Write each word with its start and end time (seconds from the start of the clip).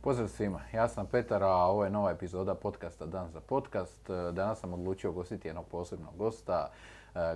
Pozdrav 0.00 0.28
svima, 0.28 0.60
ja 0.74 0.88
sam 0.88 1.06
Petar, 1.06 1.42
a 1.42 1.48
ovo 1.48 1.84
je 1.84 1.90
nova 1.90 2.10
epizoda 2.10 2.54
podcasta 2.54 3.06
Dan 3.06 3.30
za 3.30 3.40
podcast. 3.40 4.10
Danas 4.32 4.60
sam 4.60 4.74
odlučio 4.74 5.12
gostiti 5.12 5.48
jednog 5.48 5.66
posebnog 5.66 6.16
gosta, 6.16 6.70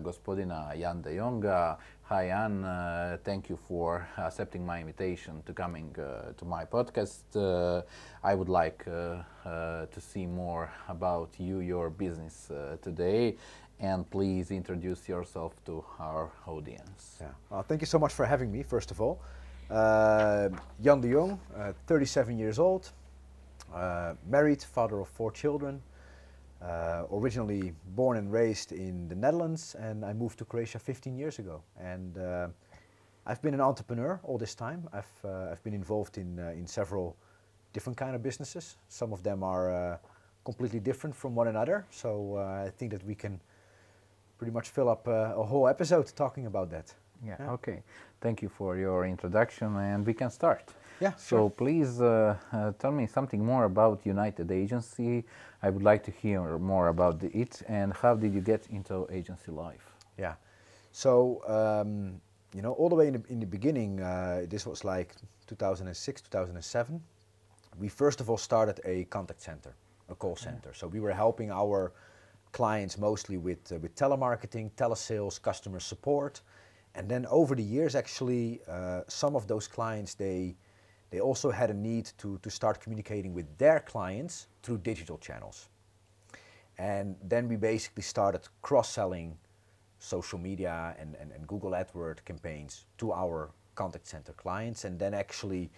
gospodina 0.01 0.73
Jan 0.75 1.03
de 1.03 1.15
Jonga. 1.15 1.79
Hi 2.09 2.27
Jan, 2.27 2.65
uh, 2.65 2.71
thank 3.25 3.51
you 3.51 3.59
for 3.69 4.05
accepting 4.17 4.65
my 4.65 4.81
invitation 4.81 5.43
to 5.43 5.53
coming 5.55 5.91
uh, 5.99 6.35
to 6.37 6.45
my 6.45 6.67
podcast. 6.71 7.37
Uh, 7.37 7.83
I 8.33 8.35
would 8.35 8.65
like 8.65 8.85
to 9.95 10.01
see 10.01 10.27
more 10.27 10.69
about 10.89 11.41
you, 11.41 11.61
your 11.61 11.91
business 11.91 12.51
today, 12.83 13.37
and 13.81 14.11
please 14.11 14.55
introduce 14.55 15.13
yourself 15.13 15.53
to 15.65 15.85
our 15.99 16.31
audience. 16.47 17.19
Yeah. 17.21 17.35
Well, 17.51 17.63
thank 17.63 17.81
you 17.81 17.87
so 17.87 17.99
much 17.99 18.13
for 18.13 18.27
having 18.27 18.53
me, 18.53 18.63
first 18.63 18.91
of 18.91 19.01
all. 19.01 19.19
Uh, 19.73 20.51
Jan 20.83 21.01
de 21.01 21.09
Jong, 21.09 21.41
uh, 21.57 21.73
37 21.87 22.37
years 22.37 22.59
old, 22.59 22.93
uh, 23.75 24.13
married, 24.29 24.63
father 24.63 25.01
of 25.01 25.09
four 25.09 25.33
children, 25.33 25.81
uh, 26.61 27.05
originally 27.11 27.73
born 27.97 28.19
and 28.19 28.31
raised 28.31 28.73
in 28.73 29.09
the 29.09 29.15
Netherlands, 29.15 29.75
and 29.79 30.05
I 30.05 30.13
moved 30.13 30.39
to 30.41 30.45
Croatia 30.45 30.79
15 30.79 31.17
years 31.17 31.39
ago. 31.39 31.63
And 31.81 32.19
uh, 32.19 32.49
I've 33.25 33.41
been 33.41 33.55
an 33.55 33.63
entrepreneur 33.63 34.21
all 34.25 34.37
this 34.37 34.55
time. 34.55 34.87
I've, 34.93 35.25
uh, 35.25 35.53
I've 35.53 35.63
been 35.65 35.75
involved 35.75 36.19
in, 36.19 36.39
in 36.39 36.67
several 36.67 37.17
different 37.73 37.97
kind 37.97 38.15
of 38.15 38.23
businesses. 38.23 38.77
Some 38.89 39.11
of 39.15 39.23
them 39.23 39.43
are 39.43 39.99
completely 40.45 40.81
different 40.81 41.17
from 41.17 41.35
one 41.35 41.49
another, 41.49 41.87
so 41.89 42.37
I 42.37 42.69
think 42.69 42.91
that 42.91 43.07
we 43.07 43.15
can 43.15 43.41
pretty 44.37 44.53
much 44.53 44.69
fill 44.69 44.91
up 44.91 45.07
a 45.07 45.43
whole 45.43 45.67
episode 45.67 46.13
talking 46.15 46.45
about 46.45 46.69
that. 46.73 46.93
Yeah, 47.25 47.37
yeah, 47.39 47.51
okay. 47.53 47.83
Thank 48.23 48.41
you 48.41 48.49
for 48.49 48.77
your 48.77 49.05
introduction 49.05 49.77
and 49.77 50.07
we 50.07 50.15
can 50.15 50.31
start. 50.31 50.73
Yeah, 51.01 51.13
So 51.17 51.37
sure. 51.37 51.51
please 51.51 52.01
uh, 52.01 52.37
uh, 52.53 52.73
tell 52.79 52.93
me 52.93 53.09
something 53.09 53.45
more 53.45 53.65
about 53.65 54.07
United 54.07 54.53
Agency. 54.53 55.25
I 55.61 55.71
would 55.71 55.83
like 55.83 56.05
to 56.05 56.13
hear 56.13 56.57
more 56.59 56.87
about 56.89 57.21
it 57.25 57.63
and 57.67 57.93
how 57.93 58.15
did 58.15 58.33
you 58.33 58.41
get 58.41 58.69
into 58.71 59.09
agency 59.11 59.51
life? 59.51 59.97
Yeah. 60.17 60.35
So, 60.93 61.43
um, 61.49 62.21
you 62.55 62.63
know, 62.63 62.75
all 62.75 62.89
the 62.89 62.95
way 62.95 63.09
in 63.09 63.15
the, 63.15 63.23
in 63.29 63.41
the 63.41 63.47
beginning, 63.47 64.01
uh, 64.01 64.47
this 64.49 64.67
was 64.67 64.85
like 64.85 65.17
2006, 65.49 66.21
2007. 66.21 67.03
We 67.81 67.89
first 67.89 68.21
of 68.21 68.31
all 68.31 68.39
started 68.39 68.81
a 68.85 69.05
contact 69.05 69.41
center, 69.43 69.75
a 70.09 70.15
call 70.15 70.37
center. 70.37 70.71
Yeah. 70.71 70.79
So 70.79 70.87
we 70.87 71.01
were 71.01 71.13
helping 71.13 71.51
our 71.51 71.93
clients 72.53 72.99
mostly 72.99 73.37
with, 73.37 73.73
uh, 73.73 73.79
with 73.79 73.97
telemarketing, 73.97 74.71
telesales, 74.77 75.43
customer 75.43 75.81
support. 75.81 76.41
And 76.95 77.09
then 77.09 77.27
over 77.27 77.55
the 77.55 77.63
years, 77.63 77.95
actually, 77.95 78.61
uh, 78.69 79.01
some 79.09 79.35
of 79.35 79.47
those 79.47 79.67
clients, 79.67 80.15
they, 80.15 80.57
they 81.11 81.21
also 81.21 81.51
had 81.51 81.71
a 81.71 81.75
need 81.75 82.11
to, 82.19 82.39
to 82.39 82.51
start 82.51 82.81
communicating 82.81 83.33
with 83.33 83.47
their 83.59 83.81
clients 83.81 84.49
through 84.63 84.79
digital 84.79 85.19
channels. 85.19 85.69
And 86.79 87.17
then 87.23 87.49
we 87.49 87.57
basically 87.57 88.03
started 88.03 88.49
cross-selling 88.61 89.39
social 89.99 90.39
media 90.39 90.95
and, 90.99 91.17
and, 91.21 91.33
and 91.33 91.47
Google 91.47 91.71
AdWords 91.71 92.25
campaigns 92.25 92.85
to 92.99 93.13
our 93.13 93.51
contact 93.75 94.07
center 94.07 94.33
clients. 94.33 94.85
And 94.85 94.99
then 94.99 95.15
actually, 95.15 95.71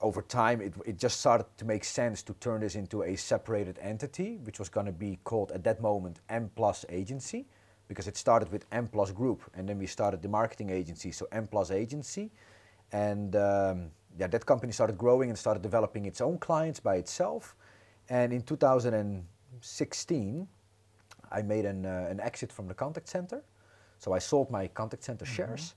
over 0.00 0.20
time, 0.20 0.60
it, 0.60 0.74
it 0.84 0.98
just 0.98 1.20
started 1.20 1.46
to 1.56 1.64
make 1.64 1.84
sense 1.84 2.22
to 2.24 2.34
turn 2.34 2.60
this 2.60 2.74
into 2.74 3.04
a 3.04 3.16
separated 3.16 3.78
entity, 3.80 4.38
which 4.44 4.58
was 4.58 4.68
going 4.68 4.86
to 4.86 4.92
be 4.92 5.18
called 5.24 5.52
at 5.52 5.62
that 5.64 5.80
moment 5.80 6.20
M 6.28 6.50
Plus 6.54 6.84
Agency 6.88 7.46
because 7.92 8.08
it 8.08 8.16
started 8.16 8.50
with 8.50 8.64
M 8.72 8.88
Plus 8.88 9.10
Group, 9.10 9.42
and 9.54 9.68
then 9.68 9.78
we 9.78 9.86
started 9.86 10.22
the 10.22 10.28
marketing 10.28 10.70
agency, 10.70 11.12
so 11.12 11.26
M 11.30 11.46
Plus 11.46 11.70
Agency, 11.70 12.30
and 12.90 13.36
um, 13.36 13.90
yeah, 14.18 14.28
that 14.28 14.46
company 14.46 14.72
started 14.72 14.96
growing 14.96 15.28
and 15.28 15.38
started 15.38 15.62
developing 15.62 16.06
its 16.06 16.22
own 16.22 16.38
clients 16.38 16.80
by 16.80 16.96
itself. 16.96 17.54
And 18.08 18.32
in 18.32 18.42
2016, 18.42 20.48
I 21.30 21.42
made 21.42 21.66
an, 21.66 21.84
uh, 21.84 22.06
an 22.10 22.18
exit 22.20 22.50
from 22.50 22.66
the 22.66 22.74
contact 22.74 23.08
center, 23.08 23.44
so 23.98 24.14
I 24.14 24.18
sold 24.18 24.50
my 24.50 24.68
contact 24.68 25.04
center 25.04 25.26
mm-hmm. 25.26 25.34
shares, 25.34 25.74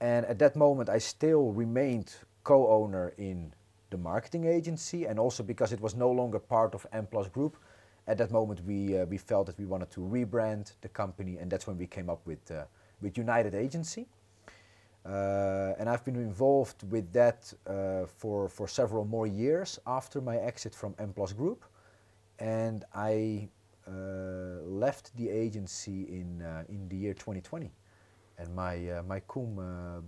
and 0.00 0.26
at 0.26 0.38
that 0.40 0.56
moment 0.56 0.90
I 0.90 0.98
still 0.98 1.52
remained 1.52 2.14
co-owner 2.44 3.14
in 3.16 3.54
the 3.88 3.96
marketing 3.96 4.44
agency, 4.44 5.06
and 5.06 5.18
also 5.18 5.42
because 5.42 5.72
it 5.72 5.80
was 5.80 5.94
no 5.94 6.10
longer 6.10 6.38
part 6.38 6.74
of 6.74 6.86
M 6.92 7.06
Plus 7.06 7.28
Group 7.28 7.56
at 8.10 8.18
that 8.18 8.30
moment 8.32 8.60
we 8.66 8.98
uh, 8.98 9.06
we 9.06 9.18
felt 9.18 9.46
that 9.46 9.58
we 9.58 9.66
wanted 9.66 9.90
to 9.92 10.00
rebrand 10.00 10.72
the 10.80 10.88
company, 10.88 11.38
and 11.38 11.50
that's 11.50 11.66
when 11.68 11.78
we 11.78 11.86
came 11.86 12.10
up 12.10 12.26
with 12.26 12.50
uh, 12.50 12.64
with 13.00 13.16
United 13.16 13.54
Agency. 13.54 14.06
Uh, 15.06 15.78
and 15.78 15.88
I've 15.88 16.04
been 16.04 16.16
involved 16.16 16.82
with 16.90 17.12
that 17.12 17.40
uh, 17.66 18.06
for 18.18 18.48
for 18.48 18.66
several 18.68 19.04
more 19.04 19.26
years 19.26 19.78
after 19.86 20.20
my 20.20 20.36
exit 20.36 20.74
from 20.74 20.94
M 20.98 21.12
Plus 21.12 21.32
Group, 21.32 21.64
and 22.38 22.84
I 22.94 23.48
uh, 23.86 23.92
left 24.84 25.16
the 25.16 25.30
agency 25.30 25.98
in 26.20 26.42
uh, 26.42 26.64
in 26.68 26.88
the 26.88 26.96
year 26.96 27.14
2020, 27.14 27.70
and 28.38 28.54
my 28.54 28.74
my 29.06 29.20
kum 29.20 29.54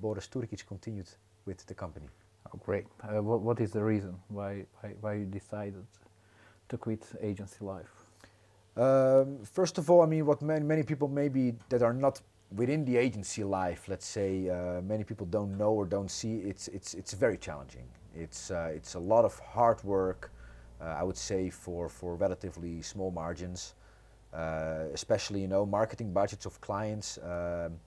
Boris 0.01 0.29
Turkic 0.29 0.67
continued 0.67 1.11
with 1.47 1.65
the 1.67 1.75
company. 1.75 2.09
Oh, 2.53 2.59
great! 2.67 2.87
what 3.29 3.41
what 3.41 3.61
is 3.61 3.71
the 3.71 3.85
reason 3.85 4.15
why 4.29 4.67
why, 4.81 4.95
why 5.01 5.13
you 5.15 5.27
decided? 5.27 5.87
To 6.73 6.79
quit 6.79 7.05
agency 7.21 7.65
life? 7.65 7.93
Um, 8.77 9.39
first 9.45 9.79
of 9.79 9.91
all, 9.91 10.01
I 10.03 10.07
mean, 10.07 10.25
what 10.27 10.43
many, 10.43 10.65
many 10.65 10.83
people 10.83 11.09
maybe 11.09 11.55
that 11.69 11.83
are 11.83 11.93
not 11.93 12.21
within 12.55 12.85
the 12.85 12.97
agency 12.97 13.45
life, 13.45 13.89
let's 13.89 14.07
say, 14.07 14.49
uh, 14.49 14.81
many 14.83 15.05
people 15.05 15.27
don't 15.27 15.57
know 15.57 15.73
or 15.73 15.85
don't 15.87 16.11
see. 16.11 16.37
It's 16.51 16.69
it's 16.69 16.95
it's 16.95 17.13
very 17.13 17.39
challenging. 17.39 17.87
It's 18.15 18.51
uh, 18.51 18.73
it's 18.75 18.95
a 18.95 18.99
lot 18.99 19.25
of 19.25 19.39
hard 19.39 19.83
work. 19.85 20.31
Uh, 20.81 21.01
I 21.01 21.03
would 21.03 21.17
say 21.17 21.51
for 21.51 21.89
for 21.89 22.17
relatively 22.17 22.83
small 22.83 23.11
margins, 23.11 23.75
uh, 24.33 24.85
especially 24.95 25.41
you 25.43 25.49
know 25.49 25.67
marketing 25.67 26.13
budgets 26.13 26.47
of 26.47 26.61
clients. 26.61 27.19
Um, 27.19 27.79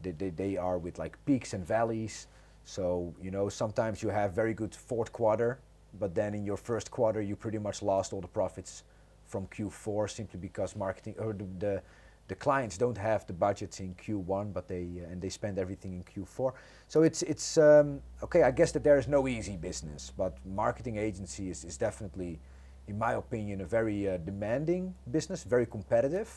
they, 0.00 0.12
they, 0.12 0.30
they 0.30 0.56
are 0.56 0.78
with 0.78 0.98
like 0.98 1.18
peaks 1.24 1.54
and 1.54 1.66
valleys. 1.66 2.28
So 2.64 3.14
you 3.22 3.30
know 3.30 3.48
sometimes 3.48 4.02
you 4.02 4.10
have 4.10 4.32
very 4.32 4.54
good 4.54 4.74
fourth 4.74 5.10
quarter 5.12 5.58
but 5.98 6.14
then 6.14 6.34
in 6.34 6.44
your 6.44 6.56
first 6.56 6.90
quarter 6.90 7.20
you 7.20 7.36
pretty 7.36 7.58
much 7.58 7.82
lost 7.82 8.12
all 8.12 8.20
the 8.20 8.28
profits 8.28 8.84
from 9.26 9.46
Q4 9.48 10.10
simply 10.10 10.40
because 10.40 10.74
marketing 10.74 11.14
or 11.18 11.32
the, 11.32 11.46
the, 11.58 11.82
the 12.28 12.34
clients 12.34 12.76
don't 12.76 12.96
have 12.98 13.26
the 13.26 13.32
budgets 13.32 13.80
in 13.80 13.94
Q1, 13.94 14.52
but 14.52 14.68
they 14.68 14.86
uh, 15.02 15.10
and 15.10 15.20
they 15.20 15.28
spend 15.28 15.58
everything 15.58 15.92
in 15.94 16.04
Q4. 16.04 16.52
So 16.86 17.02
it's 17.02 17.22
it's 17.22 17.58
um, 17.58 18.00
okay. 18.22 18.42
I 18.42 18.50
guess 18.50 18.72
that 18.72 18.84
there 18.84 18.98
is 18.98 19.08
no 19.08 19.26
easy 19.28 19.56
business, 19.56 20.12
but 20.16 20.36
marketing 20.44 20.98
agency 20.98 21.50
is, 21.50 21.64
is 21.64 21.76
definitely, 21.76 22.38
in 22.86 22.98
my 22.98 23.14
opinion, 23.14 23.62
a 23.62 23.64
very 23.64 24.08
uh, 24.08 24.18
demanding 24.18 24.94
business, 25.10 25.42
very 25.44 25.66
competitive. 25.66 26.28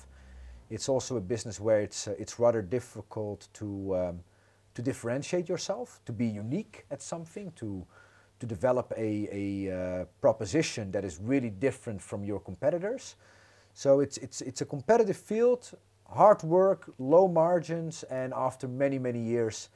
It's 0.70 0.88
also 0.88 1.18
a 1.18 1.22
business 1.22 1.60
where 1.60 1.82
it's 1.82 2.08
uh, 2.08 2.16
it's 2.18 2.40
rather 2.40 2.62
difficult 2.62 3.50
to 3.54 3.96
um, 3.96 4.20
to 4.74 4.82
differentiate 4.82 5.50
yourself, 5.50 6.00
to 6.06 6.14
be 6.14 6.26
unique 6.26 6.86
at 6.90 7.02
something, 7.02 7.52
to 7.58 7.86
to 8.42 8.48
develop 8.48 8.92
a, 8.98 9.28
a 9.32 10.02
uh, 10.02 10.06
proposition 10.20 10.92
that 10.92 11.06
is 11.06 11.20
really 11.22 11.50
different 11.50 12.02
from 12.02 12.24
your 12.24 12.40
competitors. 12.40 13.16
So 13.74 14.02
it's, 14.02 14.18
it's, 14.18 14.42
it's 14.42 14.62
a 14.62 14.66
competitive 14.66 15.16
field, 15.16 15.72
hard 16.10 16.44
work, 16.44 16.92
low 17.00 17.28
margins, 17.28 18.04
and 18.04 18.34
after 18.36 18.68
many, 18.68 19.00
many 19.00 19.20
years, 19.22 19.70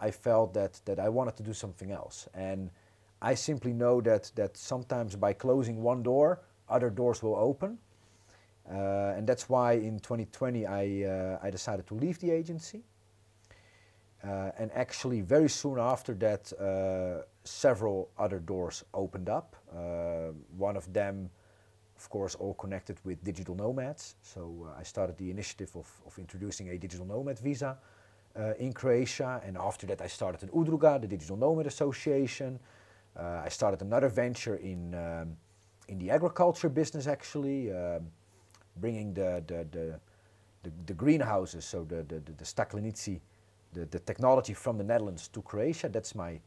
I 0.00 0.10
felt 0.10 0.54
that, 0.54 0.80
that 0.84 0.98
I 0.98 1.08
wanted 1.08 1.36
to 1.36 1.42
do 1.42 1.52
something 1.52 1.90
else. 1.90 2.28
And 2.32 2.70
I 3.20 3.34
simply 3.34 3.72
know 3.72 4.00
that, 4.00 4.30
that 4.36 4.56
sometimes 4.56 5.16
by 5.16 5.32
closing 5.32 5.82
one 5.82 6.02
door, 6.02 6.40
other 6.68 6.90
doors 6.90 7.22
will 7.22 7.36
open. 7.36 7.78
Uh, 8.70 9.14
and 9.16 9.26
that's 9.26 9.48
why 9.48 9.72
in 9.72 9.98
2020 9.98 10.66
I, 10.66 11.04
uh, 11.04 11.38
I 11.42 11.50
decided 11.50 11.86
to 11.88 11.94
leave 11.94 12.20
the 12.20 12.30
agency. 12.30 12.82
Uh, 14.24 14.52
and 14.56 14.70
actually, 14.72 15.20
very 15.20 15.48
soon 15.48 15.80
after 15.80 16.14
that, 16.14 16.52
uh, 16.52 17.24
several 17.44 18.10
other 18.18 18.38
doors 18.38 18.84
opened 18.92 19.28
up. 19.28 19.56
Uh, 19.74 20.32
one 20.56 20.76
of 20.76 20.92
them, 20.92 21.30
of 21.96 22.08
course, 22.08 22.34
all 22.34 22.54
connected 22.54 22.98
with 23.04 23.22
digital 23.24 23.54
nomads. 23.54 24.16
So 24.22 24.68
uh, 24.68 24.80
I 24.80 24.82
started 24.82 25.16
the 25.16 25.30
initiative 25.30 25.70
of, 25.76 25.88
of 26.06 26.18
introducing 26.18 26.70
a 26.70 26.78
digital 26.78 27.06
nomad 27.06 27.38
visa 27.38 27.78
uh, 28.36 28.54
in 28.58 28.72
Croatia. 28.72 29.40
And 29.44 29.56
after 29.56 29.86
that, 29.86 30.00
I 30.00 30.06
started 30.06 30.42
an 30.42 30.48
Udruga, 30.50 31.00
the 31.00 31.06
Digital 31.06 31.36
Nomad 31.36 31.66
Association. 31.66 32.58
Uh, 33.16 33.42
I 33.44 33.48
started 33.48 33.82
another 33.82 34.08
venture 34.08 34.56
in, 34.56 34.94
um, 34.94 35.36
in 35.88 35.98
the 35.98 36.10
agriculture 36.10 36.68
business, 36.68 37.06
actually, 37.06 37.72
um, 37.72 38.06
bringing 38.76 39.12
the, 39.12 39.44
the, 39.46 39.66
the, 39.70 40.00
the, 40.62 40.72
the 40.86 40.94
greenhouses, 40.94 41.64
so 41.64 41.84
the, 41.84 41.96
the, 42.04 42.20
the, 42.20 42.32
the 42.32 42.44
staklenici, 42.44 43.20
the, 43.72 43.84
the 43.86 43.98
technology 43.98 44.54
from 44.54 44.78
the 44.78 44.84
Netherlands 44.84 45.28
to 45.28 45.42
Croatia. 45.42 45.88
That's 45.88 46.14
my, 46.14 46.40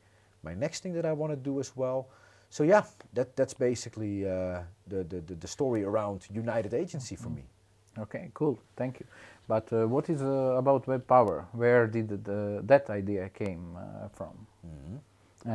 my 0.46 0.54
next 0.54 0.84
thing 0.84 0.94
that 0.94 1.06
I 1.06 1.12
want 1.12 1.32
to 1.32 1.38
do 1.38 1.60
as 1.60 1.76
well. 1.76 2.08
So 2.50 2.64
yeah, 2.64 2.84
that, 3.14 3.36
that's 3.36 3.54
basically 3.54 4.26
uh, 4.26 4.62
the, 4.88 5.04
the, 5.04 5.36
the 5.36 5.48
story 5.48 5.84
around 5.84 6.28
United 6.32 6.74
Agency 6.74 7.16
for 7.16 7.30
mm 7.30 7.36
-hmm. 7.36 7.98
me. 7.98 8.04
Okay, 8.04 8.30
cool, 8.34 8.58
thank 8.76 9.00
you. 9.00 9.08
But 9.48 9.72
uh, 9.72 9.78
what 9.90 10.10
is 10.10 10.22
uh, 10.22 10.58
about 10.58 10.86
Web 10.86 11.06
Power? 11.06 11.46
Where 11.52 11.88
did 11.88 12.08
the, 12.24 12.62
that 12.66 12.90
idea 12.90 13.30
came 13.30 13.64
uh, 13.76 14.10
from? 14.14 14.48
Mm 14.64 14.70
-hmm. 14.70 15.00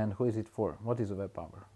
And 0.01 0.13
who 0.13 0.27
is 0.27 0.37
it 0.37 0.49
for? 0.49 0.77
What 0.85 1.01
is 1.01 1.11
Web 1.11 1.33
Power? 1.33 1.67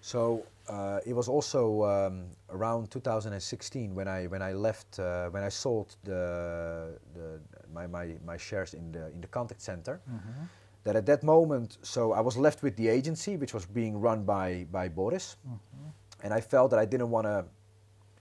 So 0.00 0.44
uh, 0.68 1.00
it 1.04 1.14
was 1.14 1.28
also 1.28 1.84
um, 1.84 2.26
around 2.50 2.90
2016 2.90 3.94
when 3.94 4.06
I 4.06 4.26
when 4.28 4.42
I 4.42 4.52
left 4.52 4.98
uh, 4.98 5.30
when 5.30 5.42
I 5.42 5.50
sold 5.50 5.96
the, 6.04 6.98
the 7.14 7.40
my, 7.72 7.86
my, 7.86 8.16
my 8.24 8.38
shares 8.38 8.74
in 8.74 8.92
the 8.92 9.10
in 9.12 9.20
the 9.20 9.28
contact 9.28 9.60
center. 9.62 10.00
Mm-hmm. 10.08 10.44
That 10.86 10.96
at 10.96 11.06
that 11.06 11.22
moment, 11.22 11.78
so 11.82 12.00
I 12.12 12.20
was 12.28 12.36
left 12.46 12.62
with 12.62 12.74
the 12.76 12.88
agency, 12.98 13.32
which 13.42 13.52
was 13.54 13.64
being 13.66 13.94
run 14.06 14.20
by 14.24 14.66
by 14.78 14.88
Boris, 14.88 15.26
Mm-hmm. 15.44 15.88
and 16.24 16.30
I 16.38 16.40
felt 16.52 16.68
that 16.70 16.78
I 16.84 16.86
didn't 16.92 17.10
want 17.16 17.26
to 17.26 17.44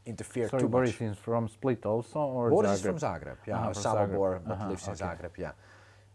interfere 0.06 0.48
Sorry, 0.50 0.62
too 0.64 0.70
Boris 0.70 0.92
much. 1.02 1.10
is 1.12 1.18
from 1.18 1.48
Split 1.48 1.86
also, 1.86 2.20
or 2.38 2.50
Boris 2.50 2.70
Zagreb? 2.72 2.76
is 2.76 2.82
from 2.90 2.98
Zagreb, 3.08 3.38
yeah, 3.48 3.58
Ah, 3.58 3.62
uh, 3.70 3.74
from 3.74 3.84
Samobor, 3.84 4.32
but 4.48 4.54
Uh-huh, 4.54 4.70
lives 4.72 4.88
in. 4.88 4.96
Zagreb, 4.96 5.34
yeah. 5.46 5.54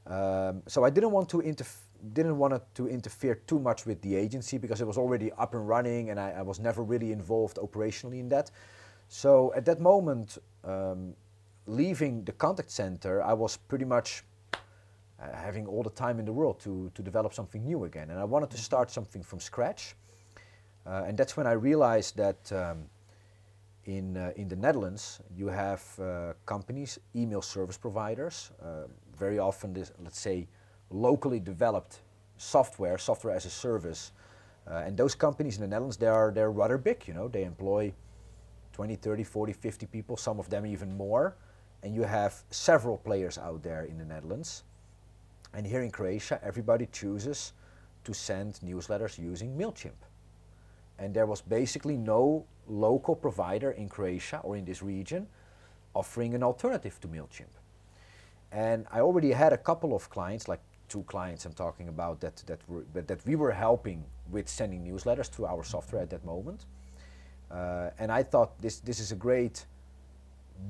Um, 0.07 0.63
so 0.67 0.79
I 0.89 0.91
didn't 0.91 1.13
want 1.17 1.29
to 1.35 1.39
interf- 1.51 1.87
didn't 2.19 2.37
want 2.39 2.53
to 2.79 2.89
interfere 2.89 3.35
too 3.51 3.59
much 3.59 3.81
with 3.87 3.99
the 4.07 4.13
agency 4.25 4.59
because 4.59 4.81
it 4.85 4.87
was 4.93 4.99
already 4.99 5.29
up 5.45 5.55
and 5.55 5.65
running, 5.75 6.11
and 6.11 6.19
I, 6.19 6.29
I 6.41 6.43
was 6.43 6.59
never 6.59 6.83
really 6.83 7.11
involved 7.13 7.57
operationally 7.67 8.19
in 8.19 8.29
that. 8.31 8.51
So 9.09 9.31
at 9.59 9.65
that 9.67 9.81
moment, 9.81 10.39
um, 10.65 11.15
leaving 11.67 12.25
the 12.25 12.33
contact 12.33 12.71
center, 12.71 13.23
I 13.23 13.35
was 13.35 13.57
pretty 13.57 13.85
much 13.85 14.25
uh, 15.21 15.37
having 15.37 15.67
all 15.67 15.83
the 15.83 15.91
time 15.91 16.19
in 16.19 16.25
the 16.25 16.33
world 16.33 16.59
to, 16.61 16.91
to 16.95 17.03
develop 17.03 17.35
something 17.35 17.65
new 17.65 17.85
again. 17.85 18.11
And 18.11 18.19
I 18.19 18.25
wanted 18.25 18.51
to 18.51 18.59
start 18.59 18.91
something 18.91 19.23
from 19.23 19.41
scratch. 19.41 19.95
Uh, 20.87 21.05
and 21.07 21.19
that's 21.19 21.37
when 21.37 21.47
I 21.47 21.53
realized 21.53 22.17
that 22.17 22.53
um, 22.53 22.85
in, 23.85 24.17
uh, 24.17 24.33
in 24.37 24.49
the 24.49 24.57
Netherlands, 24.57 25.21
you 25.37 25.49
have 25.49 25.83
uh, 26.01 26.33
companies, 26.47 26.99
email 27.15 27.43
service 27.43 27.77
providers, 27.77 28.51
uh, 28.63 28.85
very 29.19 29.39
often, 29.39 29.73
this, 29.73 29.93
let's 30.03 30.19
say, 30.19 30.49
locally 30.91 31.41
developed 31.41 32.01
software, 32.37 32.97
software 32.99 33.35
as 33.35 33.45
a 33.45 33.51
service. 33.51 34.13
Uh, 34.67 34.83
and 34.87 34.97
those 34.97 35.15
companies 35.15 35.57
in 35.57 35.63
the 35.63 35.69
Netherlands, 35.69 35.97
they 35.97 36.07
are, 36.07 36.31
they're 36.35 36.51
rather 36.51 36.79
big, 36.79 37.07
you 37.07 37.15
know, 37.15 37.29
they 37.29 37.45
employ 37.45 37.93
20, 38.73 38.97
30, 38.97 39.25
40, 39.25 39.53
50 39.53 39.87
people, 39.87 40.17
some 40.17 40.39
of 40.39 40.49
them 40.49 40.65
even 40.65 40.97
more. 40.97 41.37
And 41.83 41.95
you 41.95 42.03
have 42.03 42.43
several 42.51 42.97
players 42.97 43.39
out 43.39 43.63
there 43.63 43.85
in 43.85 43.99
the 43.99 44.05
Netherlands. 44.05 44.65
And 45.55 45.67
here 45.67 45.83
in 45.83 45.91
Croatia, 45.91 46.41
everybody 46.43 46.87
chooses 46.93 47.53
to 48.05 48.15
send 48.15 48.61
newsletters 48.65 49.19
using 49.19 49.57
MailChimp. 49.57 50.01
And 50.99 51.15
there 51.15 51.27
was 51.27 51.41
basically 51.41 51.97
no 51.97 52.47
local 52.69 53.17
provider 53.17 53.73
in 53.73 53.89
Croatia 53.89 54.41
or 54.43 54.57
in 54.57 54.65
this 54.65 54.83
region 54.83 55.27
offering 55.95 56.35
an 56.35 56.43
alternative 56.43 57.01
to 57.01 57.09
MailChimp. 57.09 57.55
And 58.53 58.87
I 58.93 59.01
already 59.01 59.33
had 59.33 59.53
a 59.53 59.59
couple 59.59 59.95
of 59.95 60.09
clients, 60.11 60.49
like 60.49 60.61
two 60.89 61.03
clients 61.05 61.45
I'm 61.47 61.53
talking 61.53 61.89
about, 61.89 62.21
that, 62.21 62.37
that, 62.47 62.61
were, 62.69 62.85
that, 62.95 63.25
we 63.27 63.37
were 63.37 63.53
helping 63.53 64.05
with 64.31 64.49
sending 64.49 64.85
newsletters 64.85 65.29
through 65.29 65.47
our 65.47 65.65
software 65.65 66.03
at 66.03 66.11
that 66.11 66.25
moment. 66.25 66.67
Uh, 67.51 67.91
and 67.99 68.13
I 68.13 68.23
thought 68.23 68.61
this, 68.61 68.81
this 68.81 69.01
is 69.01 69.13
a 69.13 69.17
great 69.17 69.67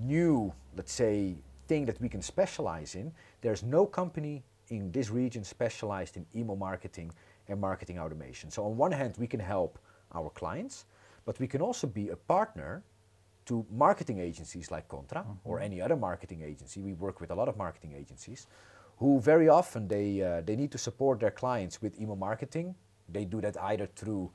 new, 0.03 0.53
let's 0.76 0.93
say, 0.93 1.37
thing 1.69 1.85
that 1.87 2.00
we 2.00 2.09
can 2.09 2.23
specialize 2.23 2.94
in. 2.94 3.12
There's 3.41 3.62
no 3.62 3.87
company 3.87 4.43
in 4.71 4.91
this 4.93 5.11
region 5.11 5.45
specialized 5.45 6.17
in 6.17 6.25
email 6.35 6.57
marketing 6.57 7.13
and 7.49 7.61
marketing 7.61 7.99
automation. 7.99 8.51
So 8.51 8.65
on 8.65 8.77
one 8.77 8.93
hand, 8.93 9.15
we 9.19 9.27
can 9.27 9.41
help 9.41 9.79
our 10.15 10.31
clients, 10.31 10.87
but 11.25 11.39
we 11.39 11.47
can 11.47 11.61
also 11.61 11.87
be 11.87 12.09
a 12.09 12.17
partner 12.17 12.83
to 13.47 13.67
marketing 13.71 14.21
agencies 14.21 14.71
like 14.71 14.89
Contra 14.89 15.25
or 15.45 15.61
any 15.61 15.81
other 15.81 15.97
marketing 15.97 16.43
agency. 16.43 16.81
We 16.81 16.93
work 16.93 17.21
with 17.21 17.31
a 17.31 17.35
lot 17.35 17.49
of 17.49 17.57
marketing 17.57 17.95
agencies 17.99 18.47
who 18.99 19.19
very 19.21 19.49
often 19.49 19.89
they, 19.89 20.23
uh, 20.23 20.43
they 20.43 20.57
need 20.57 20.71
to 20.73 20.79
support 20.79 21.21
their 21.21 21.31
clients 21.31 21.83
with 21.83 22.01
email 22.01 22.17
marketing. 22.17 22.75
They 23.09 23.25
do 23.25 23.41
that 23.41 23.61
either 23.61 23.87
through, 23.87 24.31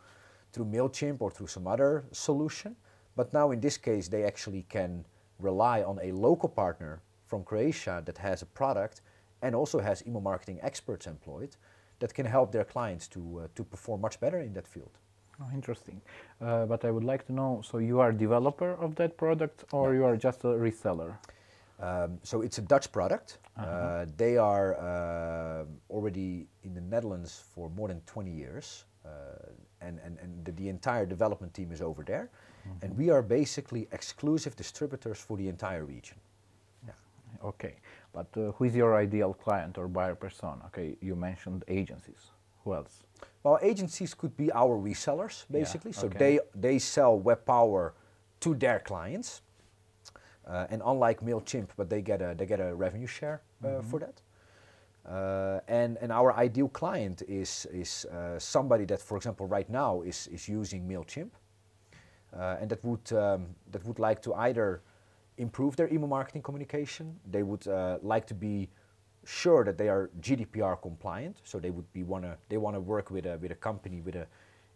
through 0.51 0.65
MailChimp 0.65 1.21
or 1.21 1.31
through 1.31 1.47
some 1.47 1.67
other 1.67 2.03
solution. 2.11 2.75
But 3.15 3.31
now 3.31 3.51
in 3.51 3.61
this 3.61 3.77
case, 3.77 4.07
they 4.07 4.23
actually 4.23 4.65
can 4.67 5.05
rely 5.39 5.83
on 5.83 5.99
a 6.01 6.11
local 6.11 6.49
partner 6.49 7.01
from 7.25 7.43
Croatia 7.43 8.01
that 8.05 8.17
has 8.17 8.41
a 8.41 8.45
product 8.45 9.01
and 9.45 9.55
also 9.55 9.79
has 9.79 10.03
email 10.07 10.21
marketing 10.21 10.59
experts 10.61 11.05
employed 11.07 11.55
that 11.99 12.13
can 12.13 12.25
help 12.25 12.51
their 12.51 12.65
clients 12.65 13.07
to, 13.07 13.21
uh, 13.21 13.47
to 13.55 13.63
perform 13.63 14.01
much 14.01 14.19
better 14.19 14.39
in 14.41 14.53
that 14.53 14.67
field. 14.67 14.91
Oh, 15.41 15.49
interesting. 15.53 16.01
Uh, 16.41 16.65
but 16.65 16.83
I 16.85 16.91
would 16.91 17.03
like 17.03 17.25
to 17.27 17.33
know, 17.33 17.61
so 17.69 17.77
you 17.77 17.99
are 17.99 18.09
a 18.09 18.17
developer 18.17 18.71
of 18.85 18.95
that 18.95 19.17
product 19.17 19.65
or 19.71 19.93
you 19.93 20.03
are 20.05 20.17
just 20.17 20.43
a 20.43 20.53
reseller? 20.67 21.11
Um, 21.79 22.19
so 22.23 22.41
it's 22.41 22.57
a 22.57 22.61
Dutch 22.61 22.91
product. 22.91 23.37
uh 23.57 24.05
they 24.17 24.37
are 24.37 24.69
uh, 24.75 25.95
already 25.95 26.47
in 26.63 26.73
the 26.73 26.81
Netherlands 26.93 27.31
for 27.53 27.69
more 27.69 27.87
than 27.91 28.01
20 28.05 28.31
years, 28.31 28.85
uh, 29.05 29.09
and, 29.81 29.99
and, 30.05 30.17
and 30.23 30.45
the, 30.45 30.51
the 30.53 30.67
entire 30.69 31.05
development 31.05 31.53
team 31.53 31.71
is 31.71 31.81
over 31.81 32.03
there. 32.03 32.29
And 32.81 32.97
we 32.97 33.11
are 33.11 33.21
basically 33.21 33.87
exclusive 33.91 34.55
distributors 34.55 35.19
for 35.19 35.37
the 35.37 35.47
entire 35.47 35.85
region. 35.85 36.17
Yeah. 36.87 36.93
Okay, 37.43 37.75
but 38.15 38.27
uh, 38.37 38.51
who 38.53 38.63
is 38.63 38.73
your 38.75 38.95
ideal 38.95 39.33
client 39.33 39.77
or 39.77 39.87
buyer 39.87 40.15
persona? 40.15 40.61
Okay, 40.67 40.95
you 41.01 41.15
mentioned 41.15 41.65
agencies. 41.67 42.31
Who 42.63 42.73
else? 42.73 43.03
Well, 43.43 43.59
agencies 43.61 44.13
could 44.13 44.35
be 44.37 44.51
our 44.53 44.75
resellers, 44.77 45.43
Yeah, 45.49 45.59
basically. 45.59 45.91
So 45.91 46.07
they, 46.07 46.39
they 46.55 46.79
sell 46.79 47.19
web 47.19 47.45
power 47.45 47.93
to 48.39 48.55
their 48.55 48.79
clients. 48.79 49.41
Uh, 50.47 50.67
and 50.69 50.81
unlike 50.85 51.21
MailChimp, 51.21 51.69
but 51.75 51.89
they 51.89 52.01
get 52.01 52.21
a, 52.21 52.35
they 52.37 52.45
get 52.45 52.59
a 52.59 52.73
revenue 52.73 53.07
share 53.07 53.41
uh, 53.63 53.81
for 53.81 53.99
that. 53.99 54.21
Uh, 55.07 55.59
and, 55.67 55.97
and 56.01 56.11
our 56.11 56.33
ideal 56.35 56.69
client 56.69 57.21
is, 57.27 57.67
is 57.71 58.05
uh, 58.05 58.39
somebody 58.39 58.85
that, 58.85 59.01
for 59.01 59.17
example, 59.17 59.47
right 59.47 59.69
now 59.69 60.01
is, 60.01 60.27
is 60.31 60.47
using 60.47 60.87
MailChimp. 60.87 61.31
Uh, 62.35 62.57
and 62.59 62.69
that 62.69 62.83
would, 62.83 63.11
um, 63.13 63.47
that 63.71 63.83
would 63.85 63.99
like 63.99 64.21
to 64.21 64.33
either 64.35 64.81
improve 65.37 65.75
their 65.75 65.87
email 65.93 66.07
marketing 66.07 66.41
communication, 66.41 67.19
they 67.29 67.43
would 67.43 67.67
uh, 67.67 67.97
like 68.01 68.25
to 68.27 68.33
be 68.33 68.69
sure 69.25 69.63
that 69.63 69.77
they 69.77 69.89
are 69.89 70.09
GDPR 70.21 70.81
compliant, 70.81 71.41
so 71.43 71.59
they 71.59 71.71
would 71.71 71.91
be 71.93 72.03
wanna 72.03 72.37
they 72.49 72.57
wanna 72.57 72.79
work 72.79 73.09
with 73.11 73.25
a 73.25 73.37
with 73.37 73.51
a 73.51 73.55
company 73.55 74.01
with 74.01 74.15
a 74.15 74.27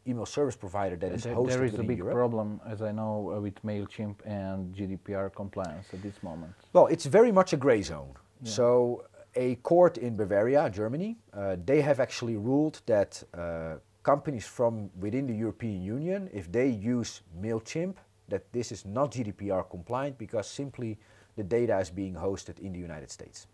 email 0.07 0.25
service 0.25 0.55
provider 0.55 0.95
that 0.95 1.11
is 1.11 1.23
There- 1.23 1.35
hosted 1.35 1.49
there 1.49 1.65
is 1.65 1.73
a 1.75 1.83
big 1.83 1.97
Europe. 1.99 2.13
problem, 2.15 2.59
as 2.65 2.81
I 2.81 2.91
know, 2.91 3.31
uh, 3.35 3.41
with 3.41 3.61
MailChimp 3.63 4.15
and 4.25 4.73
GDPR 4.73 5.29
compliance 5.29 5.93
at 5.93 6.01
this 6.01 6.23
moment. 6.23 6.53
Well, 6.73 6.87
it's 6.87 7.05
very 7.05 7.31
much 7.31 7.53
a 7.53 7.57
gray 7.57 7.81
zone. 7.83 8.13
Yeah. 8.41 8.49
So, 8.51 9.03
a 9.35 9.55
court 9.57 9.97
in 9.97 10.15
Bavaria, 10.15 10.69
Germany, 10.69 11.17
uh, 11.33 11.57
they 11.65 11.81
have 11.81 11.99
actually 11.99 12.37
ruled 12.37 12.81
that 12.87 13.21
uh, 13.33 13.75
companies 14.01 14.47
from 14.47 14.89
within 14.99 15.27
the 15.27 15.35
European 15.35 15.81
Union, 15.83 16.29
if 16.33 16.51
they 16.51 16.67
use 16.69 17.21
MailChimp, 17.39 17.95
that 18.29 18.51
this 18.51 18.71
is 18.71 18.85
not 18.85 19.11
GDPR 19.11 19.69
compliant 19.69 20.17
because 20.17 20.47
simply 20.47 20.97
the 21.35 21.43
data 21.43 21.77
is 21.79 21.89
being 21.89 22.13
hosted 22.13 22.59
in 22.59 22.73
the 22.73 22.79
United 22.79 23.09
States. 23.11 23.47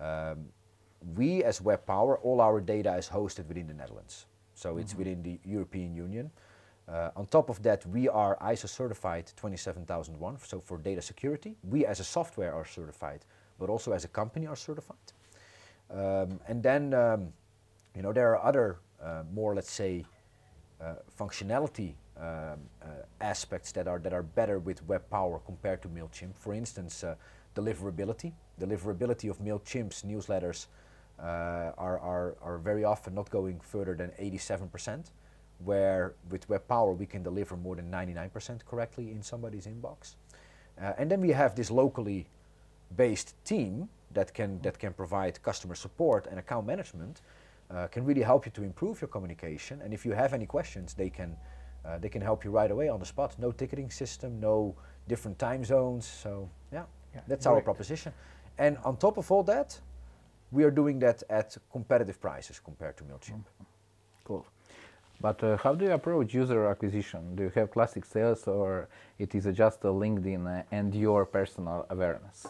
Um, 0.00 0.46
we, 1.14 1.44
as 1.44 1.60
Web 1.60 1.84
Power, 1.86 2.18
all 2.18 2.40
our 2.40 2.60
data 2.60 2.94
is 2.96 3.08
hosted 3.08 3.46
within 3.46 3.66
the 3.66 3.74
Netherlands. 3.74 4.26
So 4.54 4.78
it's 4.78 4.94
within 4.94 5.22
the 5.22 5.38
European 5.44 5.94
Union. 5.94 6.30
Uh, 6.88 7.10
on 7.16 7.26
top 7.26 7.50
of 7.50 7.62
that, 7.62 7.84
we 7.86 8.08
are 8.08 8.36
ISO 8.42 8.68
certified 8.68 9.30
27001, 9.36 10.38
so 10.44 10.60
for 10.60 10.78
data 10.78 11.02
security. 11.02 11.56
We 11.68 11.86
as 11.86 12.00
a 12.00 12.04
software 12.04 12.54
are 12.54 12.64
certified, 12.64 13.24
but 13.58 13.68
also 13.68 13.92
as 13.92 14.04
a 14.04 14.08
company 14.08 14.46
are 14.46 14.56
certified. 14.56 14.96
Um, 15.90 16.40
and 16.46 16.62
then, 16.62 16.94
um, 16.94 17.32
you 17.96 18.02
know, 18.02 18.12
there 18.12 18.34
are 18.34 18.44
other 18.44 18.78
uh, 19.02 19.22
more, 19.32 19.54
let's 19.54 19.72
say, 19.72 20.04
uh, 20.80 20.94
functionality 21.18 21.94
um, 22.16 22.24
uh, 22.82 22.86
aspects 23.20 23.72
that 23.72 23.88
are 23.88 23.98
that 23.98 24.12
are 24.12 24.22
better 24.22 24.58
with 24.58 24.86
Web 24.86 25.02
Power 25.10 25.40
compared 25.44 25.82
to 25.82 25.88
Mailchimp. 25.88 26.36
For 26.36 26.54
instance, 26.54 27.02
uh, 27.02 27.16
deliverability. 27.56 28.32
Deliverability 28.60 29.30
of 29.30 29.38
Mailchimp's 29.38 30.02
newsletters 30.02 30.66
uh, 31.18 31.72
are, 31.76 31.98
are 31.98 32.36
are 32.42 32.58
very 32.58 32.84
often 32.84 33.14
not 33.14 33.30
going 33.30 33.60
further 33.60 33.94
than 33.94 34.10
87%, 34.20 35.10
where 35.64 36.14
with 36.30 36.48
Web 36.48 36.68
Power 36.68 36.92
we 36.92 37.06
can 37.06 37.22
deliver 37.22 37.56
more 37.56 37.76
than 37.76 37.90
99% 37.90 38.64
correctly 38.64 39.10
in 39.10 39.22
somebody's 39.22 39.66
inbox. 39.66 40.14
Uh, 40.80 40.92
and 40.98 41.10
then 41.10 41.20
we 41.20 41.30
have 41.30 41.54
this 41.54 41.70
locally 41.70 42.26
based 42.96 43.34
team 43.44 43.88
that 44.12 44.32
can 44.32 44.60
that 44.62 44.78
can 44.78 44.92
provide 44.92 45.42
customer 45.42 45.74
support 45.74 46.26
and 46.30 46.38
account 46.38 46.66
management 46.66 47.20
uh, 47.70 47.86
can 47.88 48.04
really 48.04 48.22
help 48.22 48.46
you 48.46 48.52
to 48.52 48.62
improve 48.62 49.00
your 49.00 49.08
communication. 49.08 49.80
And 49.82 49.92
if 49.92 50.04
you 50.04 50.12
have 50.12 50.32
any 50.32 50.46
questions, 50.46 50.94
they 50.94 51.10
can 51.10 51.36
uh, 51.84 51.98
they 51.98 52.08
can 52.08 52.22
help 52.22 52.44
you 52.44 52.50
right 52.50 52.70
away 52.70 52.88
on 52.88 52.98
the 53.00 53.06
spot. 53.06 53.34
No 53.38 53.52
ticketing 53.52 53.90
system, 53.90 54.40
no 54.40 54.74
different 55.08 55.38
time 55.38 55.64
zones. 55.64 56.06
So 56.06 56.48
yeah, 56.72 56.84
Yeah, 57.14 57.20
that's 57.28 57.46
our 57.46 57.60
proposition. 57.60 58.12
And 58.58 58.78
on 58.84 58.96
top 58.96 59.18
of 59.18 59.30
all 59.30 59.42
that, 59.44 59.80
we 60.50 60.64
are 60.64 60.70
doing 60.70 60.98
that 61.00 61.22
at 61.28 61.56
competitive 61.72 62.20
prices 62.20 62.60
compared 62.60 62.96
to 62.96 63.04
Mailchimp. 63.04 63.44
Cool. 64.24 64.46
But 65.20 65.42
uh, 65.42 65.56
how 65.56 65.74
do 65.74 65.84
you 65.84 65.92
approach 65.92 66.34
user 66.34 66.66
acquisition? 66.66 67.36
Do 67.36 67.44
you 67.44 67.52
have 67.54 67.70
classic 67.70 68.04
sales 68.04 68.46
or 68.48 68.88
it 69.18 69.34
is 69.34 69.46
just 69.56 69.84
a 69.84 69.88
LinkedIn 69.88 70.46
uh, 70.46 70.62
and 70.70 70.94
your 70.94 71.24
personal 71.24 71.86
awareness? 71.90 72.46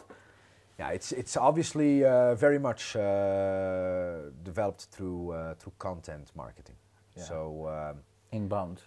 Yeah, 0.79 0.89
it's 0.91 1.13
it's 1.13 1.37
obviously 1.37 2.05
uh, 2.05 2.35
very 2.35 2.59
much 2.59 2.97
uh, 2.97 4.31
developed 4.43 4.89
through 4.91 5.31
uh, 5.33 5.55
through 5.55 5.73
content 5.79 6.33
marketing. 6.35 6.77
Yeah. 7.17 7.23
So 7.23 7.69
um, 7.69 8.03
Inbound. 8.33 8.81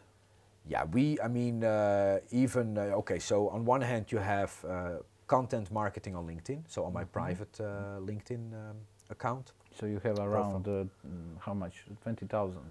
Yeah, 0.69 0.83
we, 0.91 1.17
I 1.23 1.27
mean, 1.27 1.63
uh, 1.63 2.19
even, 2.31 2.77
uh, 2.77 2.99
okay, 3.01 3.19
so 3.19 3.49
on 3.49 3.65
one 3.65 3.81
hand, 3.81 4.11
you 4.11 4.17
have 4.17 4.51
uh, 4.67 4.97
content 5.27 5.71
marketing 5.71 6.15
on 6.15 6.27
LinkedIn, 6.27 6.63
so 6.67 6.83
on 6.83 6.93
my 6.93 7.03
Mhm. 7.03 7.11
private 7.11 7.59
uh, 7.61 7.99
LinkedIn 7.99 8.53
um, 8.53 8.77
account. 9.09 9.53
So 9.79 9.85
you 9.85 9.99
have 10.03 10.19
around 10.19 10.67
uh, 10.67 10.71
mm, 11.05 11.37
how 11.39 11.53
much? 11.53 11.85
Twenty 12.01 12.25
thousand. 12.27 12.63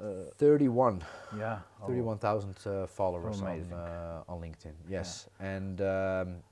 Uh, 0.00 0.24
31, 0.38 1.04
yeah. 1.36 1.58
oh, 1.82 1.86
31,000 1.86 2.56
uh, 2.66 2.86
followers 2.86 3.40
on, 3.40 3.48
Amazing. 3.48 3.72
uh, 3.72 4.24
on 4.26 4.40
LinkedIn, 4.40 4.74
yes. 4.88 5.28
And 5.38 5.80
um, 5.80 5.86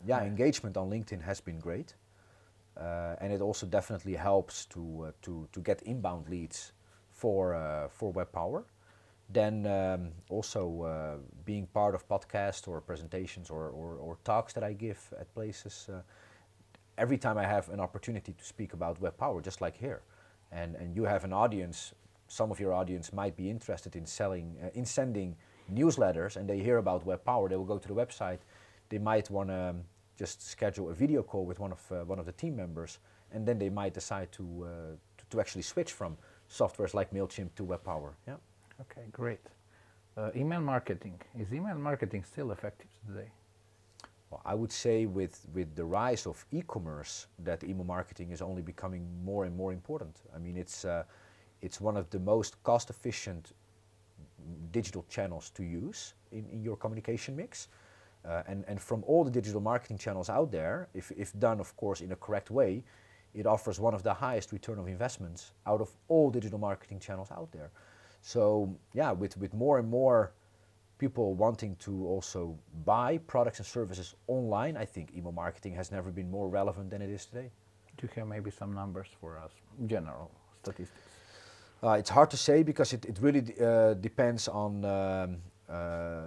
yeah, 0.06 0.20
Yeah. 0.20 0.24
engagement 0.26 0.76
on 0.76 0.90
LinkedIn 0.90 1.22
has 1.22 1.40
been 1.40 1.58
great. 1.58 1.94
Uh, 2.76 3.16
and 3.20 3.32
it 3.32 3.40
also 3.40 3.66
definitely 3.66 4.14
helps 4.14 4.66
to, 4.66 4.80
uh, 5.06 5.12
to, 5.22 5.48
to 5.52 5.60
get 5.60 5.82
inbound 5.82 6.28
leads 6.28 6.72
for, 7.12 7.54
uh, 7.54 7.88
for 7.88 8.12
Web 8.12 8.30
Power. 8.30 8.64
Then 9.32 9.66
um, 9.66 10.10
also 10.28 10.82
uh, 10.82 11.16
being 11.44 11.66
part 11.66 11.94
of 11.94 12.08
podcasts 12.08 12.66
or 12.66 12.80
presentations 12.80 13.48
or, 13.48 13.68
or, 13.68 13.96
or 13.96 14.18
talks 14.24 14.52
that 14.54 14.64
I 14.64 14.72
give 14.72 14.98
at 15.20 15.32
places. 15.34 15.88
Uh, 15.88 16.00
every 16.98 17.16
time 17.16 17.38
I 17.38 17.44
have 17.44 17.68
an 17.68 17.80
opportunity 17.80 18.32
to 18.32 18.44
speak 18.44 18.72
about 18.72 19.00
Web 19.00 19.16
Power, 19.16 19.40
just 19.40 19.60
like 19.60 19.76
here, 19.76 20.02
and, 20.50 20.74
and 20.74 20.96
you 20.96 21.04
have 21.04 21.24
an 21.24 21.32
audience, 21.32 21.94
some 22.26 22.50
of 22.50 22.58
your 22.58 22.72
audience 22.72 23.12
might 23.12 23.36
be 23.36 23.48
interested 23.48 23.94
in 23.94 24.04
selling, 24.04 24.56
uh, 24.62 24.68
in 24.74 24.84
sending 24.84 25.36
newsletters, 25.72 26.36
and 26.36 26.48
they 26.48 26.58
hear 26.58 26.78
about 26.78 27.06
Web 27.06 27.24
Power, 27.24 27.48
they 27.48 27.56
will 27.56 27.64
go 27.64 27.78
to 27.78 27.88
the 27.88 27.94
website. 27.94 28.38
They 28.88 28.98
might 28.98 29.30
want 29.30 29.50
to 29.50 29.76
just 30.18 30.42
schedule 30.46 30.90
a 30.90 30.94
video 30.94 31.22
call 31.22 31.46
with 31.46 31.60
one 31.60 31.72
of 31.72 31.92
uh, 31.92 32.04
one 32.04 32.18
of 32.18 32.26
the 32.26 32.32
team 32.32 32.56
members, 32.56 32.98
and 33.32 33.46
then 33.46 33.58
they 33.58 33.70
might 33.70 33.94
decide 33.94 34.32
to, 34.32 34.42
uh, 34.42 34.68
to 35.18 35.24
to 35.30 35.40
actually 35.40 35.62
switch 35.62 35.92
from 35.92 36.16
softwares 36.50 36.94
like 36.94 37.12
Mailchimp 37.12 37.54
to 37.54 37.64
Web 37.64 37.82
Power. 37.84 38.16
Yeah. 38.26 38.34
Okay, 38.80 39.06
great. 39.12 39.40
Uh, 40.16 40.30
email 40.34 40.60
marketing. 40.60 41.20
Is 41.38 41.52
email 41.52 41.76
marketing 41.76 42.24
still 42.24 42.50
effective 42.50 42.88
today? 43.06 43.30
Well, 44.30 44.42
I 44.44 44.54
would 44.54 44.72
say 44.72 45.06
with, 45.06 45.46
with 45.52 45.74
the 45.74 45.84
rise 45.84 46.26
of 46.26 46.44
e-commerce, 46.52 47.26
that 47.40 47.64
email 47.64 47.84
marketing 47.84 48.30
is 48.30 48.40
only 48.40 48.62
becoming 48.62 49.06
more 49.24 49.44
and 49.44 49.56
more 49.56 49.72
important. 49.72 50.20
I 50.34 50.38
mean, 50.38 50.56
it's 50.56 50.84
uh, 50.84 51.04
it's 51.62 51.80
one 51.80 51.96
of 51.96 52.08
the 52.10 52.18
most 52.18 52.62
cost-efficient 52.62 53.52
digital 54.72 55.04
channels 55.08 55.50
to 55.50 55.62
use 55.62 56.14
in, 56.32 56.46
in 56.50 56.62
your 56.62 56.76
communication 56.76 57.36
mix. 57.36 57.68
Uh, 58.24 58.42
and, 58.46 58.64
and 58.68 58.80
from 58.80 59.02
all 59.06 59.24
the 59.24 59.30
digital 59.30 59.60
marketing 59.60 59.98
channels 59.98 60.28
out 60.28 60.50
there, 60.50 60.88
if, 60.94 61.10
if 61.12 61.38
done, 61.38 61.60
of 61.60 61.74
course, 61.76 62.00
in 62.00 62.12
a 62.12 62.16
correct 62.16 62.50
way, 62.50 62.82
it 63.34 63.46
offers 63.46 63.78
one 63.78 63.94
of 63.94 64.02
the 64.02 64.12
highest 64.12 64.52
return 64.52 64.78
of 64.78 64.88
investments 64.88 65.52
out 65.66 65.80
of 65.80 65.90
all 66.08 66.30
digital 66.30 66.58
marketing 66.58 66.98
channels 66.98 67.30
out 67.30 67.50
there. 67.52 67.70
So, 68.22 68.74
yeah, 68.92 69.12
with, 69.12 69.36
with 69.36 69.54
more 69.54 69.78
and 69.78 69.88
more 69.88 70.32
people 70.98 71.34
wanting 71.34 71.76
to 71.76 72.06
also 72.06 72.58
buy 72.84 73.18
products 73.18 73.58
and 73.58 73.66
services 73.66 74.14
online, 74.26 74.76
I 74.76 74.84
think 74.84 75.12
email 75.16 75.32
marketing 75.32 75.74
has 75.74 75.90
never 75.90 76.10
been 76.10 76.30
more 76.30 76.48
relevant 76.48 76.90
than 76.90 77.00
it 77.02 77.10
is 77.10 77.24
today. 77.26 77.50
Do 77.96 78.06
you 78.06 78.12
have 78.20 78.28
maybe 78.28 78.50
some 78.50 78.72
numbers 78.74 79.08
for 79.20 79.38
us? 79.38 79.52
General 79.86 80.30
statistics. 80.62 81.00
Uh, 81.82 81.92
it's 81.92 82.10
hard 82.10 82.30
to 82.30 82.36
say 82.36 82.62
because 82.62 82.92
it, 82.92 83.06
it 83.06 83.18
really 83.20 83.42
uh, 83.58 83.94
depends 83.94 84.48
on 84.48 84.84
um, 84.84 85.36
uh, 85.68 86.22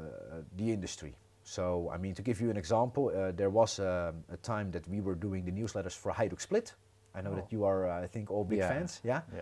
the 0.57 0.71
industry. 0.71 1.15
So, 1.43 1.91
I 1.93 1.97
mean, 1.97 2.15
to 2.15 2.21
give 2.23 2.41
you 2.41 2.49
an 2.49 2.57
example, 2.57 3.11
uh, 3.15 3.31
there 3.33 3.49
was 3.51 3.79
um, 3.79 4.23
a 4.31 4.37
time 4.41 4.71
that 4.71 4.87
we 4.87 5.01
were 5.01 5.13
doing 5.15 5.45
the 5.45 5.51
newsletters 5.51 5.91
for 5.95 6.11
Hajduk 6.11 6.41
Split. 6.41 6.73
I 7.13 7.21
know 7.21 7.31
Oh. 7.33 7.35
that 7.35 7.51
you 7.51 7.65
are, 7.65 7.87
uh, 7.87 8.01
I 8.03 8.07
think, 8.07 8.31
all 8.31 8.43
big 8.43 8.59
Yeah. 8.59 8.69
fans. 8.69 9.01
Yeah. 9.03 9.21
Yeah. 9.33 9.41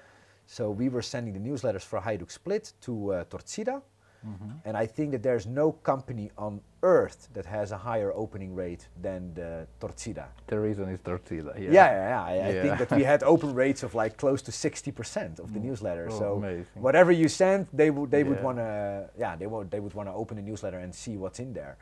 So 0.52 0.70
we 0.70 0.90
were 0.90 1.02
sending 1.02 1.34
the 1.34 1.40
newsletters 1.50 1.82
for 1.84 2.02
Hajduk 2.02 2.30
Split 2.30 2.74
to 2.82 3.14
uh, 3.14 3.24
Torcida, 3.30 3.82
Mhm. 4.26 4.52
and 4.66 4.76
I 4.84 4.86
think 4.86 5.12
that 5.14 5.24
there's 5.24 5.48
no 5.48 5.72
company 5.72 6.30
on 6.38 6.62
earth 6.84 7.30
that 7.34 7.46
has 7.46 7.72
a 7.72 7.78
higher 7.78 8.12
opening 8.14 8.54
rate 8.54 8.84
than 9.02 9.34
the 9.34 9.66
Torcida. 9.80 10.26
The 10.48 10.60
reason 10.60 10.90
is 10.90 11.00
Torcida. 11.00 11.54
Yeah. 11.58 11.72
Yeah, 11.72 11.90
yeah, 11.92 12.10
yeah. 12.10 12.24
I, 12.24 12.50
I 12.50 12.62
think 12.64 12.78
that 12.82 12.92
we 12.98 13.04
had 13.04 13.24
open 13.34 13.56
rates 13.56 13.82
of 13.84 13.96
like 13.96 14.18
close 14.18 14.42
to 14.44 14.52
60% 14.52 15.40
of 15.40 15.54
the 15.54 15.60
Mm. 15.60 15.64
newsletter. 15.68 16.08
Oh, 16.12 16.20
so 16.20 16.34
amazing. 16.36 16.82
whatever 16.88 17.12
you 17.14 17.28
send, 17.30 17.68
they 17.74 17.90
would 17.90 18.12
they 18.12 18.24
would 18.30 18.42
want 18.44 18.58
to 18.58 19.10
yeah 19.24 19.38
they 19.40 19.48
would 19.48 19.68
they 19.72 19.80
would 19.80 19.94
want 20.00 20.08
to 20.10 20.14
open 20.22 20.36
the 20.36 20.44
newsletter 20.52 20.80
and 20.86 20.94
see 20.94 21.16
what's 21.18 21.40
in 21.40 21.54
there. 21.54 21.76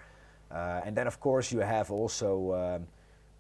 Uh, 0.51 0.85
and 0.85 0.95
then 0.95 1.07
of 1.07 1.19
course 1.19 1.51
you 1.55 1.59
have 1.75 1.87
also 1.91 2.29
um, 2.61 2.87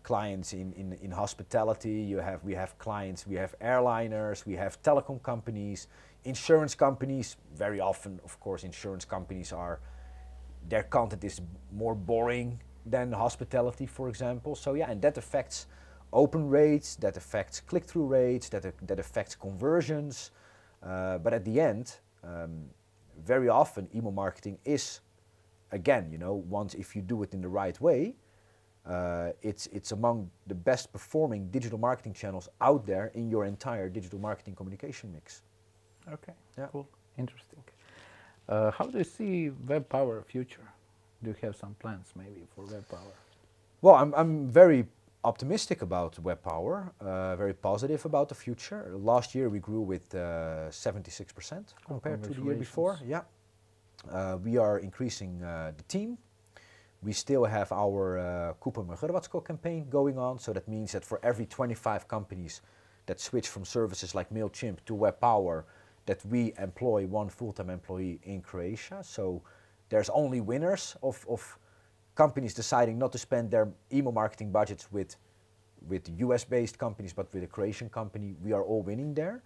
clients 0.03 0.53
in, 0.53 0.73
in, 0.73 0.93
in 1.01 1.11
hospitality. 1.11 2.01
You 2.01 2.17
have 2.17 2.43
we 2.43 2.53
have 2.55 2.77
clients. 2.77 3.27
We 3.27 3.35
have 3.35 3.55
airliners. 3.59 4.45
We 4.45 4.55
have 4.55 4.81
telecom 4.81 5.21
companies, 5.21 5.87
insurance 6.23 6.75
companies. 6.75 7.37
Very 7.55 7.79
often, 7.79 8.19
of 8.23 8.39
course, 8.39 8.63
insurance 8.63 9.05
companies 9.05 9.53
are 9.53 9.79
their 10.67 10.83
content 10.83 11.23
is 11.23 11.41
more 11.71 11.95
boring 11.95 12.59
than 12.85 13.11
hospitality, 13.11 13.85
for 13.85 14.09
example. 14.09 14.55
So 14.55 14.73
yeah, 14.73 14.89
and 14.89 15.01
that 15.01 15.17
affects 15.17 15.67
open 16.11 16.49
rates, 16.49 16.95
that 16.97 17.17
affects 17.17 17.59
click-through 17.59 18.07
rates, 18.07 18.49
that 18.49 18.63
that 18.87 18.99
affects 18.99 19.35
conversions. 19.35 20.31
Uh, 20.81 21.17
but 21.17 21.33
at 21.33 21.43
the 21.43 21.59
end, 21.59 21.99
um, 22.23 22.65
very 23.25 23.49
often 23.49 23.87
email 23.93 24.11
marketing 24.11 24.57
is, 24.65 25.01
again, 25.71 26.09
you 26.11 26.17
know, 26.17 26.33
once 26.33 26.73
if 26.73 26.95
you 26.95 27.01
do 27.01 27.21
it 27.23 27.33
in 27.33 27.41
the 27.41 27.49
right 27.49 27.79
way, 27.81 28.15
uh, 28.89 29.31
it's 29.41 29.67
it's 29.67 29.91
among 29.91 30.29
the 30.47 30.55
best 30.55 30.91
performing 30.91 31.51
digital 31.51 31.77
marketing 31.77 32.13
channels 32.13 32.49
out 32.59 32.85
there 32.85 33.11
in 33.13 33.29
your 33.29 33.45
entire 33.45 33.89
digital 33.89 34.19
marketing 34.19 34.55
communication 34.55 35.13
mix. 35.13 35.43
Okay. 36.11 36.33
Yeah. 36.57 36.67
Cool. 36.71 36.87
Interesting. 37.17 37.63
Uh, 38.47 38.71
how 38.71 38.85
do 38.85 38.97
you 38.97 39.03
see 39.03 39.51
web 39.67 39.87
power 39.89 40.23
future? 40.23 40.67
Do 41.23 41.29
you 41.29 41.35
have 41.41 41.55
some 41.55 41.75
plans 41.79 42.13
maybe 42.15 42.47
for 42.55 42.65
web 42.65 42.87
power? 42.89 43.13
Well, 43.81 43.95
I'm, 43.95 44.13
I'm 44.15 44.47
very 44.47 44.85
optimistic 45.23 45.81
about 45.81 46.17
Web 46.19 46.41
Power, 46.41 46.91
uh, 47.01 47.35
very 47.35 47.53
positive 47.53 48.05
about 48.05 48.29
the 48.29 48.35
future. 48.35 48.91
Last 48.95 49.35
year 49.35 49.49
we 49.49 49.59
grew 49.59 49.81
with 49.81 50.13
uh, 50.15 50.69
76% 50.69 51.73
compared 51.85 52.23
to 52.23 52.29
the 52.29 52.41
year 52.41 52.55
before. 52.55 52.99
Yeah. 53.05 53.21
Uh, 54.09 54.37
we 54.43 54.57
are 54.57 54.79
increasing 54.79 55.43
uh, 55.43 55.71
the 55.75 55.83
team. 55.83 56.17
We 57.01 57.13
still 57.13 57.45
have 57.45 57.71
our 57.71 58.19
uh, 58.19 58.53
Hrvatsko 58.61 59.45
campaign 59.45 59.87
going 59.89 60.17
on, 60.17 60.39
so 60.39 60.53
that 60.53 60.67
means 60.67 60.91
that 60.91 61.05
for 61.05 61.19
every 61.23 61.45
25 61.45 62.07
companies 62.07 62.61
that 63.05 63.19
switch 63.19 63.47
from 63.47 63.65
services 63.65 64.13
like 64.13 64.29
MailChimp 64.29 64.77
to 64.85 64.93
WebPower, 64.93 65.63
that 66.05 66.25
we 66.25 66.53
employ 66.57 67.05
one 67.05 67.29
full-time 67.29 67.69
employee 67.69 68.19
in 68.23 68.41
Croatia. 68.41 69.01
So 69.03 69.41
there's 69.89 70.09
only 70.09 70.41
winners 70.41 70.95
of, 71.01 71.25
of 71.29 71.57
companies 72.15 72.53
deciding 72.53 72.97
not 72.97 73.11
to 73.13 73.17
spend 73.17 73.51
their 73.51 73.69
email 73.93 74.11
marketing 74.11 74.51
budgets 74.51 74.91
with 74.91 75.15
with 75.87 76.09
US-based 76.17 76.77
companies, 76.77 77.13
but 77.13 77.33
with 77.33 77.43
a 77.43 77.47
Croatian 77.47 77.89
company, 77.89 78.35
we 78.43 78.51
are 78.51 78.63
all 78.63 78.81
winning 78.81 79.13
there. 79.13 79.41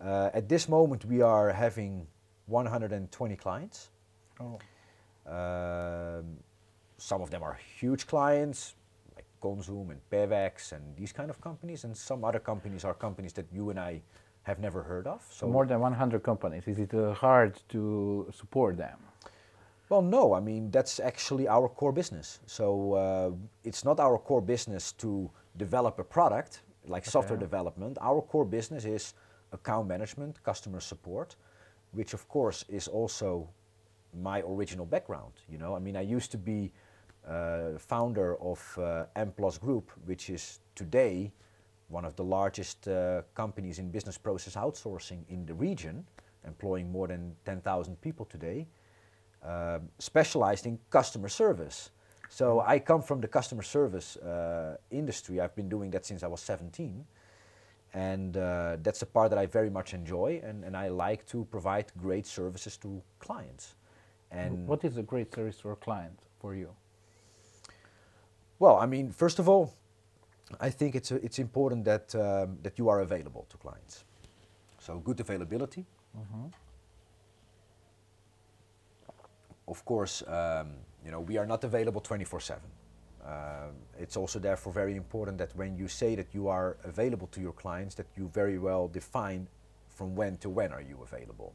Uh, 0.00 0.30
at 0.32 0.48
this 0.48 0.68
moment, 0.68 1.04
we 1.04 1.20
are 1.20 1.52
having 1.52 2.06
120 2.46 3.36
clients. 3.36 3.90
Oh. 4.40 4.58
Um, 5.26 6.38
some 6.98 7.22
of 7.22 7.30
them 7.30 7.42
are 7.42 7.58
huge 7.80 8.06
clients, 8.06 8.74
like 9.14 9.24
Consum 9.40 9.90
and 9.90 10.00
Pevex 10.10 10.72
and 10.72 10.96
these 10.96 11.12
kind 11.12 11.30
of 11.30 11.40
companies, 11.40 11.84
and 11.84 11.96
some 11.96 12.24
other 12.24 12.40
companies 12.40 12.84
are 12.84 12.94
companies 12.94 13.32
that 13.34 13.46
you 13.52 13.70
and 13.70 13.80
I 13.80 14.02
have 14.42 14.58
never 14.58 14.82
heard 14.82 15.06
of. 15.06 15.24
So 15.30 15.46
more 15.46 15.66
than 15.66 15.80
100 15.80 16.22
companies. 16.22 16.66
Is 16.66 16.78
it 16.78 16.92
uh, 16.94 17.12
hard 17.12 17.60
to 17.68 18.26
support 18.34 18.76
them? 18.76 18.98
Well, 19.88 20.02
no. 20.02 20.34
I 20.34 20.40
mean, 20.40 20.70
that's 20.70 21.00
actually 21.00 21.48
our 21.48 21.68
core 21.68 21.92
business. 21.92 22.40
So 22.46 22.92
uh, 22.94 23.30
it's 23.64 23.84
not 23.84 24.00
our 24.00 24.18
core 24.18 24.42
business 24.42 24.92
to 24.92 25.30
develop 25.56 25.98
a 25.98 26.04
product 26.04 26.62
like 26.86 27.04
software 27.04 27.38
development. 27.38 27.98
Our 28.00 28.22
core 28.22 28.44
business 28.44 28.84
is 28.84 29.14
account 29.52 29.88
management, 29.88 30.42
customer 30.42 30.80
support, 30.80 31.36
which 31.92 32.14
of 32.14 32.28
course 32.28 32.64
is 32.68 32.88
also 32.88 33.48
my 34.14 34.40
original 34.40 34.86
background. 34.86 35.34
You 35.48 35.58
know, 35.58 35.74
I 35.74 35.78
mean, 35.78 35.96
I 35.96 36.00
used 36.00 36.30
to 36.32 36.38
be 36.38 36.72
founder 37.78 38.36
of 38.40 38.78
uh, 38.78 39.04
M 39.16 39.32
Plus 39.36 39.58
Group, 39.58 39.90
which 40.04 40.30
is 40.30 40.60
today 40.74 41.32
one 41.88 42.04
of 42.04 42.14
the 42.16 42.24
largest 42.24 42.86
uh, 42.88 43.22
companies 43.34 43.78
in 43.78 43.90
business 43.90 44.18
process 44.18 44.54
outsourcing 44.56 45.20
in 45.28 45.46
the 45.46 45.54
region, 45.54 46.04
employing 46.46 46.92
more 46.92 47.08
than 47.08 47.34
10,000 47.44 48.00
people 48.00 48.26
today 48.26 48.66
specialized 49.98 50.66
in 50.66 50.78
customer 50.90 51.28
service. 51.28 51.90
So 52.28 52.60
I 52.60 52.78
come 52.78 53.02
from 53.02 53.20
the 53.20 53.28
customer 53.28 53.62
service 53.62 54.16
uh, 54.16 54.76
industry. 54.90 55.40
I've 55.40 55.56
been 55.56 55.68
doing 55.68 55.90
that 55.92 56.04
since 56.04 56.22
I 56.22 56.26
was 56.26 56.40
17. 56.40 57.04
And 57.94 58.36
uh, 58.36 58.76
that's 58.82 59.00
the 59.00 59.06
part 59.06 59.30
that 59.30 59.38
I 59.38 59.46
very 59.46 59.70
much 59.70 59.94
enjoy. 59.94 60.40
And, 60.44 60.62
and 60.64 60.76
I 60.76 60.88
like 60.88 61.26
to 61.28 61.46
provide 61.50 61.86
great 61.96 62.26
services 62.26 62.76
to 62.78 63.02
clients. 63.18 63.76
And 64.30 64.66
what 64.66 64.84
is 64.84 64.98
a 64.98 65.02
great 65.02 65.34
service 65.34 65.58
for 65.58 65.72
a 65.72 65.76
client 65.76 66.18
for 66.38 66.54
you? 66.54 66.68
Well, 68.58 68.76
I 68.76 68.86
mean, 68.86 69.12
first 69.12 69.38
of 69.38 69.48
all, 69.48 69.74
I 70.60 70.70
think 70.70 70.94
it's, 70.94 71.12
uh, 71.12 71.18
it's 71.22 71.38
important 71.38 71.84
that, 71.84 72.14
um, 72.14 72.58
that 72.62 72.78
you 72.78 72.88
are 72.88 73.00
available 73.00 73.46
to 73.50 73.56
clients. 73.58 74.04
So 74.78 74.98
good 74.98 75.20
availability. 75.20 75.86
Mhm. 76.16 76.52
of 79.68 79.84
course, 79.84 80.22
um, 80.26 80.72
you 81.04 81.10
know, 81.10 81.20
we 81.20 81.36
are 81.36 81.46
not 81.46 81.62
available 81.62 82.00
24/7. 82.00 82.70
Um, 83.24 83.76
it's 83.98 84.16
also 84.16 84.38
therefore 84.38 84.72
very 84.72 84.96
important 84.96 85.38
that 85.38 85.54
when 85.54 85.76
you 85.76 85.88
say 85.88 86.14
that 86.14 86.34
you 86.34 86.48
are 86.48 86.78
available 86.84 87.26
to 87.28 87.40
your 87.40 87.52
clients, 87.52 87.94
that 87.96 88.06
you 88.16 88.28
very 88.28 88.58
well 88.58 88.88
define 88.88 89.46
from 89.88 90.16
when 90.16 90.38
to 90.38 90.48
when 90.48 90.72
are 90.72 90.80
you 90.80 91.02
available. 91.02 91.52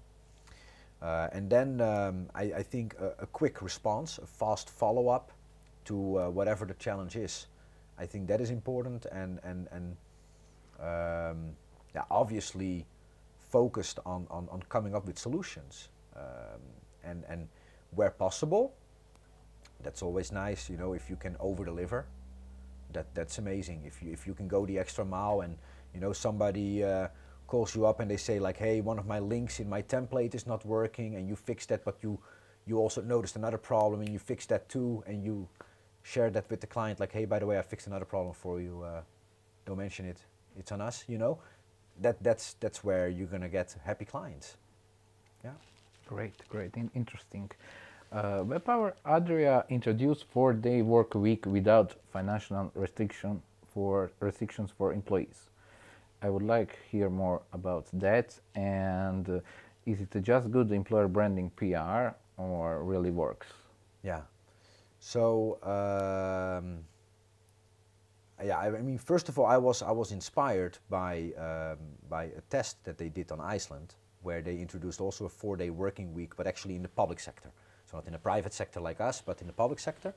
Uh, 1.02 1.28
and 1.32 1.50
then 1.50 1.82
um, 1.82 2.30
I, 2.36 2.44
I, 2.44 2.64
think 2.64 2.96
a, 3.00 3.24
a, 3.24 3.26
quick 3.26 3.62
response, 3.62 4.20
a 4.20 4.26
fast 4.26 4.70
follow-up 4.70 5.32
to 5.86 6.20
uh, 6.20 6.30
whatever 6.30 6.66
the 6.66 6.74
challenge 6.76 7.16
is. 7.16 7.48
I 7.98 8.06
think 8.06 8.28
that 8.28 8.42
is 8.42 8.50
important 8.50 9.06
and 9.12 9.40
and 9.44 9.68
and 9.72 9.98
um, 10.80 11.56
yeah, 11.94 12.04
obviously 12.10 12.86
focused 13.40 14.00
on, 14.06 14.26
on, 14.32 14.48
on 14.50 14.64
coming 14.68 14.96
up 14.96 15.06
with 15.06 15.18
solutions 15.18 15.90
um, 16.16 16.62
and 17.04 17.24
and 17.30 17.48
where 17.92 18.10
possible. 18.10 18.74
That's 19.84 20.02
always 20.02 20.32
nice, 20.32 20.70
you 20.70 20.78
know, 20.78 20.94
if 20.94 21.10
you 21.10 21.16
can 21.16 21.36
over 21.40 21.66
deliver. 21.66 22.06
That 22.94 23.14
that's 23.14 23.38
amazing. 23.38 23.84
If 23.86 24.02
you 24.02 24.12
if 24.12 24.26
you 24.28 24.34
can 24.34 24.48
go 24.48 24.66
the 24.66 24.80
extra 24.80 25.06
mile 25.06 25.42
and 25.42 25.58
you 25.94 26.00
know 26.00 26.14
somebody. 26.14 26.84
Uh, 26.84 27.08
calls 27.54 27.76
you 27.76 27.86
up 27.86 28.00
and 28.00 28.10
they 28.10 28.18
say 28.18 28.40
like, 28.40 28.58
hey, 28.58 28.82
one 28.82 28.98
of 28.98 29.06
my 29.06 29.20
links 29.20 29.60
in 29.60 29.70
my 29.70 29.82
template 29.82 30.34
is 30.34 30.48
not 30.48 30.66
working, 30.66 31.16
and 31.16 31.28
you 31.28 31.36
fix 31.36 31.66
that, 31.68 31.84
but 31.86 31.98
you 32.02 32.20
you 32.66 32.78
also 32.78 33.02
noticed 33.02 33.36
another 33.36 33.58
problem 33.58 34.02
and 34.02 34.10
you 34.10 34.20
fix 34.20 34.46
that 34.46 34.70
too, 34.70 35.04
and 35.06 35.24
you 35.24 35.48
share 36.04 36.30
that 36.30 36.50
with 36.50 36.62
the 36.62 36.68
client 36.68 37.00
like, 37.00 37.12
hey, 37.12 37.26
by 37.26 37.40
the 37.40 37.46
way, 37.46 37.58
I 37.58 37.62
fixed 37.62 37.88
another 37.88 38.06
problem 38.06 38.34
for 38.34 38.60
you. 38.62 38.84
Uh, 38.84 39.02
don't 39.66 39.78
mention 39.78 40.06
it. 40.06 40.20
It's 40.58 40.72
on 40.72 40.82
us. 40.82 41.04
You 41.08 41.18
know, 41.18 41.40
that 42.02 42.22
that's 42.22 42.54
that's 42.60 42.84
where 42.84 43.08
you're 43.08 43.28
gonna 43.28 43.50
get 43.50 43.76
happy 43.84 44.06
clients. 44.06 44.58
Yeah. 45.44 45.52
Great, 46.06 46.48
great, 46.50 46.76
In- 46.76 46.92
interesting. 46.94 47.50
Uh, 48.12 48.44
WebPower 48.44 48.94
Adria 49.06 49.66
introduced 49.70 50.26
four-day 50.26 50.84
work 50.84 51.16
week 51.16 51.46
without 51.48 51.96
financial 52.12 52.72
restriction 52.76 53.42
for 53.74 54.12
restrictions 54.20 54.70
for 54.78 54.94
employees. 54.94 55.50
I 56.22 56.30
would 56.30 56.44
like 56.44 56.78
hear 56.92 57.10
more 57.10 57.42
about 57.52 57.88
that. 57.94 58.40
And 58.56 59.28
uh, 59.30 59.40
is 59.86 60.02
it 60.02 60.16
just 60.22 60.52
good 60.52 60.72
employer 60.72 61.08
branding 61.08 61.50
PR 61.56 62.16
or 62.38 62.84
really 62.84 63.12
works? 63.12 63.48
Yeah. 64.04 64.22
So 65.06 65.60
um, 65.64 66.86
yeah, 68.42 68.58
I, 68.58 68.82
mean, 68.82 68.98
first 68.98 69.28
of 69.28 69.38
all, 69.38 69.46
I 69.46 69.58
was 69.58 69.82
I 69.82 69.92
was 69.92 70.14
inspired 70.14 70.78
by 70.90 71.34
um, 71.38 71.78
by 72.10 72.24
a 72.38 72.42
test 72.50 72.82
that 72.86 72.98
they 72.98 73.10
did 73.10 73.30
on 73.30 73.42
Iceland, 73.42 73.96
where 74.22 74.42
they 74.42 74.56
introduced 74.56 75.02
also 75.02 75.26
a 75.26 75.30
four-day 75.30 75.72
working 75.72 76.14
week, 76.14 76.38
but 76.38 76.48
actually 76.48 76.76
in 76.78 76.84
the 76.84 76.94
public 77.02 77.20
sector. 77.20 77.52
So 77.86 77.98
not 77.98 78.08
in 78.08 78.14
the 78.14 78.20
private 78.20 78.54
sector 78.54 78.80
like 78.80 79.02
us, 79.02 79.22
but 79.22 79.42
in 79.42 79.48
the 79.48 79.54
public 79.54 79.80
sector. 79.80 80.14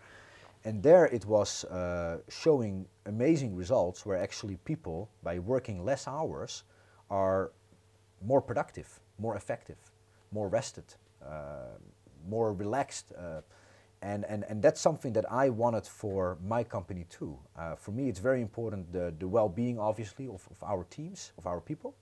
And 0.64 0.80
there 0.84 1.06
it 1.06 1.24
was 1.26 1.64
uh, 1.64 2.18
showing 2.28 2.86
amazing 3.06 3.56
results 3.56 4.06
where 4.06 4.22
actually 4.22 4.56
people, 4.64 5.08
by 5.24 5.40
working 5.40 5.84
less 5.84 6.06
hours, 6.06 6.62
are 7.10 7.50
more 8.24 8.40
productive, 8.40 9.00
more 9.18 9.36
effective, 9.36 9.78
more 10.30 10.48
rested, 10.48 10.94
uh, 11.24 11.74
more 12.28 12.52
relaxed. 12.52 13.12
Uh, 13.18 13.40
and, 14.06 14.24
and, 14.26 14.44
and 14.48 14.62
that's 14.62 14.80
something 14.80 15.12
that 15.14 15.30
I 15.32 15.48
wanted 15.48 15.84
for 15.84 16.38
my 16.40 16.62
company 16.62 17.06
too. 17.10 17.36
Uh, 17.58 17.74
for 17.74 17.90
me, 17.90 18.08
it's 18.08 18.20
very 18.20 18.40
important 18.40 18.92
the, 18.92 19.12
the 19.18 19.26
well 19.26 19.48
being, 19.48 19.80
obviously, 19.80 20.26
of, 20.28 20.46
of 20.48 20.62
our 20.62 20.84
teams, 20.84 21.32
of 21.38 21.46
our 21.46 21.60
people. 21.60 21.96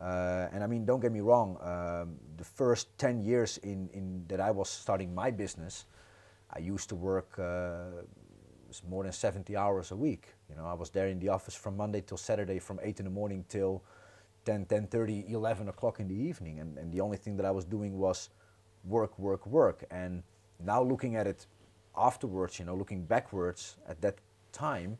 Uh, 0.00 0.48
and 0.50 0.64
I 0.64 0.66
mean, 0.66 0.86
don't 0.86 1.00
get 1.00 1.12
me 1.12 1.20
wrong, 1.20 1.58
um, 1.60 2.16
the 2.38 2.44
first 2.44 2.96
10 2.96 3.20
years 3.20 3.58
in, 3.58 3.90
in 3.92 4.24
that 4.28 4.40
I 4.40 4.50
was 4.50 4.70
starting 4.70 5.14
my 5.14 5.30
business, 5.30 5.84
I 6.54 6.60
used 6.60 6.88
to 6.88 6.94
work 6.94 7.38
uh, 7.38 8.02
more 8.88 9.04
than 9.04 9.12
70 9.12 9.54
hours 9.58 9.90
a 9.90 9.96
week. 9.96 10.28
You 10.48 10.56
know, 10.56 10.64
I 10.64 10.72
was 10.72 10.88
there 10.88 11.08
in 11.08 11.18
the 11.18 11.28
office 11.28 11.54
from 11.54 11.76
Monday 11.76 12.00
till 12.00 12.16
Saturday 12.16 12.58
from 12.58 12.80
8 12.82 12.98
in 12.98 13.04
the 13.04 13.10
morning 13.10 13.44
till 13.46 13.84
10, 14.46 14.64
10 14.64 14.86
30, 14.86 15.26
11 15.28 15.68
o'clock 15.68 16.00
in 16.00 16.08
the 16.08 16.14
evening. 16.14 16.60
And, 16.60 16.78
and 16.78 16.90
the 16.90 17.02
only 17.02 17.18
thing 17.18 17.36
that 17.36 17.44
I 17.44 17.50
was 17.50 17.66
doing 17.66 17.98
was 17.98 18.30
work, 18.84 19.18
work, 19.18 19.46
work. 19.46 19.84
And 19.90 20.22
now 20.64 20.82
looking 20.82 21.16
at 21.16 21.26
it 21.26 21.46
afterwards, 21.96 22.58
you 22.58 22.64
know, 22.64 22.74
looking 22.74 23.04
backwards 23.04 23.76
at 23.88 24.00
that 24.00 24.16
time, 24.52 24.98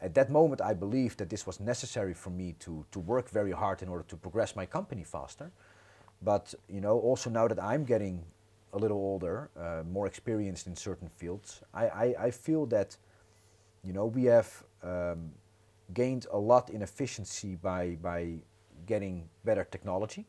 at 0.00 0.14
that 0.14 0.30
moment 0.30 0.60
I 0.60 0.74
believed 0.74 1.18
that 1.18 1.30
this 1.30 1.46
was 1.46 1.60
necessary 1.60 2.14
for 2.14 2.30
me 2.30 2.54
to, 2.60 2.84
to 2.92 3.00
work 3.00 3.30
very 3.30 3.52
hard 3.52 3.82
in 3.82 3.88
order 3.88 4.04
to 4.08 4.16
progress 4.16 4.54
my 4.54 4.66
company 4.66 5.04
faster. 5.04 5.50
But, 6.22 6.54
you 6.68 6.80
know, 6.80 6.98
also 6.98 7.30
now 7.30 7.48
that 7.48 7.62
I'm 7.62 7.84
getting 7.84 8.24
a 8.72 8.78
little 8.78 8.98
older, 8.98 9.50
uh, 9.56 9.82
more 9.90 10.06
experienced 10.06 10.66
in 10.66 10.76
certain 10.76 11.08
fields, 11.08 11.62
I, 11.72 11.86
I, 11.86 12.14
I, 12.26 12.30
feel 12.30 12.66
that 12.66 12.96
you 13.82 13.92
know 13.92 14.06
we 14.06 14.24
have 14.24 14.62
um, 14.82 15.30
gained 15.94 16.26
a 16.30 16.38
lot 16.38 16.70
in 16.70 16.82
efficiency 16.82 17.56
by 17.56 17.96
by 18.02 18.34
getting 18.86 19.28
better 19.44 19.64
technology, 19.64 20.26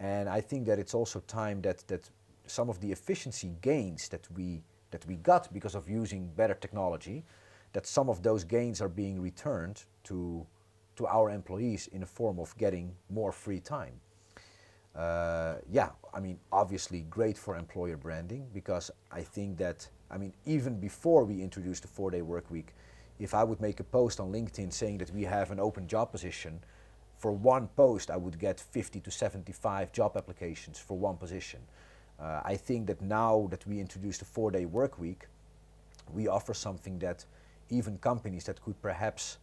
and 0.00 0.28
I 0.28 0.40
think 0.40 0.66
that 0.66 0.78
it's 0.78 0.94
also 0.94 1.20
time 1.20 1.62
that 1.62 1.86
that 1.88 2.10
some 2.50 2.68
of 2.68 2.80
the 2.80 2.92
efficiency 2.92 3.52
gains 3.60 4.08
that 4.08 4.26
we 4.36 4.62
that 4.90 5.06
we 5.06 5.16
got 5.16 5.52
because 5.52 5.74
of 5.74 5.88
using 5.88 6.30
better 6.34 6.54
technology, 6.54 7.22
that 7.74 7.86
some 7.86 8.08
of 8.08 8.22
those 8.22 8.42
gains 8.44 8.80
are 8.80 8.88
being 8.88 9.20
returned 9.20 9.84
to 10.04 10.46
to 10.96 11.06
our 11.06 11.30
employees 11.30 11.88
in 11.92 12.00
the 12.00 12.06
form 12.06 12.38
of 12.40 12.56
getting 12.58 12.94
more 13.08 13.32
free 13.32 13.60
time. 13.60 14.00
Uh, 14.96 15.56
yeah, 15.70 15.90
I 16.12 16.18
mean, 16.18 16.38
obviously 16.50 17.02
great 17.02 17.38
for 17.38 17.56
employer 17.56 17.96
branding 17.96 18.48
because 18.52 18.90
I 19.12 19.22
think 19.22 19.56
that, 19.58 19.86
I 20.10 20.18
mean, 20.18 20.32
even 20.44 20.80
before 20.80 21.24
we 21.24 21.40
introduced 21.40 21.82
the 21.82 21.88
four 21.88 22.10
day 22.10 22.22
work 22.22 22.50
week, 22.50 22.74
if 23.20 23.32
I 23.32 23.44
would 23.44 23.60
make 23.60 23.78
a 23.78 23.84
post 23.84 24.18
on 24.18 24.32
LinkedIn 24.32 24.72
saying 24.72 24.98
that 24.98 25.12
we 25.12 25.22
have 25.22 25.52
an 25.52 25.60
open 25.60 25.86
job 25.86 26.10
position, 26.10 26.60
for 27.16 27.32
one 27.32 27.68
post 27.76 28.10
I 28.10 28.16
would 28.16 28.38
get 28.38 28.58
50 28.58 29.00
to 29.00 29.10
75 29.10 29.92
job 29.92 30.16
applications 30.16 30.78
for 30.78 30.96
one 30.96 31.16
position. 31.16 31.60
Uh, 32.20 32.40
I 32.44 32.56
think 32.56 32.86
that 32.86 33.00
now 33.00 33.46
that 33.50 33.66
we 33.66 33.80
introduced 33.80 34.20
the 34.20 34.26
four 34.26 34.50
day 34.50 34.66
work 34.66 34.98
week, 34.98 35.26
we 36.12 36.26
offer 36.28 36.54
something 36.54 36.98
that 37.00 37.24
even 37.70 37.98
companies 37.98 38.44
that 38.44 38.62
could 38.62 38.80
perhaps 38.82 39.38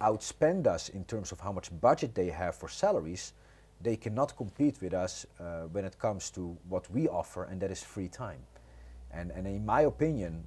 outspend 0.00 0.66
us 0.66 0.88
in 0.88 1.04
terms 1.04 1.32
of 1.32 1.40
how 1.40 1.52
much 1.52 1.70
budget 1.80 2.14
they 2.14 2.28
have 2.28 2.54
for 2.54 2.68
salaries 2.68 3.32
they 3.82 3.96
cannot 3.96 4.36
compete 4.36 4.80
with 4.80 4.94
us 4.94 5.26
uh, 5.40 5.62
when 5.72 5.84
it 5.84 5.98
comes 5.98 6.30
to 6.30 6.56
what 6.68 6.90
we 6.90 7.08
offer, 7.08 7.44
and 7.44 7.60
that 7.60 7.70
is 7.70 7.82
free 7.82 8.08
time. 8.08 8.40
And, 9.10 9.30
and 9.32 9.46
in 9.46 9.66
my 9.66 9.82
opinion, 9.82 10.44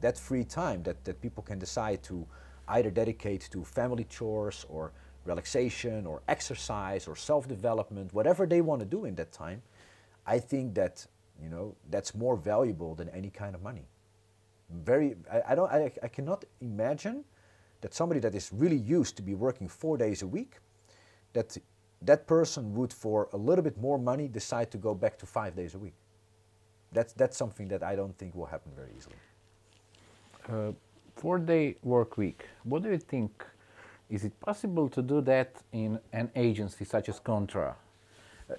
that 0.00 0.18
free 0.18 0.44
time 0.44 0.82
that, 0.82 1.04
that 1.04 1.20
people 1.20 1.42
can 1.42 1.58
decide 1.58 2.02
to 2.04 2.26
either 2.68 2.90
dedicate 2.90 3.48
to 3.52 3.64
family 3.64 4.04
chores 4.04 4.66
or 4.68 4.92
relaxation 5.24 6.06
or 6.06 6.22
exercise 6.28 7.08
or 7.08 7.16
self-development, 7.16 8.12
whatever 8.12 8.46
they 8.46 8.60
want 8.60 8.80
to 8.80 8.86
do 8.86 9.06
in 9.06 9.14
that 9.14 9.32
time, 9.32 9.62
I 10.26 10.38
think 10.38 10.74
that 10.74 11.06
you 11.42 11.48
know 11.48 11.74
that's 11.90 12.14
more 12.14 12.36
valuable 12.36 12.94
than 12.94 13.08
any 13.10 13.30
kind 13.30 13.54
of 13.54 13.62
money. 13.62 13.86
Very, 14.70 15.16
I, 15.30 15.42
I 15.50 15.54
don't, 15.54 15.70
I, 15.70 15.92
I 16.02 16.08
cannot 16.08 16.44
imagine 16.60 17.24
that 17.80 17.94
somebody 17.94 18.20
that 18.20 18.34
is 18.34 18.50
really 18.52 18.76
used 18.78 19.16
to 19.16 19.22
be 19.22 19.34
working 19.34 19.68
four 19.68 19.98
days 19.98 20.22
a 20.22 20.26
week, 20.26 20.58
that 21.34 21.56
that 22.02 22.26
person 22.26 22.74
would, 22.74 22.92
for 22.92 23.28
a 23.32 23.36
little 23.36 23.62
bit 23.62 23.78
more 23.78 23.98
money, 23.98 24.26
decide 24.28 24.70
to 24.70 24.78
go 24.78 24.94
back 24.94 25.18
to 25.18 25.26
five 25.26 25.54
days 25.54 25.74
a 25.74 25.78
week. 25.78 25.94
That's, 26.92 27.12
that's 27.12 27.36
something 27.36 27.68
that 27.68 27.82
I 27.82 27.94
don't 27.94 28.16
think 28.16 28.34
will 28.34 28.46
happen 28.46 28.72
very 28.74 28.90
easily. 28.96 29.16
Uh, 30.48 30.72
four 31.16 31.38
day 31.38 31.76
work 31.82 32.16
week. 32.16 32.46
What 32.62 32.82
do 32.82 32.90
you 32.90 32.98
think? 32.98 33.44
Is 34.10 34.24
it 34.24 34.38
possible 34.40 34.88
to 34.90 35.02
do 35.02 35.20
that 35.22 35.56
in 35.72 35.98
an 36.12 36.30
agency 36.36 36.84
such 36.84 37.08
as 37.08 37.18
Contra? 37.18 37.74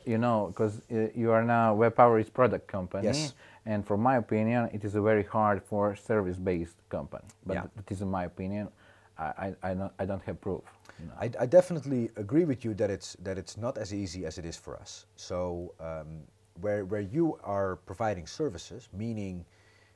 You 0.05 0.17
know, 0.17 0.47
because 0.47 0.81
uh, 0.91 1.07
you 1.15 1.31
are 1.31 1.43
now 1.43 1.75
WebPower 1.75 2.19
is 2.19 2.29
product 2.29 2.67
company, 2.67 3.05
yes. 3.05 3.33
and 3.65 3.85
from 3.85 4.01
my 4.01 4.17
opinion, 4.17 4.69
it 4.73 4.83
is 4.83 4.95
a 4.95 5.01
very 5.01 5.23
hard 5.23 5.61
for 5.63 5.95
service 5.95 6.37
based 6.37 6.77
company. 6.89 7.23
But 7.45 7.53
yeah. 7.53 7.63
that 7.75 7.91
is 7.91 8.01
in 8.01 8.09
my 8.09 8.25
opinion. 8.25 8.69
I, 9.17 9.23
I, 9.23 9.55
I, 9.63 9.73
don't, 9.73 9.91
I 9.99 10.05
don't 10.05 10.23
have 10.23 10.41
proof. 10.41 10.61
No. 10.99 11.13
I, 11.19 11.31
I, 11.39 11.45
definitely 11.45 12.09
agree 12.15 12.45
with 12.45 12.65
you 12.65 12.73
that 12.73 12.89
it's 12.89 13.15
that 13.23 13.37
it's 13.37 13.57
not 13.57 13.77
as 13.77 13.93
easy 13.93 14.25
as 14.25 14.37
it 14.37 14.45
is 14.45 14.57
for 14.57 14.75
us. 14.75 15.05
So 15.15 15.73
um, 15.79 16.21
where 16.61 16.85
where 16.85 17.01
you 17.01 17.39
are 17.43 17.77
providing 17.85 18.27
services, 18.27 18.89
meaning 18.93 19.45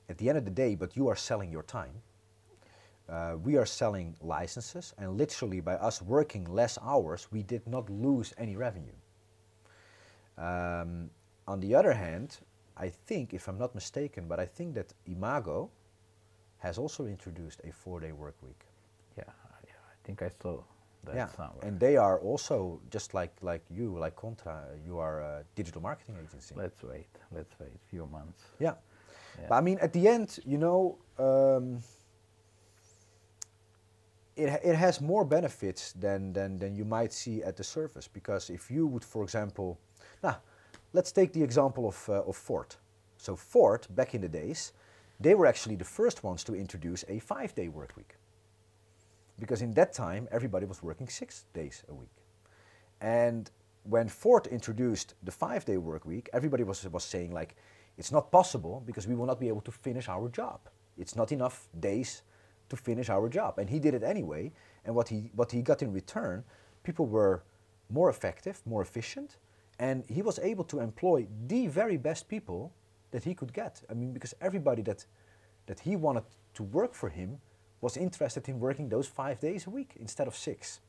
at 0.10 0.18
the 0.18 0.30
end 0.30 0.38
of 0.38 0.46
the 0.46 0.52
day, 0.52 0.76
but 0.76 0.96
you 0.96 1.08
are 1.08 1.16
selling 1.16 1.52
your 1.52 1.64
time. 1.64 1.94
Uh, 3.08 3.38
we 3.44 3.58
are 3.58 3.66
selling 3.66 4.16
licenses, 4.22 4.94
and 4.98 5.18
literally 5.18 5.62
by 5.62 5.74
us 5.76 6.02
working 6.02 6.46
less 6.46 6.78
hours, 6.84 7.28
we 7.32 7.42
did 7.42 7.66
not 7.66 7.90
lose 7.90 8.34
any 8.38 8.56
revenue. 8.56 8.99
Um, 10.40 11.10
on 11.48 11.60
the 11.60 11.76
other 11.76 11.94
hand, 11.94 12.38
I 12.78 12.90
think, 12.90 13.34
if 13.34 13.48
I'm 13.48 13.58
not 13.58 13.76
mistaken, 13.76 14.28
but 14.28 14.40
I 14.40 14.46
think 14.46 14.74
that 14.76 14.94
Imago 15.06 15.70
has 16.60 16.78
also 16.78 17.06
introduced 17.06 17.62
a 17.64 17.72
four-day 17.72 18.14
work 18.14 18.36
week. 18.42 18.62
Yeah, 19.18 19.24
yeah 19.66 19.74
I 19.92 19.96
think 20.06 20.22
I 20.22 20.30
saw 20.42 20.62
that 21.04 21.16
yeah. 21.16 21.28
somewhere. 21.28 21.64
And 21.64 21.80
they 21.80 21.98
are 21.98 22.20
also 22.20 22.80
just 22.90 23.14
like 23.14 23.34
like 23.42 23.64
you, 23.70 23.98
like 23.98 24.16
Contra. 24.16 24.64
You 24.86 24.98
are 25.00 25.22
a 25.22 25.44
digital 25.56 25.82
marketing 25.82 26.16
agency. 26.24 26.56
let's 26.56 26.82
wait. 26.84 27.08
Let's 27.32 27.54
wait 27.60 27.72
a 27.76 27.90
few 27.90 28.06
months. 28.08 28.44
yeah. 28.60 28.76
Yeah. 29.40 29.46
But 29.50 29.56
I 29.56 29.62
mean, 29.62 29.78
at 29.82 29.94
the 29.94 30.08
end, 30.08 30.40
you 30.46 30.58
know, 30.58 30.98
um, 31.18 31.82
it, 34.36 34.50
it 34.64 34.76
has 34.76 35.02
more 35.02 35.24
benefits 35.24 35.94
than, 35.94 36.34
than, 36.34 36.60
than 36.60 36.76
you 36.76 36.86
might 36.86 37.14
see 37.14 37.44
at 37.44 37.56
the 37.56 37.64
surface. 37.64 38.08
Because 38.08 38.50
if 38.50 38.72
you 38.72 38.88
would, 38.88 39.04
for 39.04 39.24
example, 39.24 39.80
now, 40.24 40.38
let's 40.94 41.12
take 41.12 41.34
the 41.34 41.44
example 41.44 41.88
of, 41.88 42.10
uh, 42.10 42.24
of 42.24 42.36
Ford. 42.36 42.76
So, 43.18 43.36
Ford, 43.36 43.88
back 43.90 44.16
in 44.16 44.22
the 44.22 44.30
days, 44.30 44.74
they 45.20 45.36
were 45.36 45.46
actually 45.46 45.76
the 45.76 45.86
first 45.86 46.24
ones 46.24 46.44
to 46.46 46.56
introduce 46.56 47.04
a 47.10 47.20
five 47.20 47.54
day 47.54 47.68
work 47.68 47.94
week. 47.98 48.16
Because 49.40 49.62
in 49.62 49.74
that 49.74 49.94
time, 49.94 50.28
everybody 50.32 50.66
was 50.66 50.84
working 50.84 51.08
six 51.08 51.46
days 51.54 51.84
a 51.90 51.94
week. 51.94 52.16
And 53.02 53.50
when 53.84 54.08
Ford 54.08 54.48
introduced 54.48 55.16
the 55.24 55.32
five 55.32 55.66
day 55.66 55.78
work 55.78 56.06
week, 56.06 56.30
everybody 56.34 56.64
was, 56.64 56.88
was 56.90 57.04
saying, 57.04 57.32
like, 57.32 57.56
it's 57.98 58.12
not 58.12 58.32
possible 58.32 58.82
because 58.86 59.08
we 59.08 59.16
will 59.16 59.26
not 59.26 59.40
be 59.40 59.50
able 59.50 59.62
to 59.62 59.72
finish 59.72 60.08
our 60.08 60.30
job. 60.30 60.60
It's 60.98 61.16
not 61.16 61.32
enough 61.32 61.68
days 61.80 62.22
to 62.70 62.78
finish 62.78 63.10
our 63.10 63.28
job. 63.30 63.60
And 63.60 63.70
he 63.70 63.80
did 63.80 63.94
it 63.94 64.04
anyway. 64.04 64.52
And 64.86 64.96
what 64.96 65.10
he, 65.10 65.32
what 65.36 65.52
he 65.52 65.62
got 65.62 65.82
in 65.82 65.92
return, 65.92 66.44
people 66.84 67.06
were 67.06 67.44
more 67.90 68.10
effective, 68.10 68.62
more 68.66 68.82
efficient, 68.82 69.38
and 69.80 70.04
he 70.08 70.22
was 70.22 70.40
able 70.40 70.66
to 70.66 70.80
employ 70.82 71.26
the 71.48 71.68
very 71.68 71.98
best 71.98 72.28
people 72.28 72.74
that 73.12 73.24
he 73.24 73.34
could 73.34 73.54
get. 73.54 73.82
I 73.90 73.94
mean, 73.94 74.14
because 74.14 74.36
everybody 74.42 74.82
that, 74.84 75.06
that 75.66 75.80
he 75.80 75.96
wanted 75.96 76.26
to 76.56 76.64
work 76.64 76.94
for 76.94 77.10
him 77.10 77.40
was 77.82 77.96
interested 77.96 78.48
in 78.50 78.60
working 78.60 78.90
those 78.90 79.08
five 79.08 79.40
days 79.40 79.66
a 79.68 79.70
week 79.70 79.94
instead 80.00 80.28
of 80.28 80.36
six. 80.36 80.82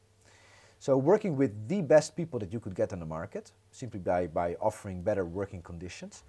So 0.81 0.97
working 0.97 1.37
with 1.37 1.69
the 1.69 1.83
best 1.83 2.17
people 2.17 2.41
that 2.41 2.53
you 2.53 2.59
could 2.59 2.75
get 2.75 2.93
on 2.93 2.99
the 2.99 3.07
market, 3.07 3.53
simply 3.71 4.01
by, 4.01 4.27
by 4.27 4.55
offering 4.55 5.03
better 5.03 5.25
working 5.25 5.63
conditions. 5.63 6.25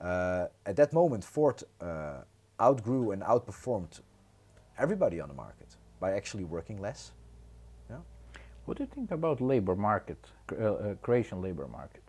Uh, 0.00 0.46
at 0.66 0.76
that 0.76 0.92
moment, 0.92 1.24
Ford 1.24 1.62
uh, 1.80 2.22
outgrew 2.60 3.12
and 3.12 3.22
outperformed 3.22 4.00
everybody 4.78 5.20
on 5.20 5.28
the 5.28 5.34
market 5.34 5.76
by 5.98 6.12
actually 6.12 6.44
working 6.44 6.78
less. 6.80 7.12
What 8.66 8.78
do 8.78 8.82
you 8.82 8.90
think 8.92 9.12
about 9.12 9.40
labor 9.40 9.76
market, 9.76 10.18
uh, 10.52 10.64
uh, 10.64 10.94
Croatian 11.00 11.40
labor 11.40 11.68
market? 11.68 12.02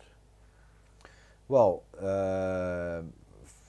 Well, 1.47 1.83
uh, 2.01 3.03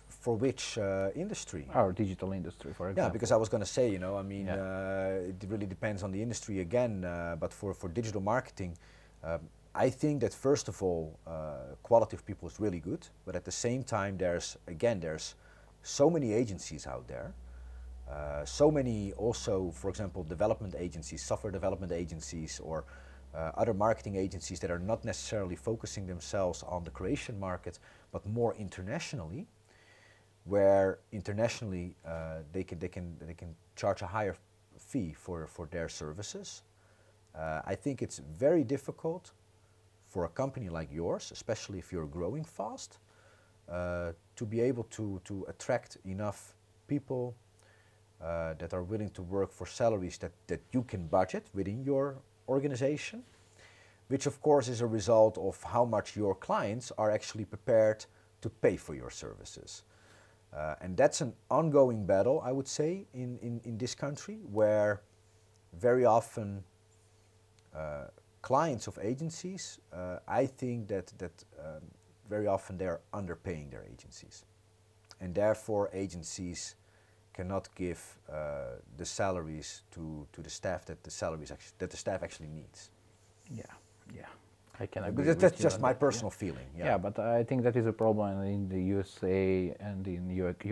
for 0.09 0.35
which 0.35 0.79
uh, 0.79 1.11
industry? 1.15 1.67
Our 1.75 1.93
digital 1.93 2.33
industry, 2.33 2.73
for 2.73 2.89
example. 2.89 3.09
Yeah, 3.09 3.13
because 3.13 3.31
I 3.31 3.37
was 3.37 3.49
going 3.49 3.63
to 3.63 3.69
say, 3.69 3.91
you 3.91 3.99
know, 3.99 4.17
I 4.17 4.23
mean, 4.23 4.47
Yeah. 4.47 4.55
uh, 4.57 5.31
it 5.31 5.45
really 5.49 5.67
depends 5.67 6.03
on 6.03 6.11
the 6.11 6.21
industry 6.23 6.61
again. 6.61 7.05
Uh, 7.05 7.37
but 7.39 7.53
for, 7.53 7.75
for 7.75 7.89
digital 7.89 8.23
marketing, 8.23 8.77
um, 9.23 9.41
I 9.75 9.91
think 9.91 10.21
that 10.23 10.35
first 10.35 10.69
of 10.69 10.83
all, 10.83 11.19
uh, 11.27 11.77
quality 11.83 12.17
of 12.17 12.25
people 12.25 12.49
is 12.49 12.59
really 12.59 12.81
good. 12.81 13.07
But 13.27 13.37
at 13.37 13.45
the 13.45 13.53
same 13.53 13.85
time, 13.85 14.17
there's 14.17 14.57
again, 14.67 15.01
there's 15.01 15.35
so 15.83 16.11
many 16.11 16.33
agencies 16.33 16.87
out 16.87 17.07
there. 17.07 17.33
Uh, 18.11 18.45
so 18.45 18.71
many 18.71 19.13
also, 19.15 19.71
for 19.71 19.91
example, 19.91 20.25
development 20.25 20.75
agencies, 20.79 21.23
software 21.23 21.53
development 21.53 21.93
agencies, 21.93 22.61
or 22.61 22.85
uh, 23.35 23.53
other 23.57 23.75
marketing 23.75 24.17
agencies 24.17 24.59
that 24.61 24.71
are 24.71 24.79
not 24.79 25.05
necessarily 25.05 25.57
focusing 25.57 26.07
themselves 26.07 26.63
on 26.63 26.85
the 26.85 26.91
Croatian 26.91 27.39
market, 27.39 27.79
but 28.13 28.27
more 28.27 28.55
internationally 28.55 29.47
where 30.49 30.99
internationally 31.13 31.95
uh, 32.07 32.39
they 32.53 32.65
can 32.65 32.79
they 32.79 32.89
can 32.89 33.17
they 33.21 33.35
can 33.35 33.55
charge 33.77 34.03
a 34.03 34.07
higher 34.07 34.35
fee 34.79 35.13
for 35.13 35.47
for 35.47 35.67
their 35.67 35.89
services. 35.89 36.63
Uh, 37.35 37.61
I 37.67 37.75
think 37.75 38.03
it's 38.03 38.21
very 38.39 38.65
difficult 38.65 39.33
for 40.07 40.25
a 40.25 40.29
company 40.29 40.71
like 40.71 40.89
yours, 40.91 41.31
especially 41.33 41.79
if 41.79 41.93
you're 41.93 42.07
growing 42.07 42.45
fast, 42.45 42.99
uh, 43.69 44.13
to 44.37 44.47
be 44.47 44.61
able 44.61 44.85
to 44.85 45.21
to 45.25 45.45
attract 45.49 45.99
enough 46.05 46.55
people 46.87 47.35
uh, 48.23 48.55
that 48.59 48.73
are 48.73 48.83
willing 48.83 49.11
to 49.11 49.23
work 49.23 49.53
for 49.53 49.67
salaries 49.67 50.19
that 50.19 50.33
that 50.47 50.61
you 50.73 50.83
can 50.83 51.07
budget 51.07 51.47
within 51.55 51.85
your 51.85 52.17
organization, 52.49 53.23
which 54.09 54.27
of 54.27 54.41
course 54.41 54.69
is 54.69 54.81
a 54.81 54.87
result 54.87 55.39
of 55.39 55.63
how 55.63 55.85
much 55.85 56.17
your 56.17 56.35
clients 56.35 56.93
are 56.99 57.11
actually 57.11 57.45
prepared 57.45 58.07
to 58.41 58.49
pay 58.49 58.77
for 58.77 58.95
your 58.95 59.11
services. 59.11 59.85
Uh, 60.53 60.75
and 60.81 60.97
that's 60.97 61.21
an 61.21 61.33
ongoing 61.51 62.07
battle, 62.07 62.41
I 62.43 62.53
would 62.53 62.69
say, 62.69 63.07
in, 63.13 63.39
in, 63.43 63.61
in 63.65 63.77
this 63.77 63.95
country, 63.95 64.39
where 64.51 65.03
very 65.75 66.07
often 66.07 66.65
uh, 67.77 68.07
clients 68.41 68.87
of 68.87 68.99
agencies, 69.03 69.79
uh, 69.93 70.19
I 70.27 70.47
think 70.47 70.89
that, 70.89 71.13
that 71.19 71.45
um, 71.59 71.83
very 72.31 72.47
often 72.47 72.79
they're 72.79 73.01
underpaying 73.13 73.71
their 73.71 73.85
agencies. 73.93 74.47
And 75.21 75.35
therefore, 75.35 75.91
agencies 75.93 76.77
cannot 77.39 77.69
give 77.75 78.01
uh, 78.29 78.35
the 78.97 79.05
salaries 79.07 79.83
to, 79.95 80.27
to 80.35 80.43
the 80.43 80.51
staff 80.51 80.85
that 80.87 81.03
the 81.05 81.11
salaries 81.11 81.53
that 81.79 81.91
the 81.91 81.97
staff 81.97 82.23
actually 82.23 82.49
needs. 82.61 82.91
Yeah, 83.51 83.65
yeah. 84.15 84.27
I 84.81 84.87
can 84.87 85.05
But 85.05 85.09
agree 85.11 85.27
with 85.35 85.41
that's 85.41 85.61
just 85.67 85.81
my 85.81 85.93
that, 85.93 85.99
yeah. 86.07 86.07
personal 86.07 86.31
feeling. 86.31 86.69
Yeah. 86.77 86.89
Yeah. 86.89 86.99
but 86.99 87.19
I 87.19 87.45
think 87.45 87.63
that 87.65 87.77
is 87.77 87.87
a 87.87 87.93
problem 87.93 88.43
in 88.43 88.69
the 88.69 88.83
USA 88.97 89.75
and 89.81 90.07
in 90.07 90.23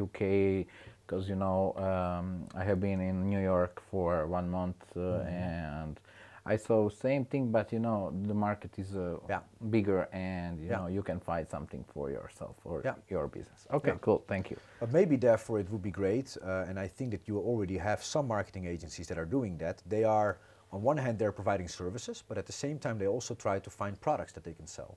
UK 0.06 0.66
because 1.06 1.28
you 1.28 1.36
know 1.36 1.74
um, 1.88 2.26
I 2.54 2.64
have 2.64 2.80
been 2.80 3.00
in 3.00 3.16
New 3.30 3.40
York 3.40 3.82
for 3.90 4.26
one 4.26 4.48
month 4.50 4.82
uh, 4.96 5.00
Mm-hmm. 5.00 5.28
and 5.28 6.00
I 6.48 6.56
saw 6.56 6.88
same 6.88 7.24
thing, 7.24 7.50
but 7.50 7.72
you 7.72 7.80
know 7.80 8.12
the 8.26 8.34
market 8.34 8.78
is 8.78 8.94
uh, 8.94 9.18
Yeah. 9.28 9.40
bigger 9.70 10.08
and 10.12 10.60
you 10.60 10.68
Yeah. 10.70 10.78
know 10.78 10.86
you 10.88 11.02
can 11.02 11.20
find 11.20 11.48
something 11.48 11.84
for 11.92 12.10
yourself 12.10 12.56
or 12.64 12.82
Yeah. 12.84 12.94
your 13.08 13.26
business. 13.28 13.66
Okay, 13.70 13.90
Yeah. 13.90 13.98
cool, 14.00 14.22
thank 14.28 14.50
you. 14.50 14.56
But 14.80 14.92
maybe 14.92 15.16
therefore 15.16 15.60
it 15.60 15.68
would 15.70 15.82
be 15.82 15.90
great, 15.90 16.36
uh, 16.42 16.68
and 16.68 16.78
I 16.78 16.88
think 16.88 17.10
that 17.10 17.26
you 17.28 17.38
already 17.38 17.78
have 17.78 18.02
some 18.02 18.26
marketing 18.28 18.64
agencies 18.66 19.06
that 19.08 19.18
are 19.18 19.26
doing 19.30 19.58
that. 19.58 19.82
They 19.88 20.04
are, 20.04 20.38
on 20.70 20.82
one 20.82 20.98
hand, 20.98 21.18
they're 21.18 21.32
providing 21.42 21.68
services, 21.68 22.22
but 22.28 22.38
at 22.38 22.46
the 22.46 22.52
same 22.52 22.78
time, 22.78 22.98
they 22.98 23.08
also 23.08 23.34
try 23.34 23.58
to 23.60 23.70
find 23.70 24.00
products 24.00 24.32
that 24.32 24.44
they 24.44 24.54
can 24.54 24.66
sell. 24.66 24.96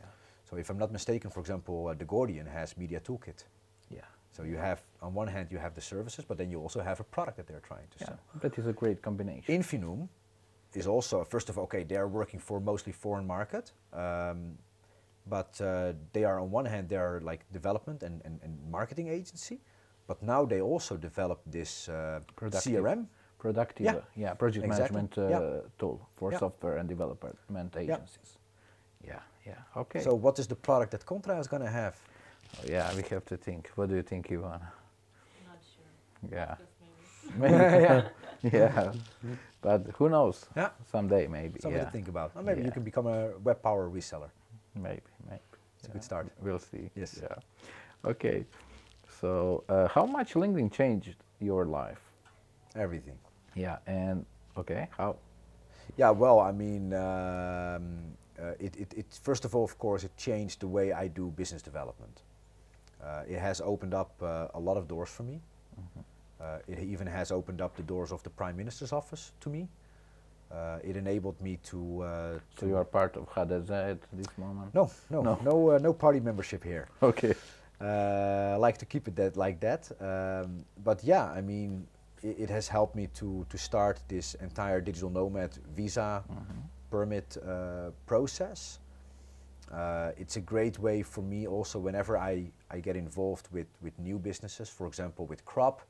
Yeah, 0.00 0.06
So 0.44 0.56
if 0.56 0.68
I'm 0.70 0.78
not 0.78 0.90
mistaken, 0.92 1.30
for 1.30 1.40
example, 1.40 1.74
uh, 1.88 1.94
The 1.94 2.04
Guardian 2.04 2.46
has 2.46 2.76
Media 2.76 3.00
Toolkit. 3.00 3.44
yeah, 3.88 4.04
So 4.32 4.42
you 4.44 4.58
have, 4.58 4.78
on 5.00 5.14
one 5.14 5.28
hand, 5.28 5.50
you 5.50 5.58
have 5.58 5.74
the 5.74 5.80
services, 5.80 6.24
but 6.24 6.36
then 6.36 6.50
you 6.50 6.60
also 6.62 6.80
have 6.80 7.00
a 7.00 7.04
product 7.04 7.36
that 7.38 7.46
they're 7.46 7.66
trying 7.72 7.88
to 7.88 7.96
yeah. 8.00 8.06
sell. 8.08 8.18
That 8.40 8.58
is 8.58 8.66
a 8.66 8.72
great 8.72 9.00
combination. 9.02 9.54
Infinum 9.54 10.08
is 10.76 10.86
also, 10.86 11.24
first 11.24 11.48
of 11.48 11.58
all, 11.58 11.64
okay, 11.64 11.84
they're 11.84 12.08
working 12.08 12.40
for 12.40 12.60
mostly 12.60 12.92
foreign 12.92 13.26
market, 13.26 13.72
um, 13.92 14.58
but 15.26 15.60
uh, 15.60 15.92
they 16.12 16.24
are 16.24 16.38
on 16.40 16.50
one 16.50 16.64
hand 16.64 16.88
they 16.88 16.96
are 16.96 17.20
like 17.20 17.40
development 17.52 18.02
and, 18.02 18.20
and, 18.24 18.40
and 18.42 18.58
marketing 18.70 19.08
agency, 19.08 19.60
but 20.06 20.22
now 20.22 20.44
they 20.44 20.60
also 20.60 20.96
develop 20.96 21.40
this 21.46 21.88
uh, 21.88 22.20
Productive. 22.36 22.72
CRM. 22.82 23.06
productive, 23.38 23.86
Yeah. 23.86 23.96
uh, 23.96 24.02
yeah, 24.16 24.34
project 24.34 24.64
Exactly. 24.66 24.96
management 25.00 25.18
uh, 25.18 25.28
Yeah. 25.30 25.60
tool 25.78 25.98
for 26.12 26.30
Yeah. 26.32 26.38
software 26.38 26.76
and 26.78 26.88
development 26.88 27.76
agencies. 27.76 28.38
Yeah, 29.06 29.20
yeah, 29.46 29.62
okay. 29.76 30.00
So 30.02 30.14
what 30.14 30.38
is 30.38 30.46
the 30.46 30.56
product 30.56 30.90
that 30.90 31.04
Contra 31.06 31.38
is 31.38 31.48
going 31.48 31.62
to 31.62 31.70
have? 31.70 31.94
Oh, 32.58 32.64
yeah, 32.68 32.94
we 32.94 33.02
have 33.10 33.24
to 33.24 33.36
think. 33.36 33.70
What 33.76 33.88
do 33.88 33.94
you 33.94 34.02
think, 34.02 34.28
Ivana? 34.28 34.60
Not 35.46 35.60
sure. 35.74 36.30
Yeah, 36.38 36.56
Maybe. 37.36 38.06
yeah, 38.56 38.92
but 39.60 39.86
who 39.96 40.08
knows? 40.08 40.46
Yeah. 40.56 40.70
Someday, 40.90 41.26
maybe. 41.26 41.60
Something 41.60 41.78
yeah. 41.78 41.84
to 41.84 41.90
think 41.90 42.08
about. 42.08 42.32
Or 42.34 42.42
maybe 42.42 42.62
you 42.62 42.70
can 42.70 42.82
become 42.82 43.06
a 43.06 43.36
web 43.44 43.62
power 43.62 43.90
reseller. 43.90 44.30
Maybe, 44.74 45.02
maybe. 45.28 45.42
It's 45.78 45.88
a 45.88 45.90
good 45.90 46.02
start. 46.02 46.28
We'll 46.40 46.58
see. 46.58 46.90
Yes. 46.96 47.20
Yeah. 47.22 47.34
Okay. 48.10 48.46
So, 49.20 49.64
uh, 49.68 49.88
how 49.88 50.06
much 50.06 50.34
LinkedIn 50.34 50.72
changed 50.72 51.16
your 51.40 51.66
life? 51.66 52.00
Everything. 52.74 53.18
Yeah, 53.54 53.78
and 53.86 54.24
okay, 54.56 54.88
how? 54.96 55.16
Yeah, 55.96 56.10
well, 56.10 56.40
I 56.40 56.52
mean, 56.52 56.94
um, 56.94 58.16
uh, 58.40 58.52
it, 58.58 58.76
it, 58.76 58.94
it, 58.96 59.06
first 59.22 59.44
of 59.44 59.54
all, 59.54 59.64
of 59.64 59.78
course, 59.78 60.04
it 60.04 60.16
changed 60.16 60.60
the 60.60 60.68
way 60.68 60.92
I 60.92 61.08
do 61.08 61.30
business 61.36 61.62
development. 61.62 62.22
Uh, 63.02 63.22
it 63.28 63.38
has 63.38 63.60
opened 63.60 63.94
up 63.94 64.12
uh, 64.22 64.48
a 64.54 64.60
lot 64.60 64.76
of 64.76 64.86
doors 64.86 65.10
for 65.10 65.24
me. 65.24 65.40
Uh, 65.76 66.02
it 66.68 66.78
even 66.78 67.06
has 67.06 67.30
opened 67.32 67.60
up 67.60 67.76
the 67.76 67.82
doors 67.82 68.12
of 68.12 68.22
the 68.22 68.30
Prime 68.30 68.56
Minister's 68.56 68.92
office 68.92 69.32
to 69.40 69.50
me. 69.50 69.68
Uh, 70.50 70.78
it 70.82 70.96
enabled 70.96 71.40
me 71.40 71.58
to. 71.62 72.02
Uh, 72.02 72.38
So 72.58 72.66
you 72.66 72.76
are 72.76 72.84
part 72.84 73.16
of 73.16 73.28
HDZ 73.28 73.70
at 73.70 73.98
this 74.12 74.36
moment? 74.38 74.74
no, 74.74 74.90
no, 75.10 75.22
No. 75.22 75.38
no, 75.44 75.70
uh, 75.70 75.78
no 75.78 75.92
party 75.92 76.20
membership 76.20 76.64
here. 76.64 76.86
Okay. 77.02 77.34
Uh, 77.80 78.54
I 78.54 78.56
like 78.56 78.76
to 78.78 78.84
keep 78.86 79.08
it 79.08 79.16
that 79.16 79.36
like 79.36 79.58
that. 79.60 79.90
Um, 80.00 80.64
but 80.84 81.02
yeah, 81.04 81.38
I 81.38 81.40
mean, 81.40 81.86
it, 82.22 82.38
it 82.40 82.50
has 82.50 82.68
helped 82.68 82.94
me 82.96 83.06
to 83.14 83.44
to 83.48 83.58
start 83.58 84.02
this 84.08 84.34
entire 84.40 84.80
digital 84.80 85.10
nomad 85.10 85.50
visa 85.76 86.22
Mhm. 86.28 86.62
permit 86.90 87.36
uh, 87.36 87.90
process. 88.06 88.80
Uh, 89.72 90.10
it's 90.18 90.36
a 90.36 90.40
great 90.40 90.78
way 90.78 91.02
for 91.02 91.22
me 91.22 91.46
also 91.46 91.78
whenever 91.78 92.16
I, 92.18 92.50
I 92.76 92.80
get 92.80 92.96
involved 92.96 93.46
with, 93.52 93.68
with 93.80 93.96
new 93.98 94.18
businesses, 94.18 94.68
for 94.68 94.86
example 94.88 95.26
with 95.26 95.44
crop, 95.44 95.80
uh, 95.80 95.84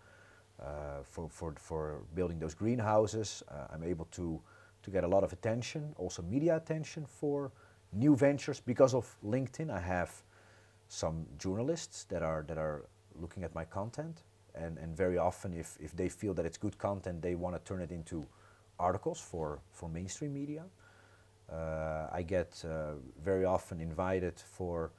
for, 1.02 1.28
for, 1.28 1.54
for 1.58 2.02
building 2.14 2.38
those 2.38 2.54
greenhouses, 2.54 3.42
uh, 3.48 3.74
I'm 3.74 3.84
able 3.84 4.06
to 4.12 4.40
to 4.82 4.90
get 4.90 5.04
a 5.04 5.08
lot 5.08 5.22
of 5.24 5.32
attention, 5.32 5.94
also 5.98 6.22
media 6.22 6.56
attention 6.56 7.04
for 7.04 7.52
new 7.92 8.16
ventures. 8.16 8.60
Because 8.60 8.94
of 8.94 9.16
LinkedIn, 9.22 9.70
I 9.70 9.80
have 9.80 10.10
some 10.88 11.26
journalists 11.38 12.04
that 12.04 12.22
are 12.22 12.44
that 12.48 12.58
are 12.58 12.86
looking 13.20 13.44
at 13.44 13.54
my 13.54 13.64
content, 13.64 14.22
and, 14.54 14.78
and 14.78 14.96
very 14.96 15.18
often, 15.18 15.52
if, 15.52 15.76
if 15.80 15.92
they 15.96 16.08
feel 16.08 16.34
that 16.34 16.46
it's 16.46 16.58
good 16.58 16.78
content, 16.78 17.22
they 17.22 17.34
want 17.34 17.54
to 17.56 17.60
turn 17.68 17.82
it 17.82 17.90
into 17.90 18.26
articles 18.78 19.20
for, 19.20 19.60
for 19.72 19.88
mainstream 19.88 20.32
media. 20.32 20.64
Uh, 21.52 22.06
I 22.12 22.22
get 22.22 22.64
uh, 22.64 22.92
very 23.22 23.44
often 23.44 23.80
invited 23.80 24.40
for 24.40 24.92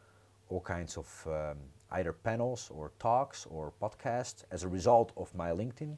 all 0.49 0.61
kinds 0.61 0.97
of 0.97 1.27
um, 1.27 1.57
either 1.91 2.13
panels 2.13 2.69
or 2.73 2.91
talks 2.99 3.45
or 3.49 3.73
podcasts 3.81 4.43
as 4.51 4.63
a 4.63 4.67
result 4.67 5.11
of 5.17 5.33
my 5.35 5.49
LinkedIn 5.51 5.97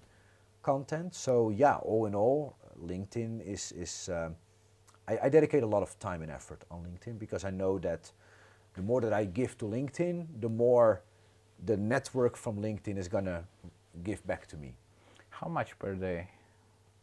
content. 0.62 1.14
So 1.14 1.50
yeah, 1.50 1.76
all 1.78 2.06
in 2.06 2.16
all, 2.16 2.56
LinkedIn 2.82 3.46
is 3.46 3.72
is 3.74 4.10
um, 4.10 4.36
I, 5.08 5.18
I, 5.24 5.30
dedicate 5.30 5.64
a 5.64 5.68
lot 5.68 5.84
of 5.84 5.98
time 6.00 6.22
and 6.22 6.32
effort 6.32 6.64
on 6.72 6.84
LinkedIn 6.84 7.20
because 7.20 7.44
I 7.44 7.52
know 7.52 7.78
that 7.80 8.12
the 8.74 8.82
more 8.82 9.02
that 9.02 9.14
I 9.14 9.26
give 9.26 9.58
to 9.60 9.66
LinkedIn, 9.66 10.28
the 10.40 10.50
more 10.50 11.02
the 11.66 11.78
network 11.78 12.36
from 12.38 12.58
LinkedIn 12.58 12.98
is 12.98 13.08
gonna 13.08 13.44
give 14.04 14.26
back 14.26 14.48
to 14.48 14.58
me. 14.58 14.76
How 15.30 15.48
much 15.48 15.78
per 15.78 15.94
day? 15.94 16.30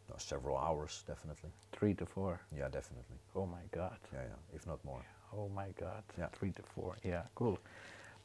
No, 0.09 0.15
several 0.17 0.57
hours, 0.57 1.03
definitely. 1.07 1.51
Three 1.71 1.93
to 1.95 2.05
four. 2.05 2.41
Yeah, 2.55 2.67
definitely. 2.67 3.17
Oh 3.35 3.45
my 3.45 3.63
God. 3.71 3.97
Yeah, 4.11 4.23
yeah, 4.23 4.55
if 4.55 4.67
not 4.67 4.83
more. 4.83 5.05
Oh 5.33 5.49
my 5.49 5.67
God. 5.79 6.03
Yeah. 6.17 6.27
Three 6.33 6.51
to 6.51 6.63
four. 6.63 6.97
Yeah, 7.03 7.23
cool. 7.35 7.59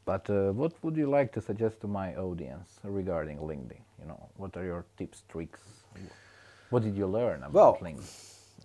But 0.06 0.30
uh, 0.30 0.52
what 0.52 0.72
would 0.82 0.96
you 0.96 1.10
like 1.10 1.32
to 1.32 1.40
suggest 1.40 1.80
to 1.80 1.88
my 1.88 2.14
audience 2.14 2.78
regarding 2.84 3.38
LinkedIn? 3.38 3.82
You 4.00 4.06
know, 4.06 4.28
what 4.36 4.56
are 4.56 4.64
your 4.64 4.86
tips, 4.96 5.24
tricks? 5.28 5.60
What 6.70 6.84
did 6.84 6.96
you 6.96 7.08
learn 7.08 7.42
about 7.42 7.52
well, 7.52 7.78
LinkedIn? 7.82 8.04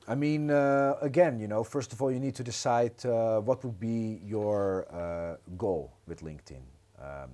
I 0.07 0.15
mean, 0.15 0.51
uh, 0.51 0.95
again, 1.01 1.39
you 1.39 1.47
know, 1.47 1.63
first 1.63 1.93
of 1.93 2.01
all, 2.01 2.11
you 2.11 2.19
need 2.19 2.35
to 2.35 2.43
decide 2.43 2.93
uh, 3.05 3.39
what 3.39 3.63
would 3.63 3.79
be 3.79 4.21
your 4.23 4.85
uh, 4.93 5.37
goal 5.57 5.93
with 6.07 6.21
LinkedIn. 6.21 6.61
Um, 6.99 7.31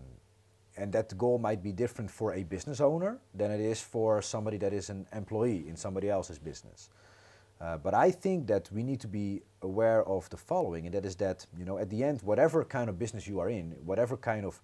and 0.77 0.93
that 0.93 1.17
goal 1.17 1.37
might 1.37 1.61
be 1.61 1.73
different 1.73 2.09
for 2.09 2.33
a 2.33 2.43
business 2.43 2.79
owner 2.79 3.19
than 3.33 3.51
it 3.51 3.59
is 3.59 3.81
for 3.81 4.21
somebody 4.21 4.57
that 4.57 4.73
is 4.73 4.89
an 4.89 5.05
employee 5.11 5.67
in 5.67 5.75
somebody 5.75 6.09
else's 6.09 6.39
business. 6.39 6.89
Uh, 7.59 7.77
but 7.77 7.93
I 7.93 8.11
think 8.11 8.47
that 8.47 8.69
we 8.71 8.83
need 8.83 8.99
to 9.01 9.07
be 9.07 9.41
aware 9.61 10.03
of 10.07 10.29
the 10.29 10.37
following, 10.37 10.85
and 10.85 10.93
that 10.93 11.05
is 11.05 11.15
that 11.15 11.45
you 11.57 11.65
know 11.65 11.77
at 11.77 11.89
the 11.89 12.03
end, 12.03 12.21
whatever 12.21 12.63
kind 12.63 12.89
of 12.89 12.99
business 12.99 13.27
you 13.27 13.39
are 13.39 13.49
in, 13.49 13.71
whatever 13.83 14.15
kind 14.15 14.45
of 14.45 14.61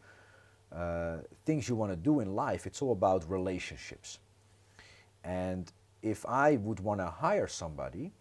uh, 0.71 1.17
things 1.45 1.67
you 1.67 1.75
want 1.75 1.91
to 1.91 1.95
do 1.95 2.19
in 2.19 2.36
life, 2.36 2.65
it's 2.67 2.82
all 2.82 2.91
about 2.91 3.29
relationships. 3.29 4.19
And 5.23 5.71
if 6.01 6.25
I 6.25 6.58
would 6.58 6.79
want 6.79 6.99
to 6.99 7.08
hire 7.08 7.47
somebody, 7.47 8.12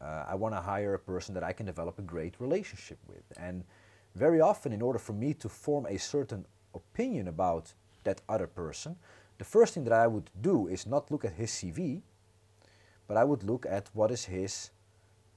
uh, 0.00 0.24
I 0.28 0.34
want 0.34 0.54
to 0.54 0.60
hire 0.60 0.94
a 0.94 0.98
person 0.98 1.34
that 1.34 1.44
I 1.44 1.52
can 1.52 1.66
develop 1.66 1.98
a 1.98 2.02
great 2.02 2.34
relationship 2.38 2.98
with. 3.06 3.22
And 3.36 3.64
very 4.14 4.40
often, 4.40 4.72
in 4.72 4.82
order 4.82 4.98
for 4.98 5.12
me 5.12 5.34
to 5.34 5.48
form 5.48 5.86
a 5.88 5.98
certain 5.98 6.44
opinion 6.74 7.28
about 7.28 7.72
that 8.04 8.20
other 8.28 8.46
person, 8.46 8.96
the 9.38 9.44
first 9.44 9.74
thing 9.74 9.84
that 9.84 9.92
I 9.92 10.06
would 10.06 10.30
do 10.40 10.66
is 10.66 10.86
not 10.86 11.10
look 11.10 11.24
at 11.24 11.32
his 11.32 11.50
CV, 11.50 12.02
but 13.12 13.20
I 13.20 13.24
would 13.24 13.44
look 13.44 13.66
at 13.68 13.90
what 13.92 14.10
is 14.10 14.24
his 14.24 14.70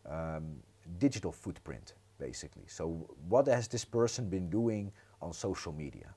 um, 0.10 0.64
digital 0.98 1.34
footprint, 1.34 1.96
basically. 2.18 2.64
So, 2.68 2.86
what 3.28 3.48
has 3.48 3.68
this 3.68 3.84
person 3.84 4.30
been 4.30 4.50
doing 4.50 4.94
on 5.22 5.34
social 5.34 5.74
media? 5.74 6.16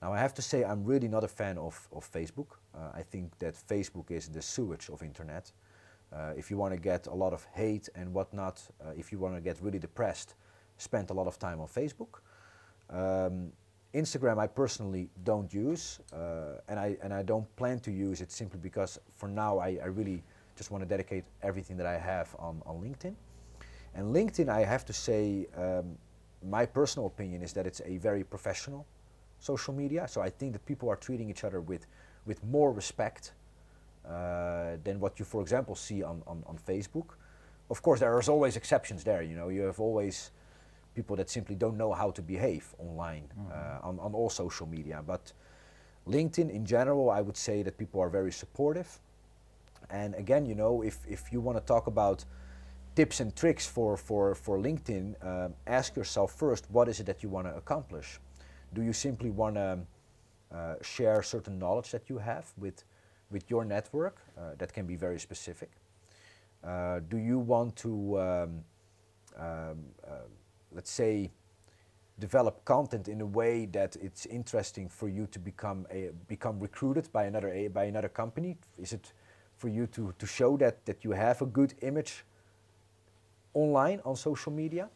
Now, 0.00 0.14
I 0.14 0.18
have 0.18 0.32
to 0.32 0.40
say, 0.40 0.64
I'm 0.64 0.82
really 0.84 1.06
not 1.06 1.24
a 1.24 1.28
fan 1.28 1.58
of, 1.58 1.86
of 1.92 2.10
Facebook. 2.10 2.56
Uh, 2.74 2.88
I 2.94 3.02
think 3.02 3.38
that 3.38 3.54
Facebook 3.68 4.10
is 4.10 4.28
the 4.28 4.40
sewage 4.40 4.88
of 4.88 5.02
internet. 5.02 5.52
Uh, 6.10 6.32
if 6.38 6.50
you 6.50 6.56
want 6.56 6.72
to 6.72 6.80
get 6.80 7.06
a 7.06 7.14
lot 7.14 7.34
of 7.34 7.44
hate 7.52 7.90
and 7.94 8.14
whatnot, 8.14 8.62
uh, 8.80 8.92
if 8.96 9.12
you 9.12 9.18
want 9.18 9.34
to 9.34 9.42
get 9.42 9.58
really 9.60 9.78
depressed, 9.78 10.36
spend 10.78 11.10
a 11.10 11.12
lot 11.12 11.26
of 11.26 11.38
time 11.38 11.60
on 11.60 11.66
Facebook. 11.66 12.22
Um, 12.88 13.52
Instagram 13.92 14.38
I 14.38 14.46
personally 14.46 15.10
don't 15.22 15.52
use, 15.52 16.00
uh, 16.14 16.60
and 16.68 16.80
I 16.80 16.96
and 17.02 17.12
I 17.12 17.22
don't 17.22 17.46
plan 17.56 17.78
to 17.80 17.90
use 17.90 18.22
it 18.22 18.30
simply 18.32 18.60
because 18.60 18.98
for 19.16 19.28
now 19.28 19.58
I, 19.58 19.78
I 19.82 19.86
really 19.86 20.22
just 20.58 20.70
want 20.70 20.82
to 20.82 20.88
dedicate 20.88 21.24
everything 21.42 21.76
that 21.78 21.86
I 21.86 21.96
have 21.96 22.28
on, 22.38 22.60
on 22.66 22.76
LinkedIn. 22.84 23.14
And 23.94 24.14
LinkedIn, 24.14 24.48
I 24.48 24.64
have 24.64 24.84
to 24.86 24.92
say, 24.92 25.46
um, 25.56 25.96
my 26.42 26.66
personal 26.66 27.06
opinion 27.06 27.42
is 27.42 27.52
that 27.54 27.66
it's 27.66 27.80
a 27.84 27.96
very 27.98 28.24
professional 28.24 28.84
social 29.38 29.72
media. 29.72 30.06
So 30.08 30.20
I 30.20 30.30
think 30.30 30.52
that 30.52 30.64
people 30.66 30.88
are 30.90 30.96
treating 30.96 31.30
each 31.30 31.44
other 31.44 31.60
with 31.60 31.86
with 32.26 32.44
more 32.44 32.72
respect 32.72 33.32
uh, 34.06 34.76
than 34.84 35.00
what 35.00 35.18
you, 35.18 35.24
for 35.24 35.40
example, 35.40 35.74
see 35.74 36.02
on, 36.02 36.22
on, 36.26 36.42
on 36.46 36.58
Facebook. 36.58 37.16
Of 37.70 37.82
course, 37.82 38.00
there 38.00 38.12
are 38.12 38.22
always 38.28 38.56
exceptions 38.56 39.02
there. 39.02 39.22
You 39.22 39.36
know, 39.36 39.48
you 39.48 39.62
have 39.62 39.80
always 39.80 40.30
people 40.94 41.16
that 41.16 41.30
simply 41.30 41.54
don't 41.54 41.76
know 41.76 41.92
how 41.92 42.10
to 42.10 42.22
behave 42.22 42.74
online 42.78 43.24
mm-hmm. 43.28 43.52
uh, 43.52 43.88
on, 43.88 43.98
on 43.98 44.14
all 44.14 44.30
social 44.30 44.66
media. 44.66 45.02
But 45.06 45.32
LinkedIn 46.06 46.50
in 46.50 46.64
general, 46.66 47.10
I 47.10 47.20
would 47.20 47.36
say 47.36 47.62
that 47.62 47.78
people 47.78 48.00
are 48.00 48.10
very 48.10 48.32
supportive. 48.32 49.00
And 49.90 50.14
again, 50.14 50.46
you 50.46 50.54
know, 50.54 50.82
if, 50.82 50.98
if 51.08 51.32
you 51.32 51.40
want 51.40 51.58
to 51.58 51.64
talk 51.64 51.86
about 51.86 52.24
tips 52.94 53.20
and 53.20 53.34
tricks 53.34 53.66
for, 53.66 53.96
for, 53.96 54.34
for 54.34 54.58
LinkedIn, 54.58 55.14
uh, 55.22 55.48
ask 55.66 55.96
yourself 55.96 56.32
first 56.32 56.66
what 56.70 56.88
is 56.88 57.00
it 57.00 57.06
that 57.06 57.22
you 57.22 57.28
want 57.28 57.46
to 57.46 57.54
accomplish? 57.54 58.18
Do 58.74 58.82
you 58.82 58.92
simply 58.92 59.30
want 59.30 59.54
to 59.54 59.78
uh, 60.52 60.74
share 60.82 61.22
certain 61.22 61.58
knowledge 61.58 61.90
that 61.92 62.08
you 62.08 62.18
have 62.18 62.52
with, 62.58 62.84
with 63.30 63.48
your 63.50 63.64
network? 63.64 64.20
Uh, 64.36 64.54
that 64.58 64.72
can 64.72 64.86
be 64.86 64.96
very 64.96 65.18
specific. 65.18 65.70
Uh, 66.62 67.00
do 67.08 67.16
you 67.16 67.38
want 67.38 67.76
to 67.76 68.20
um, 68.20 68.64
um, 69.38 69.84
uh, 70.04 70.26
let's 70.72 70.90
say, 70.90 71.30
develop 72.18 72.64
content 72.64 73.08
in 73.08 73.20
a 73.20 73.26
way 73.26 73.66
that 73.66 73.96
it's 73.96 74.26
interesting 74.26 74.88
for 74.88 75.08
you 75.08 75.26
to 75.28 75.38
become 75.38 75.86
a, 75.90 76.10
become 76.26 76.58
recruited 76.58 77.10
by 77.12 77.24
another 77.24 77.68
by 77.72 77.84
another 77.84 78.08
company? 78.08 78.56
Is 78.76 78.92
it 78.92 79.12
for 79.58 79.68
you 79.68 79.86
to, 79.88 80.14
to 80.18 80.26
show 80.26 80.56
that, 80.56 80.86
that 80.86 81.04
you 81.04 81.10
have 81.10 81.42
a 81.42 81.46
good 81.46 81.74
image 81.82 82.24
online 83.54 84.00
on 84.04 84.16
social 84.16 84.52
media? 84.52 84.88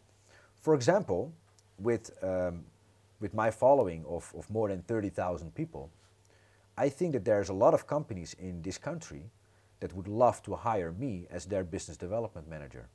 For 0.61 0.73
example, 0.73 1.31
with, 1.77 2.11
um, 2.23 2.63
with 3.19 3.33
my 3.33 3.51
following 3.51 4.05
of, 4.07 4.33
of 4.37 4.49
more 4.49 4.69
than 4.69 4.81
30,000 4.81 5.53
people, 5.53 5.91
I 6.77 6.89
think 6.89 7.13
that 7.13 7.25
there's 7.25 7.49
a 7.49 7.53
lot 7.53 7.73
of 7.73 7.85
companies 7.85 8.35
in 8.39 8.61
this 8.61 8.77
country 8.77 9.29
that 9.79 9.93
would 9.93 10.07
love 10.07 10.41
to 10.43 10.55
hire 10.55 10.93
me 10.93 11.27
as 11.29 11.45
their 11.45 11.63
business 11.63 11.97
development 11.97 12.49
manager 12.49 12.87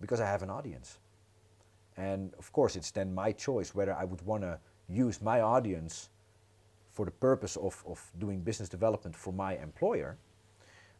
because 0.00 0.20
I 0.20 0.26
have 0.26 0.42
an 0.42 0.50
audience. 0.50 0.98
And 1.96 2.32
of 2.38 2.52
course, 2.52 2.76
it's 2.76 2.92
then 2.92 3.12
my 3.12 3.32
choice 3.32 3.74
whether 3.74 3.92
I 3.92 4.04
would 4.04 4.22
want 4.22 4.42
to 4.42 4.60
use 4.88 5.20
my 5.20 5.40
audience 5.40 6.08
for 6.98 7.04
the 7.04 7.12
purpose 7.12 7.54
of, 7.54 7.80
of 7.86 7.98
doing 8.18 8.40
business 8.40 8.68
development 8.68 9.14
for 9.14 9.32
my 9.32 9.56
employer. 9.58 10.18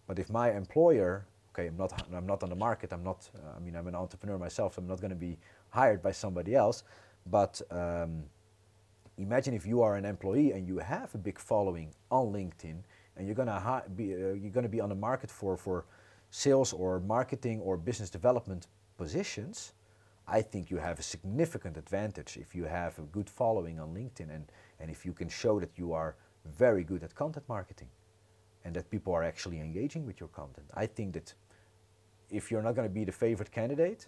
But 0.07 0.21
if 0.21 0.31
my 0.31 0.53
employer, 0.53 1.27
okay, 1.51 1.67
I'm 1.67 1.77
not, 1.77 1.91
I'm 2.15 2.25
not 2.25 2.45
on 2.45 2.51
the 2.51 2.61
market, 2.69 2.93
I'm 2.93 3.03
not, 3.03 3.29
uh, 3.35 3.57
I 3.57 3.59
mean, 3.59 3.75
I'm 3.75 3.89
an 3.89 3.97
entrepreneur 3.97 4.39
myself, 4.39 4.75
so 4.75 4.81
I'm 4.81 4.87
not 4.87 5.01
going 5.01 5.11
to 5.19 5.23
be 5.31 5.37
hired 5.71 6.01
by 6.01 6.13
somebody 6.13 6.55
else. 6.55 6.85
But 7.27 7.61
um, 7.73 8.23
imagine 9.17 9.55
if 9.55 9.67
you 9.67 9.83
are 9.83 9.97
an 9.97 10.05
employee 10.05 10.53
and 10.53 10.69
you 10.69 10.79
have 10.79 11.13
a 11.17 11.19
big 11.19 11.37
following 11.37 11.89
on 12.13 12.27
LinkedIn 12.27 12.79
and 13.17 13.27
you're 13.27 13.35
going 13.43 13.49
to 13.49 13.83
be, 13.97 14.15
uh, 14.15 14.35
you're 14.41 14.57
going 14.59 14.69
to 14.71 14.77
be 14.79 14.81
on 14.81 14.91
the 14.91 15.01
market 15.09 15.33
for, 15.33 15.57
for 15.57 15.85
sales 16.31 16.73
or 16.73 17.01
marketing 17.01 17.59
or 17.59 17.77
business 17.77 18.09
development 18.09 18.69
positions, 18.97 19.73
I 20.29 20.43
think 20.43 20.71
you 20.71 20.77
have 20.77 21.01
a 21.01 21.03
significant 21.03 21.77
advantage 21.77 22.37
if 22.37 22.55
you 22.55 22.65
have 22.67 22.97
a 23.01 23.03
good 23.03 23.29
following 23.29 23.81
on 23.81 23.95
LinkedIn 23.95 24.31
and, 24.33 24.45
and 24.81 24.91
if 24.91 25.05
you 25.05 25.13
can 25.13 25.29
show 25.29 25.61
that 25.61 25.71
you 25.77 25.93
are 25.93 26.17
very 26.57 26.85
good 26.85 27.03
at 27.03 27.15
content 27.15 27.45
marketing 27.49 27.89
and 28.65 28.75
that 28.75 28.91
people 28.91 29.13
are 29.13 29.23
actually 29.23 29.61
engaging 29.61 30.07
with 30.07 30.21
your 30.21 30.29
content. 30.29 30.67
I 30.75 30.87
think 30.87 31.15
that 31.15 31.35
if 32.31 32.51
you're 32.51 32.63
not 32.63 32.75
going 32.75 32.89
to 32.89 32.95
be 32.95 33.05
the 33.05 33.13
favorite 33.13 33.51
candidate, 33.51 34.07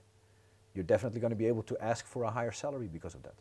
you're 0.74 0.84
definitely 0.84 1.20
going 1.20 1.30
to 1.30 1.36
be 1.36 1.46
able 1.46 1.62
to 1.64 1.76
ask 1.80 2.06
for 2.06 2.24
a 2.24 2.30
higher 2.30 2.52
salary 2.52 2.88
because 2.88 3.14
of 3.14 3.22
that. 3.22 3.34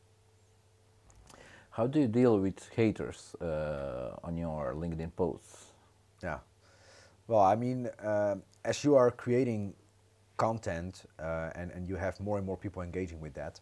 How 1.71 1.87
do 1.87 1.99
you 1.99 2.07
deal 2.07 2.39
with 2.39 2.69
haters 2.75 3.35
uh, 3.41 4.15
on 4.23 4.35
your 4.37 4.73
LinkedIn 4.73 5.15
posts? 5.15 5.67
Yeah. 6.23 6.39
Well, 7.27 7.41
I 7.41 7.55
mean, 7.55 7.87
uh, 8.03 8.35
as 8.65 8.83
you 8.83 8.95
are 8.95 9.11
creating 9.11 9.73
content 10.37 11.03
uh, 11.19 11.51
and, 11.55 11.71
and 11.71 11.87
you 11.87 11.95
have 11.95 12.19
more 12.19 12.37
and 12.37 12.45
more 12.45 12.57
people 12.57 12.81
engaging 12.81 13.19
with 13.19 13.33
that, 13.35 13.59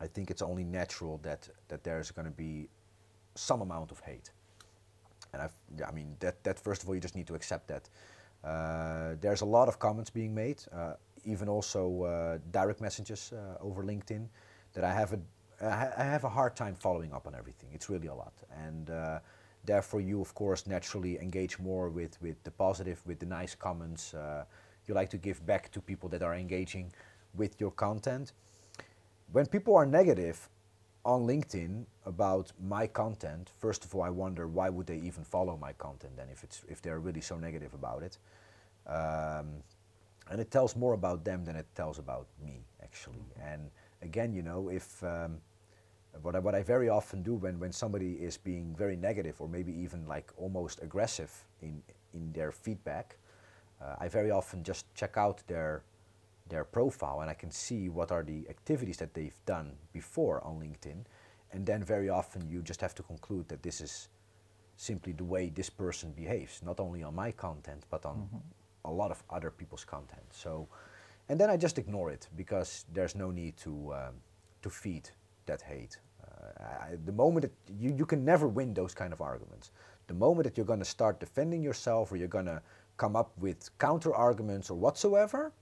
I 0.00 0.06
think 0.06 0.30
it's 0.30 0.42
only 0.42 0.64
natural 0.64 1.18
that, 1.22 1.48
that 1.68 1.84
there's 1.84 2.10
going 2.10 2.26
to 2.26 2.32
be 2.32 2.68
some 3.34 3.60
amount 3.60 3.90
of 3.90 4.00
hate. 4.00 4.30
And 5.32 5.42
I've, 5.42 5.54
yeah, 5.78 5.88
I 5.88 5.92
mean, 5.92 6.16
that, 6.20 6.42
that 6.44 6.58
first 6.58 6.82
of 6.82 6.88
all, 6.88 6.94
you 6.94 7.00
just 7.00 7.14
need 7.14 7.26
to 7.26 7.34
accept 7.34 7.68
that. 7.68 7.88
Uh, 8.42 9.16
there's 9.20 9.42
a 9.42 9.46
lot 9.46 9.68
of 9.68 9.78
comments 9.78 10.10
being 10.10 10.34
made, 10.34 10.62
uh, 10.72 10.94
even 11.24 11.48
also 11.48 12.02
uh, 12.02 12.38
direct 12.50 12.80
messages 12.80 13.32
uh, 13.32 13.62
over 13.62 13.84
LinkedIn 13.84 14.26
that 14.72 14.84
I 14.84 14.92
have 14.92 15.12
a, 15.12 15.20
I 15.62 16.04
have 16.04 16.24
a 16.24 16.28
hard 16.28 16.56
time 16.56 16.74
following 16.74 17.12
up 17.12 17.26
on 17.26 17.34
everything. 17.34 17.68
It's 17.74 17.90
really 17.90 18.06
a 18.06 18.14
lot. 18.14 18.32
And 18.64 18.88
uh, 18.88 19.18
Therefore, 19.64 20.00
you 20.00 20.20
of 20.20 20.34
course 20.34 20.66
naturally 20.66 21.18
engage 21.20 21.58
more 21.58 21.90
with, 21.90 22.20
with 22.22 22.42
the 22.44 22.50
positive, 22.50 23.00
with 23.06 23.18
the 23.18 23.26
nice 23.26 23.54
comments. 23.54 24.14
Uh, 24.14 24.44
you 24.86 24.94
like 24.94 25.10
to 25.10 25.18
give 25.18 25.44
back 25.46 25.70
to 25.72 25.80
people 25.80 26.08
that 26.08 26.22
are 26.22 26.34
engaging 26.34 26.92
with 27.34 27.60
your 27.60 27.70
content. 27.70 28.32
When 29.32 29.46
people 29.46 29.76
are 29.76 29.86
negative 29.86 30.48
on 31.04 31.26
LinkedIn 31.26 31.84
about 32.04 32.52
my 32.60 32.86
content, 32.86 33.50
first 33.58 33.84
of 33.84 33.94
all, 33.94 34.02
I 34.02 34.10
wonder 34.10 34.48
why 34.48 34.68
would 34.68 34.86
they 34.86 34.98
even 34.98 35.22
follow 35.24 35.56
my 35.56 35.72
content 35.74 36.16
then 36.16 36.28
if 36.32 36.42
it's 36.42 36.62
if 36.68 36.82
they're 36.82 36.98
really 36.98 37.20
so 37.20 37.36
negative 37.38 37.72
about 37.74 38.02
it. 38.02 38.18
Um, 38.86 39.62
and 40.30 40.40
it 40.40 40.50
tells 40.50 40.74
more 40.76 40.94
about 40.94 41.24
them 41.24 41.44
than 41.44 41.56
it 41.56 41.66
tells 41.74 41.98
about 41.98 42.26
me 42.44 42.64
actually. 42.82 43.24
And 43.40 43.70
again, 44.02 44.32
you 44.32 44.42
know, 44.42 44.68
if 44.68 45.02
um, 45.04 45.38
what 46.22 46.34
I, 46.34 46.40
what 46.40 46.54
I 46.56 46.62
very 46.62 46.88
often 46.88 47.22
do 47.22 47.34
when, 47.34 47.58
when 47.60 47.72
somebody 47.72 48.14
is 48.14 48.36
being 48.36 48.74
very 48.76 48.96
negative 48.96 49.40
or 49.40 49.48
maybe 49.48 49.72
even 49.72 50.06
like 50.06 50.32
almost 50.36 50.82
aggressive 50.82 51.32
in 51.62 51.82
in 52.14 52.32
their 52.32 52.50
feedback, 52.50 53.16
uh, 53.80 53.94
I 54.00 54.08
very 54.08 54.32
often 54.32 54.64
just 54.64 54.92
check 54.94 55.16
out 55.16 55.46
their 55.46 55.82
their 56.50 56.64
profile 56.64 57.20
and 57.20 57.30
I 57.30 57.34
can 57.34 57.50
see 57.50 57.88
what 57.88 58.12
are 58.12 58.22
the 58.22 58.46
activities 58.48 58.98
that 58.98 59.14
they've 59.14 59.40
done 59.46 59.72
before 59.92 60.44
on 60.44 60.60
LinkedIn. 60.60 61.04
And 61.52 61.64
then 61.64 61.82
very 61.82 62.08
often 62.08 62.48
you 62.48 62.62
just 62.62 62.80
have 62.80 62.94
to 62.96 63.02
conclude 63.02 63.48
that 63.48 63.62
this 63.62 63.80
is 63.80 64.08
simply 64.76 65.12
the 65.12 65.24
way 65.24 65.50
this 65.50 65.70
person 65.70 66.12
behaves, 66.12 66.62
not 66.62 66.80
only 66.80 67.02
on 67.02 67.14
my 67.14 67.30
content, 67.32 67.84
but 67.90 68.04
on 68.06 68.16
mm-hmm. 68.16 68.38
a 68.84 68.92
lot 68.92 69.10
of 69.10 69.22
other 69.30 69.50
people's 69.50 69.84
content. 69.84 70.22
So, 70.30 70.68
and 71.28 71.38
then 71.38 71.50
I 71.50 71.56
just 71.56 71.78
ignore 71.78 72.10
it 72.10 72.28
because 72.36 72.84
there's 72.92 73.14
no 73.14 73.30
need 73.30 73.56
to, 73.58 73.92
um, 73.94 74.14
to 74.62 74.70
feed 74.70 75.10
that 75.46 75.62
hate. 75.62 75.98
Uh, 76.22 76.64
I, 76.64 76.96
the 77.04 77.12
moment 77.12 77.42
that 77.42 77.52
you, 77.78 77.94
you 77.96 78.06
can 78.06 78.24
never 78.24 78.48
win 78.48 78.74
those 78.74 78.94
kind 78.94 79.12
of 79.12 79.20
arguments. 79.20 79.70
The 80.06 80.14
moment 80.14 80.44
that 80.44 80.56
you're 80.56 80.66
going 80.66 80.78
to 80.80 80.84
start 80.84 81.20
defending 81.20 81.62
yourself 81.62 82.10
or 82.10 82.16
you're 82.16 82.28
going 82.28 82.46
to 82.46 82.62
come 82.96 83.16
up 83.16 83.32
with 83.38 83.70
counter 83.78 84.14
arguments 84.14 84.70
or 84.70 84.78
whatsoever, 84.78 85.52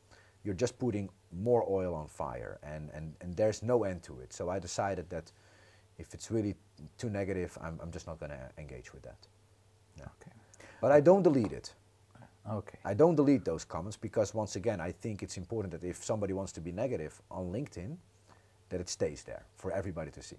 you're 0.48 0.54
just 0.66 0.78
putting 0.78 1.10
more 1.30 1.62
oil 1.68 1.94
on 1.94 2.08
fire 2.08 2.58
and, 2.62 2.88
and, 2.94 3.14
and 3.20 3.36
there's 3.36 3.62
no 3.62 3.84
end 3.84 4.02
to 4.02 4.18
it. 4.20 4.32
So 4.32 4.48
I 4.48 4.58
decided 4.58 5.10
that 5.10 5.30
if 5.98 6.14
it's 6.14 6.30
really 6.30 6.54
too 6.96 7.10
negative, 7.10 7.58
I'm, 7.60 7.78
I'm 7.82 7.92
just 7.92 8.06
not 8.06 8.18
going 8.18 8.30
to 8.30 8.48
engage 8.56 8.94
with 8.94 9.02
that. 9.02 9.18
No. 9.98 10.04
Okay. 10.04 10.32
But 10.80 10.90
I 10.90 11.00
don't 11.00 11.22
delete 11.22 11.52
it. 11.52 11.74
Okay. 12.50 12.78
I 12.82 12.94
don't 12.94 13.14
delete 13.14 13.44
those 13.44 13.62
comments 13.62 13.98
because 13.98 14.32
once 14.32 14.56
again, 14.56 14.80
I 14.80 14.90
think 14.90 15.22
it's 15.22 15.36
important 15.36 15.70
that 15.72 15.86
if 15.86 16.02
somebody 16.02 16.32
wants 16.32 16.52
to 16.52 16.62
be 16.62 16.72
negative 16.72 17.20
on 17.30 17.52
LinkedIn, 17.52 17.98
that 18.70 18.80
it 18.80 18.88
stays 18.88 19.22
there 19.24 19.44
for 19.54 19.70
everybody 19.72 20.10
to 20.12 20.22
see. 20.22 20.36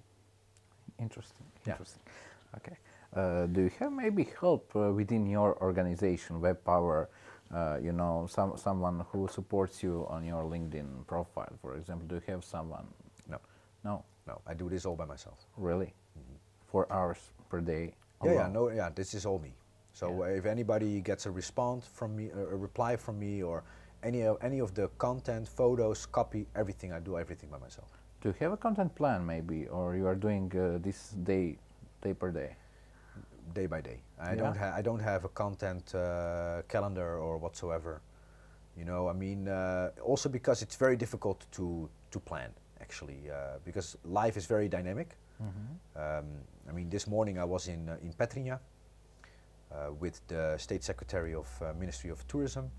Interesting. 1.00 1.46
Interesting. 1.68 2.02
Yeah. 2.08 2.58
Okay. 2.58 2.78
Uh, 3.14 3.46
do 3.46 3.62
you 3.62 3.72
have 3.78 3.92
maybe 3.92 4.28
help 4.40 4.76
uh, 4.76 4.92
within 4.92 5.28
your 5.28 5.56
organization, 5.62 6.42
Web 6.42 6.64
Power? 6.64 7.10
Uh, 7.54 7.78
you 7.82 7.92
know, 7.92 8.28
some 8.30 8.56
someone 8.58 9.04
who 9.12 9.28
supports 9.28 9.82
you 9.82 10.06
on 10.10 10.24
your 10.24 10.44
LinkedIn 10.44 11.08
profile, 11.08 11.52
for 11.62 11.76
example. 11.76 12.08
Do 12.08 12.16
you 12.16 12.22
have 12.28 12.44
someone? 12.44 12.86
No. 13.28 13.40
No. 13.84 14.04
No. 14.28 14.42
I 14.46 14.54
do 14.54 14.70
this 14.70 14.86
all 14.86 14.96
by 14.96 15.06
myself. 15.06 15.46
Really? 15.58 15.94
Mm-hmm. 16.18 16.36
Four 16.68 16.92
hours 16.92 17.18
per 17.50 17.62
day. 17.62 17.94
Yeah. 18.24 18.34
Yeah. 18.34 18.48
No. 18.48 18.70
Yeah. 18.70 18.90
This 18.94 19.14
is 19.14 19.26
all 19.26 19.40
me. 19.40 19.54
So 19.94 20.24
yeah. 20.24 20.38
if 20.38 20.46
anybody 20.46 21.02
gets 21.02 21.26
a 21.26 21.32
response 21.32 21.88
from 21.88 22.16
me, 22.16 22.30
a 22.30 22.56
reply 22.56 22.96
from 22.96 23.20
me, 23.20 23.42
or 23.42 23.64
any 24.04 24.22
of 24.22 24.38
any 24.42 24.60
of 24.60 24.76
the 24.76 24.88
content, 25.00 25.48
photos, 25.48 26.06
copy, 26.06 26.46
everything, 26.56 26.94
I 26.94 27.00
do 27.00 27.18
everything 27.18 27.50
by 27.50 27.58
myself. 27.58 27.90
Do 28.22 28.30
you 28.30 28.36
have 28.42 28.52
a 28.52 28.58
content 28.58 28.94
plan, 28.96 29.26
maybe, 29.26 29.68
or 29.68 29.96
you 29.96 30.06
are 30.06 30.16
doing 30.16 30.52
uh, 30.54 30.78
this 30.84 31.16
day, 31.24 31.58
day 32.02 32.14
per 32.14 32.32
day? 32.32 32.56
day 33.54 33.66
by 33.66 33.82
day. 33.82 34.00
I 34.20 34.32
yeah. 34.32 34.36
don't 34.36 34.58
ha- 34.58 34.74
I 34.76 34.82
don't 34.82 35.00
have 35.00 35.24
a 35.26 35.30
content 35.30 35.96
uh, 35.96 36.62
calendar 36.68 37.18
or 37.18 37.38
whatsoever. 37.38 38.02
You 38.76 38.86
know, 38.86 39.10
I 39.10 39.14
mean, 39.14 39.48
uh, 39.48 39.92
also 40.04 40.30
because 40.30 40.62
it's 40.62 40.76
very 40.76 40.98
difficult 40.98 41.46
to 41.52 41.90
to 42.12 42.20
plan 42.20 42.52
actually, 42.82 43.30
uh, 43.30 43.60
because 43.64 43.98
life 44.04 44.38
is 44.38 44.46
very 44.46 44.68
dynamic. 44.68 45.16
Mm-hmm. 45.42 46.02
Um, 46.02 46.26
I 46.70 46.72
mean, 46.74 46.90
this 46.90 47.08
morning 47.08 47.40
I 47.40 47.46
was 47.46 47.68
in 47.68 47.90
uh, 47.90 47.98
in 48.02 48.14
Petrinja 48.14 48.60
uh, 49.72 49.92
with 50.00 50.22
the 50.28 50.58
state 50.58 50.84
secretary 50.84 51.34
of 51.34 51.48
uh, 51.62 51.74
Ministry 51.80 52.10
of 52.10 52.28
Tourism. 52.28 52.70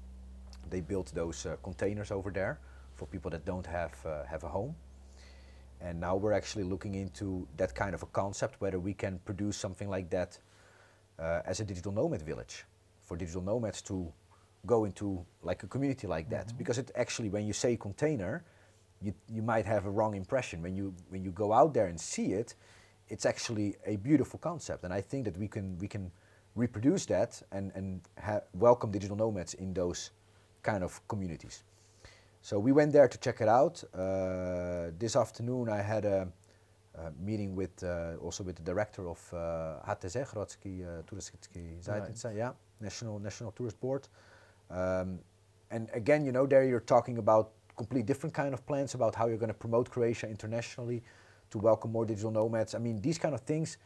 They 0.68 0.80
built 0.80 1.12
those 1.14 1.46
containers 1.62 2.10
over 2.10 2.30
there 2.30 2.58
for 2.94 3.06
people 3.06 3.30
that 3.30 3.44
don't 3.44 3.66
have 3.66 3.94
have 4.28 4.44
a 4.44 4.48
home. 4.48 4.74
And 5.80 5.98
now 5.98 6.16
we're 6.16 6.34
actually 6.34 6.64
looking 6.64 6.94
into 6.94 7.48
that 7.56 7.74
kind 7.74 7.94
of 7.94 8.02
a 8.02 8.06
concept, 8.06 8.60
whether 8.60 8.78
we 8.78 8.92
can 8.92 9.18
produce 9.24 9.56
something 9.56 9.88
like 9.88 10.10
that 10.10 10.38
as 11.44 11.60
a 11.60 11.64
digital 11.64 11.92
nomad 11.92 12.22
village 12.22 12.64
for 13.02 13.16
digital 13.16 13.42
nomads 13.42 13.82
to 13.82 14.12
go 14.66 14.84
into 14.84 15.24
like 15.42 15.62
a 15.62 15.66
community 15.66 16.06
like 16.06 16.28
that. 16.30 16.48
Mm-hmm. 16.48 16.58
because 16.58 16.78
it 16.78 16.90
actually 16.96 17.28
when 17.28 17.46
you 17.46 17.52
say 17.52 17.76
container 17.76 18.44
you, 19.02 19.14
you 19.28 19.42
might 19.42 19.64
have 19.64 19.86
a 19.86 19.90
wrong 19.90 20.14
impression. 20.14 20.60
When 20.60 20.76
you 20.76 20.94
when 21.08 21.24
you 21.24 21.30
go 21.30 21.52
out 21.52 21.72
there 21.72 21.86
and 21.86 21.98
see 21.98 22.32
it 22.32 22.54
it's 23.08 23.26
actually 23.26 23.74
a 23.86 23.96
beautiful 23.96 24.38
concept. 24.38 24.84
And 24.84 24.92
i 24.92 25.00
think 25.00 25.24
that 25.24 25.36
we 25.36 25.48
can 25.48 25.78
we 25.78 25.88
can 25.88 26.10
reproduce 26.54 27.06
that 27.06 27.42
and 27.52 27.72
and 27.74 28.02
welcome 28.54 28.90
digital 28.90 29.16
nomads 29.16 29.54
in 29.54 29.72
those 29.74 30.10
kind 30.62 30.84
of 30.84 31.00
communities. 31.08 31.64
So 32.42 32.58
we 32.58 32.72
went 32.72 32.92
there 32.92 33.08
to 33.08 33.18
check 33.18 33.40
it 33.40 33.48
out. 33.48 33.84
Uh, 33.94 34.90
this 34.98 35.16
afternoon 35.16 35.68
i 35.68 35.82
had 35.82 36.04
a 36.04 36.18
uh, 36.20 36.24
meeting 37.20 37.54
with 37.54 37.82
uh, 37.82 38.14
also 38.20 38.44
with 38.44 38.56
the 38.56 38.62
director 38.62 39.08
of 39.08 39.18
HTZ, 39.32 40.16
uh, 40.16 41.02
Hrvatski 41.02 41.82
Zajednica, 41.82 42.24
right. 42.24 42.36
yeah, 42.36 42.52
National 42.80 43.18
National 43.18 43.52
Tourist 43.52 43.80
Board. 43.80 44.08
Um, 44.70 45.18
and 45.70 45.88
again, 45.92 46.24
you 46.24 46.32
know, 46.32 46.46
there 46.46 46.64
you're 46.64 46.80
talking 46.80 47.18
about 47.18 47.52
complete 47.76 48.06
different 48.06 48.34
kind 48.34 48.52
of 48.52 48.66
plans 48.66 48.94
about 48.94 49.14
how 49.14 49.26
you're 49.26 49.38
going 49.38 49.54
to 49.56 49.62
promote 49.66 49.88
Croatia 49.88 50.28
internationally, 50.28 51.02
to 51.50 51.58
welcome 51.58 51.90
more 51.92 52.04
digital 52.06 52.30
nomads. 52.30 52.74
I 52.74 52.78
mean, 52.78 53.00
these 53.00 53.18
kind 53.18 53.34
of 53.34 53.40
things, 53.40 53.78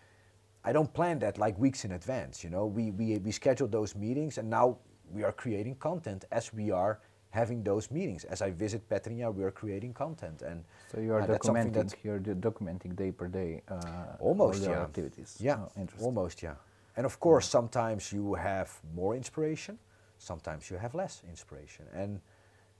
I 0.64 0.73
don't 0.73 0.93
plan 0.93 1.19
that 1.21 1.38
like 1.38 1.59
weeks 1.59 1.85
in 1.85 1.93
advance. 1.93 2.45
You 2.45 2.51
know, 2.51 2.67
we 2.67 2.90
we 2.90 3.19
we 3.19 3.33
schedule 3.33 3.69
those 3.69 3.95
meetings, 3.95 4.38
and 4.38 4.49
now 4.49 4.79
we 5.11 5.23
are 5.25 5.33
creating 5.33 5.77
content 5.77 6.25
as 6.31 6.53
we 6.53 6.71
are 6.71 7.01
having 7.35 7.64
those 7.64 7.90
meetings. 7.90 8.25
As 8.25 8.40
I 8.42 8.51
visit 8.53 8.88
Petrinja, 8.88 9.35
we 9.35 9.42
are 9.42 9.51
creating 9.51 9.92
content, 9.92 10.42
and 10.42 10.64
so 10.90 11.01
you 11.01 11.12
are 11.12 11.23
uh, 11.23 11.27
documenting. 11.27 11.92
You're 12.05 12.20
documenting 12.20 12.94
day 12.94 13.11
per 13.11 13.27
day. 13.27 13.62
Uh, 13.68 14.27
almost, 14.29 14.62
yeah. 14.62 14.83
Activities. 14.83 15.37
Yeah, 15.40 15.59
oh, 15.79 16.05
almost, 16.07 16.42
yeah. 16.42 16.55
And 16.97 17.05
of 17.05 17.18
course, 17.18 17.47
yeah. 17.47 17.59
sometimes 17.59 18.12
you 18.12 18.35
have 18.35 18.70
more 18.94 19.16
inspiration, 19.16 19.79
sometimes 20.18 20.70
you 20.70 20.77
have 20.79 20.94
less 20.94 21.23
inspiration, 21.29 21.85
and 21.92 22.20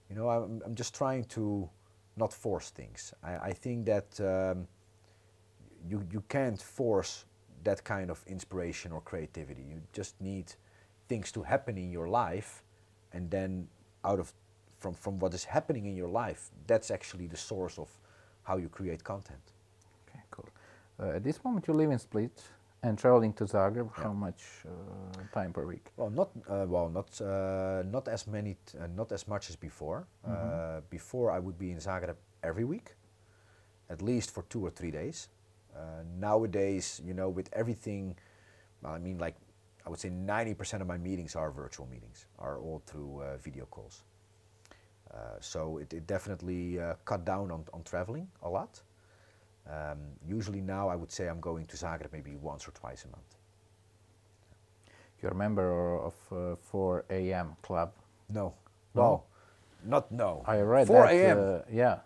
you 0.09 0.15
know, 0.15 0.29
I'm, 0.29 0.61
I'm 0.65 0.75
just 0.75 0.95
trying 0.95 1.25
to 1.37 1.69
not 2.15 2.31
force 2.31 2.69
things. 2.69 3.13
I, 3.21 3.49
I 3.49 3.53
think 3.53 3.85
that 3.85 4.09
um, 4.21 4.67
you 5.89 5.97
you 6.15 6.23
can't 6.29 6.61
force 6.61 7.25
that 7.65 7.83
kind 7.83 8.09
of 8.09 8.23
inspiration 8.25 8.93
or 8.93 9.01
creativity. 9.01 9.63
You 9.71 9.81
just 9.91 10.13
need 10.21 10.47
things 11.09 11.31
to 11.33 11.43
happen 11.43 11.77
in 11.77 11.91
your 11.91 12.07
life, 12.07 12.63
and 13.11 13.29
then 13.29 13.67
out 14.05 14.19
of 14.19 14.33
from, 14.77 14.93
from 14.93 15.19
what 15.19 15.33
is 15.33 15.43
happening 15.43 15.85
in 15.85 15.95
your 15.95 16.09
life, 16.09 16.51
that's 16.67 16.91
actually 16.91 17.27
the 17.27 17.37
source 17.37 17.77
of 17.77 17.89
how 18.43 18.57
you 18.57 18.69
create 18.69 19.03
content. 19.03 19.41
Okay, 20.07 20.21
cool. 20.31 20.49
Uh, 20.99 21.15
at 21.15 21.23
this 21.23 21.43
moment, 21.43 21.67
you 21.67 21.73
live 21.73 21.91
in 21.91 21.99
Split 21.99 22.41
and 22.83 22.97
traveling 22.97 23.33
to 23.33 23.45
Zagreb. 23.45 23.89
Yeah. 23.97 24.03
How 24.03 24.13
much 24.13 24.41
uh, 24.65 25.21
time 25.33 25.51
per 25.51 25.65
week? 25.65 25.85
Well, 25.97 26.09
not 26.09 26.29
uh, 26.47 26.65
well, 26.67 26.89
not 26.89 27.09
uh, 27.21 27.83
not 27.85 28.07
as 28.07 28.27
many, 28.27 28.55
uh, 28.79 28.87
not 28.95 29.11
as 29.11 29.27
much 29.27 29.49
as 29.49 29.55
before. 29.55 30.07
Mm-hmm. 30.27 30.85
before, 30.89 31.31
I 31.31 31.39
would 31.39 31.57
be 31.57 31.71
in 31.71 31.77
Zagreb 31.77 32.15
every 32.43 32.63
week, 32.63 32.93
at 33.89 34.01
least 34.01 34.31
for 34.31 34.43
two 34.43 34.65
or 34.65 34.69
three 34.69 34.91
days. 34.91 35.29
nowadays, 36.19 37.01
you 37.07 37.13
know, 37.13 37.29
with 37.37 37.49
everything, 37.51 38.15
I 38.83 38.99
mean, 38.99 39.17
like 39.17 39.35
I 39.85 39.89
would 39.89 39.99
say 39.99 40.09
90% 40.09 40.81
of 40.81 40.87
my 40.87 40.97
meetings 40.97 41.35
are 41.35 41.51
virtual 41.51 41.87
meetings, 41.87 42.27
are 42.39 42.57
all 42.59 42.81
through 42.85 43.21
video 43.43 43.65
calls. 43.65 44.03
Uh, 45.13 45.17
so 45.39 45.77
it, 45.77 45.93
it 45.93 46.07
definitely 46.07 46.79
uh, 46.79 46.95
cut 47.05 47.25
down 47.25 47.51
on, 47.51 47.63
on 47.73 47.83
traveling 47.83 48.27
a 48.43 48.49
lot. 48.49 48.81
Um, 49.69 49.97
usually 50.27 50.61
now 50.61 50.89
I 50.89 50.95
would 50.95 51.11
say 51.11 51.27
I'm 51.27 51.39
going 51.39 51.65
to 51.67 51.77
Zagreb 51.77 52.11
maybe 52.11 52.35
once 52.35 52.67
or 52.67 52.71
twice 52.71 53.05
a 53.05 53.07
month. 53.07 53.35
You're 55.21 55.31
a 55.31 55.35
member 55.35 55.97
of 55.99 56.13
uh, 56.31 56.55
4 56.55 57.05
a.m. 57.09 57.55
club? 57.61 57.93
No. 58.29 58.53
No? 58.93 59.01
Well, 59.01 59.25
not 59.83 60.11
no. 60.11 60.43
I 60.45 60.59
read 60.59 60.87
4 60.87 61.05
a.m. 61.05 61.37
Uh, 61.39 61.59
yeah. 61.71 61.99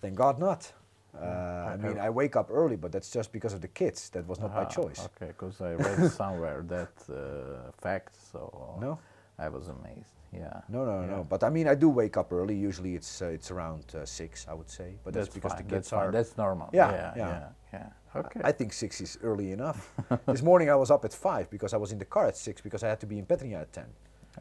Thank 0.00 0.16
God 0.16 0.38
not. 0.38 0.72
Uh, 1.18 1.24
I 1.72 1.76
mean, 1.76 1.98
I 1.98 2.10
wake 2.10 2.36
up 2.36 2.50
early, 2.50 2.76
but 2.76 2.92
that's 2.92 3.10
just 3.10 3.32
because 3.32 3.54
of 3.54 3.62
the 3.62 3.68
kids. 3.68 4.10
That 4.10 4.26
was 4.26 4.38
not 4.38 4.54
my 4.54 4.64
choice. 4.64 5.00
Okay, 5.16 5.28
because 5.28 5.60
I 5.60 5.72
read 5.72 6.12
somewhere 6.22 6.62
that 6.68 6.92
uh, 7.08 7.70
fact, 7.80 8.14
so 8.32 8.76
no? 8.80 8.98
I 9.38 9.48
was 9.48 9.68
amazed. 9.68 10.15
Yeah. 10.32 10.60
No, 10.68 10.84
no, 10.84 11.00
yeah. 11.00 11.06
no. 11.06 11.24
But 11.24 11.44
I 11.44 11.50
mean, 11.50 11.68
I 11.68 11.74
do 11.74 11.88
wake 11.88 12.16
up 12.16 12.32
early. 12.32 12.56
Usually, 12.56 12.94
it's 12.94 13.22
uh, 13.22 13.26
it's 13.26 13.50
around 13.50 13.84
uh, 13.94 14.04
six, 14.04 14.46
I 14.48 14.54
would 14.54 14.70
say. 14.70 14.96
But 15.04 15.14
that's, 15.14 15.28
because 15.28 15.52
fine. 15.52 15.62
the 15.62 15.62
kids 15.64 15.72
that's 15.72 15.90
fine. 15.90 16.08
are. 16.08 16.12
That's 16.12 16.36
normal. 16.36 16.70
Yeah, 16.72 16.90
yeah, 16.90 17.12
yeah. 17.16 17.48
yeah. 17.72 17.88
Okay. 18.16 18.40
I 18.44 18.52
think 18.52 18.72
six 18.72 19.00
is 19.00 19.18
early 19.22 19.52
enough. 19.52 19.92
this 20.26 20.42
morning 20.42 20.70
I 20.70 20.74
was 20.74 20.90
up 20.90 21.04
at 21.04 21.12
five 21.12 21.50
because 21.50 21.74
I 21.74 21.76
was 21.76 21.92
in 21.92 21.98
the 21.98 22.04
car 22.04 22.26
at 22.26 22.36
six 22.36 22.60
because 22.60 22.82
I 22.82 22.88
had 22.88 23.00
to 23.00 23.06
be 23.06 23.18
in 23.18 23.26
Petrinja 23.26 23.60
at 23.60 23.72
ten. 23.72 23.86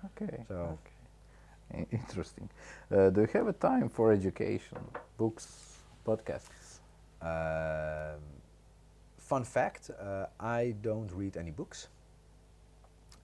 okay. 0.06 0.44
So- 0.48 0.56
okay. 0.78 0.92
I- 1.74 1.88
Interesting. 1.92 2.50
Uh, 2.92 3.10
do 3.10 3.22
you 3.22 3.28
have 3.34 3.48
a 3.48 3.54
time 3.54 3.90
for 3.90 4.12
education, 4.12 4.78
books, 5.18 5.78
podcasts? 6.06 6.80
Um, 7.22 8.22
fun 9.18 9.44
fact: 9.44 9.90
uh, 9.90 10.28
I 10.40 10.76
don't 10.82 11.12
read 11.12 11.38
any 11.38 11.52
books, 11.52 11.88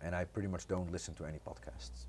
and 0.02 0.16
I 0.16 0.26
pretty 0.26 0.48
much 0.48 0.68
don't 0.68 0.92
listen 0.92 1.14
to 1.16 1.26
any 1.26 1.38
podcasts. 1.40 2.08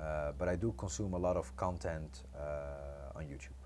Uh, 0.00 0.32
but 0.38 0.48
I 0.48 0.56
do 0.56 0.72
consume 0.76 1.14
a 1.14 1.18
lot 1.18 1.36
of 1.36 1.54
content 1.56 2.22
uh, 2.36 3.16
on 3.18 3.24
YouTube, 3.24 3.60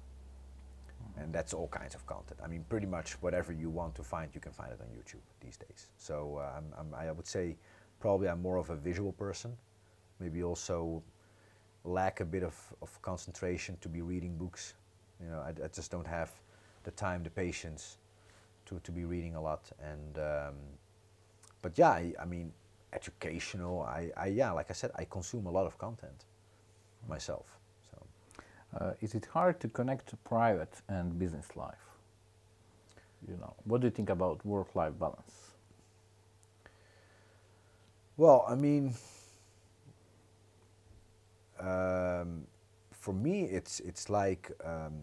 and 1.16 1.32
that's 1.32 1.54
all 1.54 1.68
kinds 1.68 1.94
of 1.94 2.06
content. 2.06 2.38
I 2.44 2.48
mean, 2.48 2.64
pretty 2.68 2.86
much 2.86 3.12
whatever 3.22 3.52
you 3.52 3.70
want 3.70 3.94
to 3.94 4.02
find, 4.02 4.30
you 4.34 4.40
can 4.40 4.52
find 4.52 4.72
it 4.72 4.80
on 4.80 4.88
YouTube 4.88 5.24
these 5.40 5.56
days. 5.56 5.88
So 5.96 6.38
uh, 6.38 6.58
I'm, 6.58 6.66
I'm, 6.78 6.94
I 6.94 7.10
would 7.10 7.26
say 7.26 7.56
probably 8.00 8.28
I'm 8.28 8.42
more 8.42 8.56
of 8.56 8.70
a 8.70 8.76
visual 8.76 9.12
person. 9.12 9.56
Maybe 10.20 10.42
also 10.42 11.02
lack 11.84 12.20
a 12.20 12.24
bit 12.24 12.42
of, 12.42 12.54
of 12.82 13.00
concentration 13.02 13.78
to 13.80 13.88
be 13.88 14.02
reading 14.02 14.36
books. 14.36 14.74
You 15.20 15.30
know, 15.30 15.40
I, 15.40 15.50
I 15.64 15.68
just 15.68 15.90
don't 15.90 16.06
have 16.06 16.30
the 16.84 16.90
time, 16.92 17.22
the 17.22 17.30
patience 17.30 17.98
to, 18.66 18.80
to 18.80 18.92
be 18.92 19.04
reading 19.04 19.34
a 19.34 19.40
lot. 19.40 19.70
And 19.82 20.18
um, 20.18 20.54
but 21.62 21.76
yeah, 21.76 21.90
I, 21.90 22.12
I 22.20 22.24
mean, 22.24 22.52
educational. 22.92 23.82
I, 23.82 24.10
I 24.16 24.26
yeah, 24.28 24.52
like 24.52 24.70
I 24.70 24.74
said, 24.74 24.90
I 24.96 25.04
consume 25.04 25.46
a 25.46 25.50
lot 25.50 25.66
of 25.66 25.78
content 25.78 26.24
myself. 27.08 27.46
So 27.90 28.06
Uh, 28.80 28.92
is 29.00 29.14
it 29.14 29.26
hard 29.26 29.60
to 29.60 29.68
connect 29.68 30.14
private 30.24 30.74
and 30.88 31.18
business 31.18 31.56
life? 31.56 31.86
You 33.28 33.36
know, 33.36 33.54
what 33.64 33.80
do 33.80 33.86
you 33.86 33.90
think 33.90 34.10
about 34.10 34.44
work-life 34.44 34.98
balance? 34.98 35.54
well, 38.16 38.44
I 38.48 38.54
mean, 38.54 38.94
um, 41.60 42.46
for 42.92 43.12
me, 43.14 43.44
it's 43.44 43.80
it's 43.80 44.08
like 44.10 44.50
um, 44.64 44.94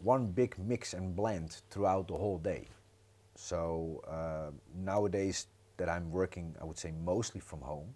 one 0.00 0.26
big 0.28 0.56
mix 0.58 0.94
and 0.94 1.14
blend 1.16 1.60
throughout 1.70 2.08
the 2.08 2.16
whole 2.16 2.38
day. 2.38 2.68
So 3.36 4.02
uh, 4.08 4.52
nowadays 4.74 5.46
that 5.76 5.88
I'm 5.88 6.10
working, 6.10 6.54
I 6.60 6.64
would 6.64 6.78
say 6.78 6.92
mostly 7.04 7.40
from 7.40 7.60
home. 7.60 7.94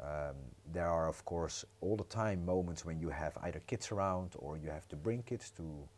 Um, 0.00 0.36
there 0.72 0.88
are, 0.88 1.08
of 1.08 1.24
course, 1.24 1.64
all 1.80 1.96
the 1.96 2.04
time 2.04 2.44
moments 2.44 2.84
when 2.84 2.98
you 2.98 3.08
have 3.08 3.36
either 3.42 3.60
kids 3.66 3.92
around 3.92 4.34
or 4.38 4.56
you 4.56 4.70
have 4.70 4.88
to 4.88 4.96
bring 4.96 5.22
kids 5.22 5.50
to 5.52 5.88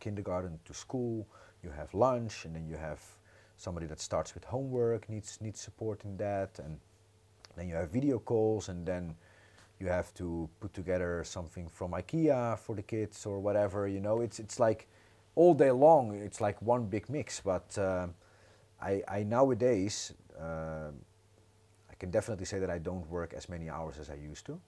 kindergarten, 0.00 0.58
to 0.64 0.74
school. 0.74 1.26
You 1.62 1.70
have 1.70 1.94
lunch, 1.94 2.44
and 2.44 2.54
then 2.54 2.66
you 2.66 2.76
have 2.76 3.00
somebody 3.56 3.86
that 3.86 4.00
starts 4.00 4.34
with 4.34 4.44
homework 4.44 5.08
needs 5.08 5.38
needs 5.40 5.60
support 5.60 6.04
in 6.04 6.16
that, 6.18 6.58
and 6.58 6.78
then 7.56 7.68
you 7.68 7.74
have 7.76 7.90
video 7.90 8.18
calls, 8.18 8.68
and 8.68 8.84
then 8.84 9.14
you 9.80 9.88
have 9.88 10.12
to 10.14 10.48
put 10.60 10.74
together 10.74 11.22
something 11.24 11.68
from 11.68 11.92
IKEA 11.92 12.58
for 12.58 12.74
the 12.74 12.82
kids 12.82 13.26
or 13.26 13.40
whatever. 13.40 13.88
You 13.88 14.00
know, 14.00 14.20
it's 14.20 14.38
it's 14.38 14.60
like 14.60 14.88
all 15.34 15.54
day 15.54 15.70
long. 15.70 16.14
It's 16.14 16.40
like 16.40 16.60
one 16.60 16.86
big 16.86 17.08
mix. 17.08 17.40
But 17.40 17.78
uh, 17.78 18.08
I, 18.80 19.02
I 19.08 19.22
nowadays 19.22 20.12
uh, 20.40 20.90
I 21.90 21.94
can 21.98 22.10
definitely 22.10 22.44
say 22.44 22.58
that 22.58 22.70
I 22.70 22.78
don't 22.78 23.08
work 23.08 23.34
as 23.34 23.48
many 23.48 23.70
hours 23.70 23.98
as 23.98 24.10
I 24.10 24.14
used 24.14 24.46
to. 24.46 24.60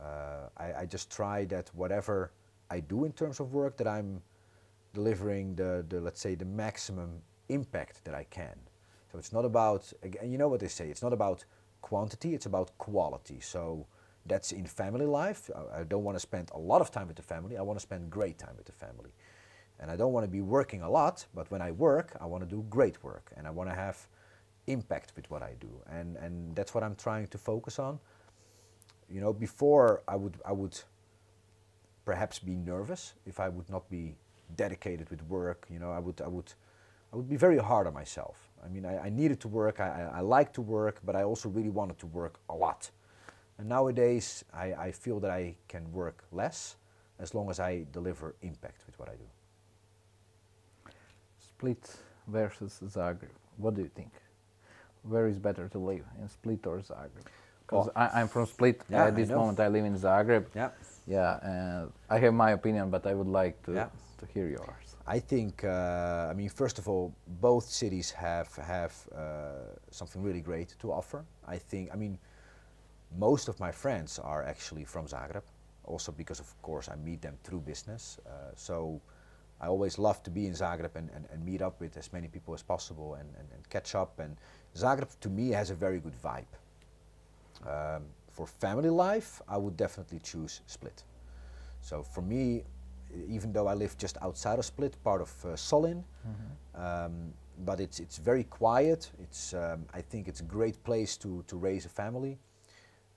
Uh, 0.00 0.48
I, 0.56 0.72
I 0.80 0.86
just 0.86 1.10
try 1.10 1.44
that 1.46 1.70
whatever 1.74 2.32
I 2.70 2.80
do 2.80 3.04
in 3.04 3.12
terms 3.12 3.40
of 3.40 3.52
work 3.52 3.76
that 3.76 3.86
I'm 3.86 4.22
delivering 4.94 5.54
the, 5.54 5.84
the 5.88 6.00
let's 6.00 6.20
say 6.20 6.34
the 6.34 6.44
maximum 6.44 7.22
impact 7.48 8.04
that 8.04 8.14
I 8.14 8.24
can. 8.24 8.56
So 9.12 9.18
it's 9.18 9.32
not 9.32 9.44
about 9.44 9.92
again, 10.02 10.30
you 10.30 10.38
know 10.38 10.48
what 10.48 10.60
they 10.60 10.68
say. 10.68 10.88
It's 10.88 11.02
not 11.02 11.12
about 11.12 11.44
quantity. 11.82 12.34
It's 12.34 12.46
about 12.46 12.76
quality. 12.78 13.40
So 13.40 13.86
that's 14.26 14.52
in 14.52 14.66
family 14.66 15.06
life. 15.06 15.50
I, 15.54 15.80
I 15.80 15.84
don't 15.84 16.04
want 16.04 16.16
to 16.16 16.20
spend 16.20 16.50
a 16.54 16.58
lot 16.58 16.80
of 16.80 16.90
time 16.90 17.08
with 17.08 17.16
the 17.16 17.22
family. 17.22 17.56
I 17.56 17.62
want 17.62 17.78
to 17.78 17.82
spend 17.82 18.10
great 18.10 18.38
time 18.38 18.54
with 18.56 18.66
the 18.66 18.72
family, 18.72 19.12
and 19.80 19.90
I 19.90 19.96
don't 19.96 20.12
want 20.12 20.24
to 20.24 20.30
be 20.30 20.42
working 20.42 20.82
a 20.82 20.90
lot. 20.90 21.26
But 21.34 21.50
when 21.50 21.62
I 21.62 21.72
work, 21.72 22.16
I 22.20 22.26
want 22.26 22.44
to 22.44 22.48
do 22.48 22.64
great 22.70 23.02
work, 23.02 23.32
and 23.36 23.46
I 23.46 23.50
want 23.50 23.68
to 23.70 23.74
have 23.74 24.06
impact 24.66 25.12
with 25.16 25.28
what 25.30 25.42
I 25.42 25.54
do, 25.60 25.70
and 25.90 26.16
and 26.16 26.54
that's 26.54 26.74
what 26.74 26.84
I'm 26.84 26.94
trying 26.94 27.26
to 27.28 27.38
focus 27.38 27.78
on. 27.78 27.98
You 29.10 29.20
know, 29.20 29.32
before 29.32 30.02
I 30.06 30.16
would 30.16 30.36
I 30.44 30.52
would 30.52 30.78
perhaps 32.04 32.38
be 32.38 32.54
nervous 32.54 33.14
if 33.26 33.40
I 33.40 33.48
would 33.48 33.68
not 33.70 33.88
be 33.90 34.14
dedicated 34.56 35.10
with 35.10 35.22
work. 35.28 35.66
You 35.70 35.78
know, 35.78 35.90
I 35.90 35.98
would 35.98 36.20
I 36.20 36.28
would 36.28 36.52
I 37.12 37.16
would 37.16 37.28
be 37.28 37.36
very 37.36 37.58
hard 37.58 37.86
on 37.86 37.94
myself. 37.94 38.50
I 38.64 38.68
mean, 38.68 38.84
I, 38.84 39.06
I 39.06 39.08
needed 39.08 39.40
to 39.40 39.48
work. 39.48 39.80
I, 39.80 40.10
I, 40.14 40.20
like 40.20 40.52
to 40.52 40.60
work, 40.60 41.00
but 41.04 41.16
I 41.16 41.24
also 41.24 41.48
really 41.48 41.70
wanted 41.70 41.98
to 41.98 42.06
work 42.06 42.38
a 42.48 42.54
lot. 42.54 42.90
And 43.58 43.68
nowadays, 43.68 44.44
I, 44.54 44.74
I 44.74 44.92
feel 44.92 45.18
that 45.20 45.30
I 45.30 45.56
can 45.66 45.90
work 45.92 46.24
less 46.30 46.76
as 47.18 47.34
long 47.34 47.50
as 47.50 47.58
I 47.58 47.86
deliver 47.92 48.36
impact 48.42 48.86
with 48.86 48.98
what 48.98 49.08
I 49.08 49.16
do. 49.16 49.24
Split 51.60 51.96
versus 52.26 52.80
Zagreb. 52.86 53.34
What 53.58 53.74
do 53.74 53.82
you 53.82 53.90
think? 53.94 54.12
Where 55.02 55.26
is 55.28 55.38
better 55.38 55.68
to 55.68 55.78
live, 55.78 56.04
in 56.20 56.28
Split 56.28 56.66
or 56.66 56.78
Zagreb? 56.78 57.24
Because 57.66 57.86
Well, 57.94 58.08
I'm 58.16 58.28
from 58.28 58.46
Split. 58.46 58.82
yeah, 58.88 59.06
At 59.06 59.14
this 59.14 59.28
know. 59.28 59.36
moment, 59.40 59.60
I 59.60 59.68
live 59.68 59.84
in 59.84 59.94
Zagreb. 59.94 60.44
Yeah. 60.54 60.70
Yeah, 61.06 61.38
and 61.50 61.92
I 62.08 62.18
have 62.18 62.32
my 62.34 62.52
opinion, 62.52 62.88
but 62.90 63.06
I 63.06 63.14
would 63.14 63.28
like 63.42 63.56
to 63.66 63.72
Yeah. 63.72 63.88
to 64.20 64.26
hear 64.34 64.48
yours. 64.48 64.96
I 65.16 65.20
think, 65.20 65.64
uh, 65.64 66.30
I 66.30 66.34
mean, 66.34 66.50
first 66.50 66.78
of 66.78 66.88
all, 66.88 67.12
both 67.26 67.64
cities 67.64 68.10
have 68.12 68.48
have 68.56 68.92
uh, 69.12 69.18
something 69.90 70.22
really 70.26 70.42
great 70.42 70.68
to 70.82 70.92
offer. 70.92 71.24
I 71.56 71.58
think, 71.70 71.90
I 71.94 71.96
mean, 71.96 72.18
most 73.18 73.48
of 73.48 73.56
my 73.60 73.72
friends 73.72 74.18
are 74.18 74.42
actually 74.52 74.84
from 74.84 75.06
Zagreb, 75.06 75.44
also 75.84 76.12
because, 76.12 76.40
of 76.42 76.48
course, 76.62 76.88
I 76.92 76.96
meet 76.96 77.20
them 77.20 77.36
through 77.44 77.62
business. 77.72 78.18
Uh, 78.26 78.30
so 78.56 79.00
I 79.60 79.66
always 79.66 79.98
love 79.98 80.22
to 80.22 80.30
be 80.30 80.46
in 80.46 80.52
Zagreb 80.52 80.94
and, 80.94 81.10
and, 81.14 81.26
and 81.30 81.44
meet 81.44 81.60
up 81.60 81.80
with 81.80 81.96
as 81.96 82.12
many 82.12 82.28
people 82.28 82.54
as 82.54 82.62
possible 82.62 83.14
and, 83.14 83.28
and, 83.38 83.48
and 83.54 83.68
catch 83.68 83.94
up. 83.94 84.18
And 84.18 84.36
Zagreb, 84.74 85.18
to 85.20 85.28
me, 85.28 85.50
has 85.50 85.70
a 85.70 85.74
very 85.74 86.00
good 86.00 86.14
vibe. 86.22 86.46
Um, 87.66 88.04
for 88.30 88.46
family 88.46 88.88
life, 88.90 89.42
I 89.48 89.58
would 89.58 89.76
definitely 89.76 90.20
choose 90.20 90.62
Split. 90.66 91.04
So 91.82 92.02
for 92.02 92.22
me, 92.22 92.64
even 93.28 93.52
though 93.52 93.66
I 93.66 93.74
live 93.74 93.98
just 93.98 94.16
outside 94.22 94.58
of 94.58 94.64
Split, 94.64 94.96
part 95.02 95.20
of 95.20 95.30
uh, 95.44 95.48
Solin, 95.56 96.04
um, 96.74 97.34
but 97.66 97.80
it's 97.80 98.00
it's 98.00 98.16
very 98.18 98.44
quiet. 98.44 99.10
It's 99.18 99.52
um, 99.52 99.84
I 99.92 100.00
think 100.00 100.28
it's 100.28 100.40
a 100.40 100.44
great 100.44 100.82
place 100.84 101.16
to 101.18 101.44
to 101.48 101.56
raise 101.56 101.84
a 101.84 101.88
family. 101.88 102.38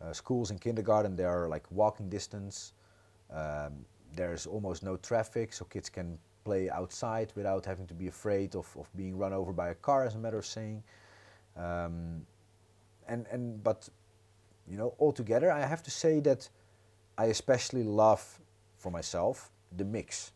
Uh, 0.01 0.11
schools 0.11 0.51
and 0.51 0.59
kindergarten 0.59 1.15
they 1.15 1.23
are 1.23 1.47
like 1.47 1.65
walking 1.71 2.09
distance. 2.09 2.73
Um, 3.31 3.85
there's 4.15 4.45
almost 4.45 4.83
no 4.83 4.97
traffic, 4.97 5.53
so 5.53 5.65
kids 5.65 5.89
can 5.89 6.17
play 6.43 6.69
outside 6.69 7.31
without 7.35 7.65
having 7.65 7.87
to 7.87 7.93
be 7.93 8.07
afraid 8.07 8.55
of, 8.55 8.67
of 8.77 8.89
being 8.95 9.17
run 9.17 9.33
over 9.33 9.53
by 9.53 9.69
a 9.69 9.75
car, 9.75 10.05
as 10.05 10.15
a 10.15 10.19
matter 10.19 10.37
of 10.37 10.45
saying. 10.45 10.83
Um, 11.57 12.25
and 13.07 13.27
and 13.31 13.63
but 13.63 13.89
you 14.67 14.77
know 14.77 14.95
altogether, 14.99 15.51
I 15.51 15.65
have 15.65 15.83
to 15.83 15.91
say 15.91 16.19
that 16.21 16.49
I 17.17 17.25
especially 17.25 17.83
love 17.83 18.39
for 18.77 18.91
myself 18.91 19.51
the 19.77 19.85
mix 19.85 20.31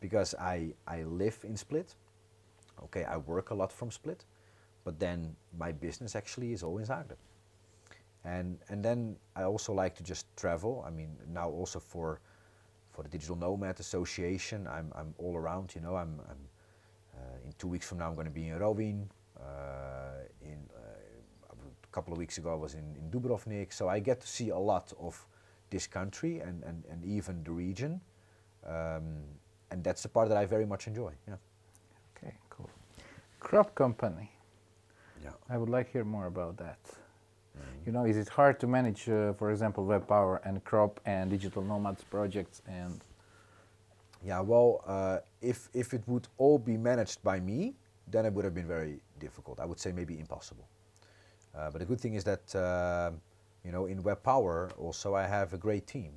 because 0.00 0.34
I 0.40 0.74
I 0.86 1.02
live 1.02 1.38
in 1.44 1.56
Split. 1.56 1.94
Okay, 2.84 3.04
I 3.04 3.16
work 3.16 3.50
a 3.50 3.54
lot 3.54 3.72
from 3.72 3.90
Split, 3.90 4.24
but 4.84 4.98
then 4.98 5.36
my 5.58 5.72
business 5.72 6.16
actually 6.16 6.52
is 6.52 6.62
always 6.62 6.88
Zagreb. 6.88 7.18
And 8.24 8.58
and 8.68 8.84
then 8.84 9.16
I 9.36 9.42
also 9.44 9.72
like 9.72 9.94
to 9.96 10.02
just 10.02 10.26
travel. 10.36 10.84
I 10.86 10.90
mean 10.90 11.16
now 11.32 11.48
also 11.48 11.78
for 11.80 12.20
for 12.94 13.02
the 13.02 13.08
Digital 13.08 13.36
Nomad 13.36 13.80
Association, 13.80 14.66
I'm 14.68 14.92
I'm 14.94 15.14
all 15.18 15.36
around. 15.36 15.74
You 15.74 15.80
know, 15.80 15.96
I'm 15.96 16.20
I'm 16.30 16.42
uh, 17.16 17.44
in 17.44 17.52
two 17.58 17.68
weeks 17.68 17.86
from 17.88 17.98
now 17.98 18.08
I'm 18.08 18.14
going 18.14 18.26
to 18.26 18.32
be 18.32 18.48
in 18.48 18.58
Rovinj. 18.58 19.08
Uh, 19.36 19.42
in 20.40 20.58
uh, 20.76 21.52
a 21.52 21.86
couple 21.92 22.12
of 22.12 22.18
weeks 22.18 22.38
ago 22.38 22.52
I 22.52 22.56
was 22.56 22.74
in, 22.74 22.96
in 22.96 23.10
Dubrovnik, 23.10 23.72
so 23.72 23.88
I 23.88 23.98
get 23.98 24.20
to 24.20 24.26
see 24.26 24.50
a 24.50 24.58
lot 24.58 24.92
of 24.98 25.26
this 25.70 25.86
country 25.86 26.38
and, 26.38 26.62
and, 26.62 26.84
and 26.90 27.04
even 27.04 27.42
the 27.42 27.50
region. 27.50 28.00
Um, 28.64 29.24
and 29.70 29.82
that's 29.82 30.02
the 30.02 30.08
part 30.08 30.28
that 30.28 30.38
I 30.38 30.46
very 30.46 30.66
much 30.66 30.86
enjoy. 30.86 31.12
Yeah. 31.26 31.34
Okay, 32.16 32.34
cool. 32.48 32.70
Crop 33.40 33.74
company. 33.74 34.30
Yeah. 35.22 35.30
I 35.50 35.58
would 35.58 35.68
like 35.68 35.86
to 35.86 35.92
hear 35.92 36.04
more 36.04 36.26
about 36.26 36.56
that. 36.58 36.78
You 37.86 37.92
know, 37.92 38.04
is 38.06 38.16
it 38.16 38.28
hard 38.28 38.58
to 38.60 38.66
manage, 38.66 39.08
uh, 39.08 39.34
for 39.34 39.50
example, 39.50 39.84
web 39.84 40.06
power 40.08 40.40
and 40.44 40.64
crop 40.64 41.00
and 41.06 41.30
digital 41.30 41.62
nomads 41.62 42.04
projects 42.04 42.62
and 42.66 43.00
Yeah. 44.22 44.40
Well, 44.40 44.80
uh, 44.86 45.18
if 45.42 45.68
if 45.74 45.94
it 45.94 46.02
would 46.06 46.28
all 46.38 46.58
be 46.58 46.76
managed 46.76 47.22
by 47.22 47.40
me, 47.40 47.74
then 48.10 48.26
it 48.26 48.32
would 48.32 48.44
have 48.44 48.54
been 48.54 48.66
very 48.68 49.00
difficult. 49.18 49.60
I 49.60 49.66
would 49.66 49.78
say 49.80 49.92
maybe 49.92 50.18
impossible. 50.18 50.66
Uh, 51.54 51.70
but 51.70 51.78
the 51.80 51.84
good 51.86 52.00
thing 52.00 52.14
is 52.14 52.24
that 52.24 52.54
uh, 52.54 53.12
You 53.64 53.72
know, 53.72 53.86
in 53.86 54.02
Web 54.02 54.22
Power 54.22 54.70
also 54.78 55.14
I 55.14 55.26
have 55.26 55.54
a 55.54 55.58
great 55.58 55.86
team, 55.86 56.12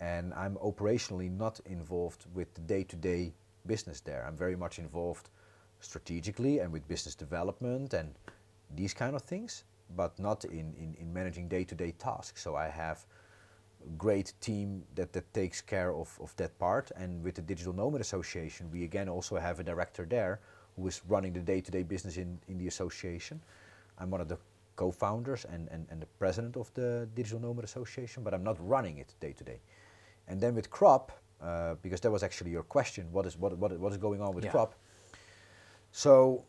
and 0.00 0.34
I'm 0.34 0.56
operationally 0.56 1.30
not 1.30 1.60
involved 1.64 2.26
with 2.34 2.52
the 2.54 2.60
day-to-day 2.60 3.32
business 3.66 4.00
there. 4.00 4.24
I'm 4.28 4.36
very 4.36 4.56
much 4.56 4.78
involved 4.78 5.30
strategically 5.80 6.60
and 6.60 6.72
with 6.72 6.86
business 6.88 7.14
development 7.14 7.94
and 7.94 8.14
these 8.76 8.94
kind 8.94 9.16
of 9.16 9.22
things, 9.22 9.64
but 9.94 10.18
not 10.18 10.44
in, 10.44 10.74
in, 10.78 10.96
in 10.98 11.12
managing 11.12 11.48
day-to-day 11.48 11.92
tasks. 11.98 12.42
So 12.42 12.56
I 12.56 12.68
have 12.68 13.06
a 13.84 13.90
great 13.96 14.32
team 14.40 14.82
that, 14.94 15.12
that 15.12 15.32
takes 15.32 15.60
care 15.60 15.92
of, 15.92 16.18
of 16.20 16.34
that 16.36 16.58
part. 16.58 16.90
And 16.96 17.22
with 17.22 17.34
the 17.34 17.42
Digital 17.42 17.72
Nomad 17.72 18.00
Association, 18.00 18.70
we 18.72 18.84
again 18.84 19.08
also 19.08 19.36
have 19.36 19.60
a 19.60 19.64
director 19.64 20.04
there 20.04 20.40
who 20.76 20.86
is 20.88 21.02
running 21.08 21.32
the 21.32 21.40
day-to-day 21.40 21.84
business 21.84 22.16
in, 22.16 22.38
in 22.48 22.58
the 22.58 22.66
association. 22.66 23.40
I'm 23.98 24.10
one 24.10 24.20
of 24.20 24.28
the 24.28 24.38
co-founders 24.76 25.46
and, 25.46 25.68
and, 25.70 25.86
and 25.90 26.02
the 26.02 26.06
president 26.18 26.56
of 26.56 26.72
the 26.74 27.08
Digital 27.14 27.40
Nomad 27.40 27.64
Association, 27.64 28.22
but 28.22 28.34
I'm 28.34 28.44
not 28.44 28.56
running 28.60 28.98
it 28.98 29.14
day 29.20 29.32
to 29.32 29.44
day. 29.44 29.60
And 30.28 30.40
then 30.40 30.54
with 30.54 30.68
crop, 30.70 31.12
uh, 31.40 31.76
because 31.82 32.00
that 32.00 32.10
was 32.10 32.22
actually 32.22 32.50
your 32.50 32.62
question, 32.62 33.06
what 33.12 33.26
is 33.26 33.38
what, 33.38 33.56
what, 33.56 33.78
what 33.78 33.92
is 33.92 33.98
going 33.98 34.20
on 34.20 34.34
with 34.34 34.44
Yeah. 34.44 34.50
crop? 34.50 34.74
So 35.92 36.44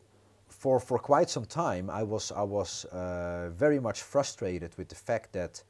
for, 0.48 0.80
for 0.80 0.98
quite 0.98 1.30
some 1.30 1.46
time, 1.46 1.90
I 1.90 2.04
was, 2.04 2.32
I 2.32 2.44
was 2.44 2.86
uh, 2.86 3.50
very 3.50 3.80
much 3.80 4.02
frustrated 4.02 4.76
with 4.78 4.90
the 4.90 4.96
fact 4.96 5.34
that, 5.34 5.64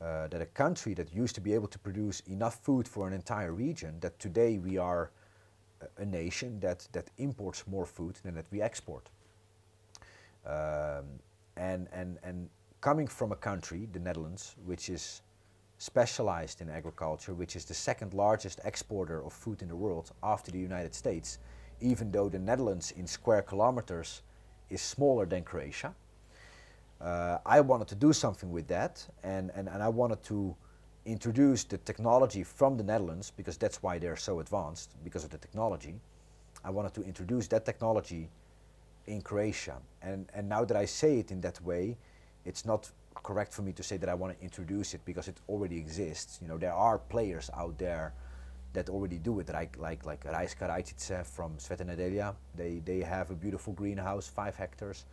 uh, 0.00 0.28
that 0.28 0.40
a 0.40 0.46
country 0.46 0.94
that 0.94 1.14
used 1.14 1.34
to 1.34 1.40
be 1.40 1.52
able 1.52 1.68
to 1.68 1.78
produce 1.78 2.20
enough 2.20 2.56
food 2.62 2.88
for 2.88 3.06
an 3.06 3.12
entire 3.12 3.52
region, 3.52 3.98
that 4.00 4.18
today 4.18 4.58
we 4.58 4.78
are 4.78 5.10
a- 5.98 6.04
nation 6.04 6.60
that, 6.60 6.86
that 6.92 7.10
imports 7.18 7.66
more 7.66 7.86
food 7.86 8.16
than 8.22 8.34
that 8.34 8.46
we 8.50 8.62
export. 8.62 9.08
Um, 10.46 11.04
and, 11.56 11.88
and, 11.92 12.18
and 12.22 12.48
coming 12.80 13.06
from 13.06 13.32
a 13.32 13.36
country, 13.36 13.88
the 13.92 13.98
Netherlands, 13.98 14.56
which 14.64 14.88
is 14.88 15.22
specialized 15.78 16.60
in 16.60 16.70
agriculture, 16.70 17.34
which 17.34 17.56
is 17.56 17.64
the 17.64 17.74
second 17.74 18.14
largest 18.14 18.60
exporter 18.64 19.24
of 19.24 19.32
food 19.32 19.60
in 19.62 19.68
the 19.68 19.76
world 19.76 20.12
after 20.22 20.50
the 20.50 20.58
United 20.58 20.94
States, 20.94 21.38
even 21.84 22.10
though 22.10 22.30
the 22.30 22.38
Netherlands 22.38 22.92
in 22.96 23.06
square 23.06 23.42
kilometers 23.42 24.22
is 24.70 24.80
smaller 24.80 25.26
than 25.26 25.42
Croatia. 25.44 25.94
Uh, 27.00 27.38
I 27.44 27.60
wanted 27.60 27.88
to 27.88 27.94
do 27.94 28.12
something 28.14 28.50
with 28.50 28.66
that, 28.68 29.06
and, 29.22 29.50
and, 29.54 29.68
and 29.68 29.82
I 29.82 29.88
wanted 29.88 30.22
to 30.24 30.56
introduce 31.04 31.64
the 31.64 31.76
technology 31.76 32.42
from 32.42 32.78
the 32.78 32.82
Netherlands 32.82 33.30
because 33.36 33.58
that's 33.58 33.82
why 33.82 33.98
they're 33.98 34.16
so 34.16 34.40
advanced 34.40 34.92
because 35.04 35.24
of 35.24 35.30
the 35.30 35.36
technology. 35.36 36.00
I 36.64 36.70
wanted 36.70 36.94
to 36.94 37.02
introduce 37.02 37.46
that 37.48 37.66
technology 37.66 38.30
in 39.06 39.20
Croatia. 39.20 39.76
And, 40.00 40.26
and 40.32 40.48
now 40.48 40.64
that 40.64 40.78
I 40.78 40.86
say 40.86 41.18
it 41.18 41.30
in 41.30 41.42
that 41.42 41.60
way, 41.60 41.98
it's 42.46 42.64
not 42.64 42.90
correct 43.22 43.52
for 43.52 43.60
me 43.60 43.72
to 43.72 43.82
say 43.82 43.98
that 43.98 44.08
I 44.08 44.14
want 44.14 44.38
to 44.38 44.42
introduce 44.42 44.94
it 44.94 45.02
because 45.04 45.28
it 45.28 45.36
already 45.46 45.76
exists. 45.76 46.38
You 46.40 46.48
know, 46.48 46.56
there 46.56 46.72
are 46.72 46.96
players 46.96 47.50
out 47.54 47.76
there 47.76 48.14
that 48.74 48.88
already 48.90 49.18
do 49.18 49.40
it, 49.40 49.48
like 49.48 49.78
like 49.78 50.04
like 50.04 50.24
Rajska 50.24 50.68
Rajcice 50.68 51.26
from 51.26 51.56
Sveta. 51.56 52.34
They 52.54 52.80
they 52.84 53.00
have 53.00 53.30
a 53.30 53.34
beautiful 53.34 53.72
greenhouse, 53.72 54.28
five 54.28 54.56
hectares. 54.56 55.06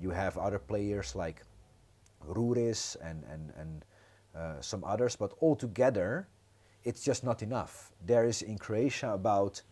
You 0.00 0.10
have 0.10 0.38
other 0.38 0.58
players 0.58 1.16
like 1.16 1.42
Ruris 2.28 2.96
and 3.02 3.24
and 3.24 3.52
and 3.58 3.84
uh, 4.34 4.60
some 4.60 4.84
others, 4.84 5.16
but 5.16 5.32
altogether, 5.42 6.28
it's 6.84 7.02
just 7.02 7.24
not 7.24 7.42
enough. 7.42 7.92
There 8.06 8.24
is 8.24 8.42
in 8.42 8.58
Croatia 8.58 9.12
about 9.12 9.62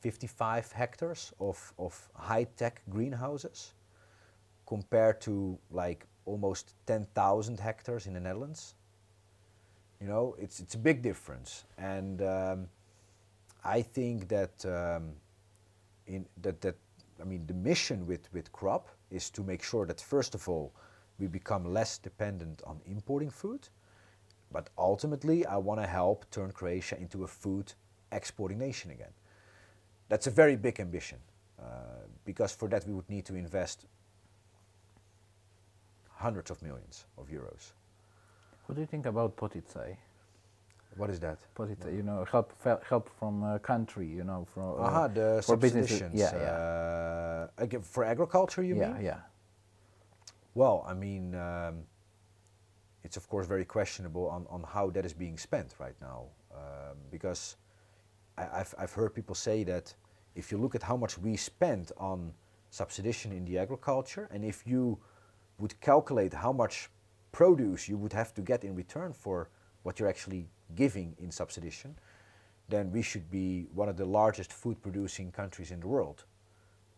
55 0.00 0.72
hectares 0.72 1.32
of, 1.40 1.74
of 1.78 2.08
high-tech 2.14 2.82
greenhouses 2.88 3.74
compared 4.66 5.20
to 5.20 5.58
like 5.70 6.06
almost 6.24 6.74
10,000 6.86 7.60
hectares 7.60 8.06
in 8.06 8.14
the 8.14 8.20
Netherlands. 8.20 8.74
You 10.00 10.06
know, 10.06 10.34
it's, 10.38 10.60
it's 10.60 10.74
a 10.74 10.78
big 10.78 11.02
difference. 11.02 11.64
And 11.76 12.22
um, 12.22 12.68
I 13.64 13.82
think 13.82 14.28
that, 14.28 14.64
um, 14.64 15.12
in, 16.06 16.26
that, 16.42 16.60
that, 16.62 16.76
I 17.20 17.24
mean, 17.24 17.46
the 17.46 17.54
mission 17.54 18.06
with, 18.06 18.32
with 18.32 18.50
crop 18.52 18.88
is 19.10 19.28
to 19.30 19.42
make 19.42 19.62
sure 19.62 19.86
that 19.86 20.00
first 20.00 20.34
of 20.34 20.48
all, 20.48 20.72
we 21.18 21.26
become 21.26 21.70
less 21.72 21.98
dependent 21.98 22.62
on 22.64 22.80
importing 22.86 23.30
food. 23.30 23.68
But 24.50 24.70
ultimately, 24.78 25.44
I 25.46 25.58
want 25.58 25.80
to 25.80 25.86
help 25.86 26.28
turn 26.30 26.50
Croatia 26.50 26.98
into 26.98 27.24
a 27.24 27.28
food 27.28 27.74
exporting 28.10 28.58
nation 28.58 28.90
again. 28.90 29.12
That's 30.08 30.26
a 30.26 30.30
very 30.30 30.56
big 30.56 30.80
ambition, 30.80 31.18
uh, 31.60 31.64
because 32.24 32.52
for 32.52 32.68
that 32.68 32.86
we 32.86 32.94
would 32.94 33.08
need 33.08 33.26
to 33.26 33.36
invest 33.36 33.86
hundreds 36.08 36.50
of 36.50 36.60
millions 36.62 37.04
of 37.16 37.28
euros. 37.28 37.72
What 38.70 38.76
do 38.76 38.82
you 38.82 38.86
think 38.86 39.06
about 39.06 39.36
Poticaj? 39.36 39.96
What 40.96 41.10
is 41.10 41.18
that? 41.18 41.38
Poticaj, 41.56 41.92
you 41.92 42.04
know, 42.04 42.24
help 42.30 42.52
help 42.88 43.10
from 43.18 43.42
a 43.42 43.58
country, 43.58 44.06
you 44.06 44.22
know, 44.22 44.46
from 44.54 44.62
uh, 44.62 44.86
Aha, 44.86 45.08
the 45.08 45.42
for 45.44 45.56
businesses. 45.56 46.00
Yeah, 46.14 46.30
yeah. 46.32 46.52
Uh, 46.52 47.48
again, 47.58 47.82
for 47.82 48.04
agriculture, 48.04 48.62
you 48.62 48.76
yeah, 48.76 48.92
mean? 48.92 49.04
yeah. 49.06 49.20
Well, 50.54 50.84
I 50.86 50.94
mean, 50.94 51.34
um, 51.34 51.82
it's 53.02 53.16
of 53.16 53.28
course 53.28 53.48
very 53.48 53.64
questionable 53.64 54.28
on, 54.28 54.46
on 54.48 54.62
how 54.62 54.88
that 54.90 55.04
is 55.04 55.14
being 55.14 55.36
spent 55.36 55.74
right 55.80 55.98
now, 56.00 56.26
um, 56.54 56.96
because 57.10 57.56
I, 58.38 58.60
I've, 58.60 58.72
I've 58.78 58.92
heard 58.92 59.16
people 59.16 59.34
say 59.34 59.64
that 59.64 59.92
if 60.36 60.52
you 60.52 60.58
look 60.58 60.76
at 60.76 60.82
how 60.84 60.96
much 60.96 61.18
we 61.18 61.36
spend 61.36 61.90
on 61.96 62.32
subsidization 62.70 63.32
in 63.32 63.44
the 63.44 63.58
agriculture, 63.58 64.28
and 64.30 64.44
if 64.44 64.64
you 64.64 64.96
would 65.58 65.74
calculate 65.80 66.32
how 66.32 66.52
much 66.52 66.88
produce 67.32 67.88
you 67.88 67.96
would 67.96 68.12
have 68.12 68.34
to 68.34 68.42
get 68.42 68.64
in 68.64 68.74
return 68.74 69.12
for 69.12 69.48
what 69.82 69.98
you're 69.98 70.08
actually 70.08 70.48
giving 70.74 71.14
in 71.18 71.30
subsidization, 71.30 71.94
then 72.68 72.90
we 72.92 73.02
should 73.02 73.30
be 73.30 73.66
one 73.74 73.88
of 73.88 73.96
the 73.96 74.04
largest 74.04 74.52
food 74.52 74.80
producing 74.80 75.32
countries 75.32 75.70
in 75.70 75.80
the 75.80 75.88
world. 75.88 76.24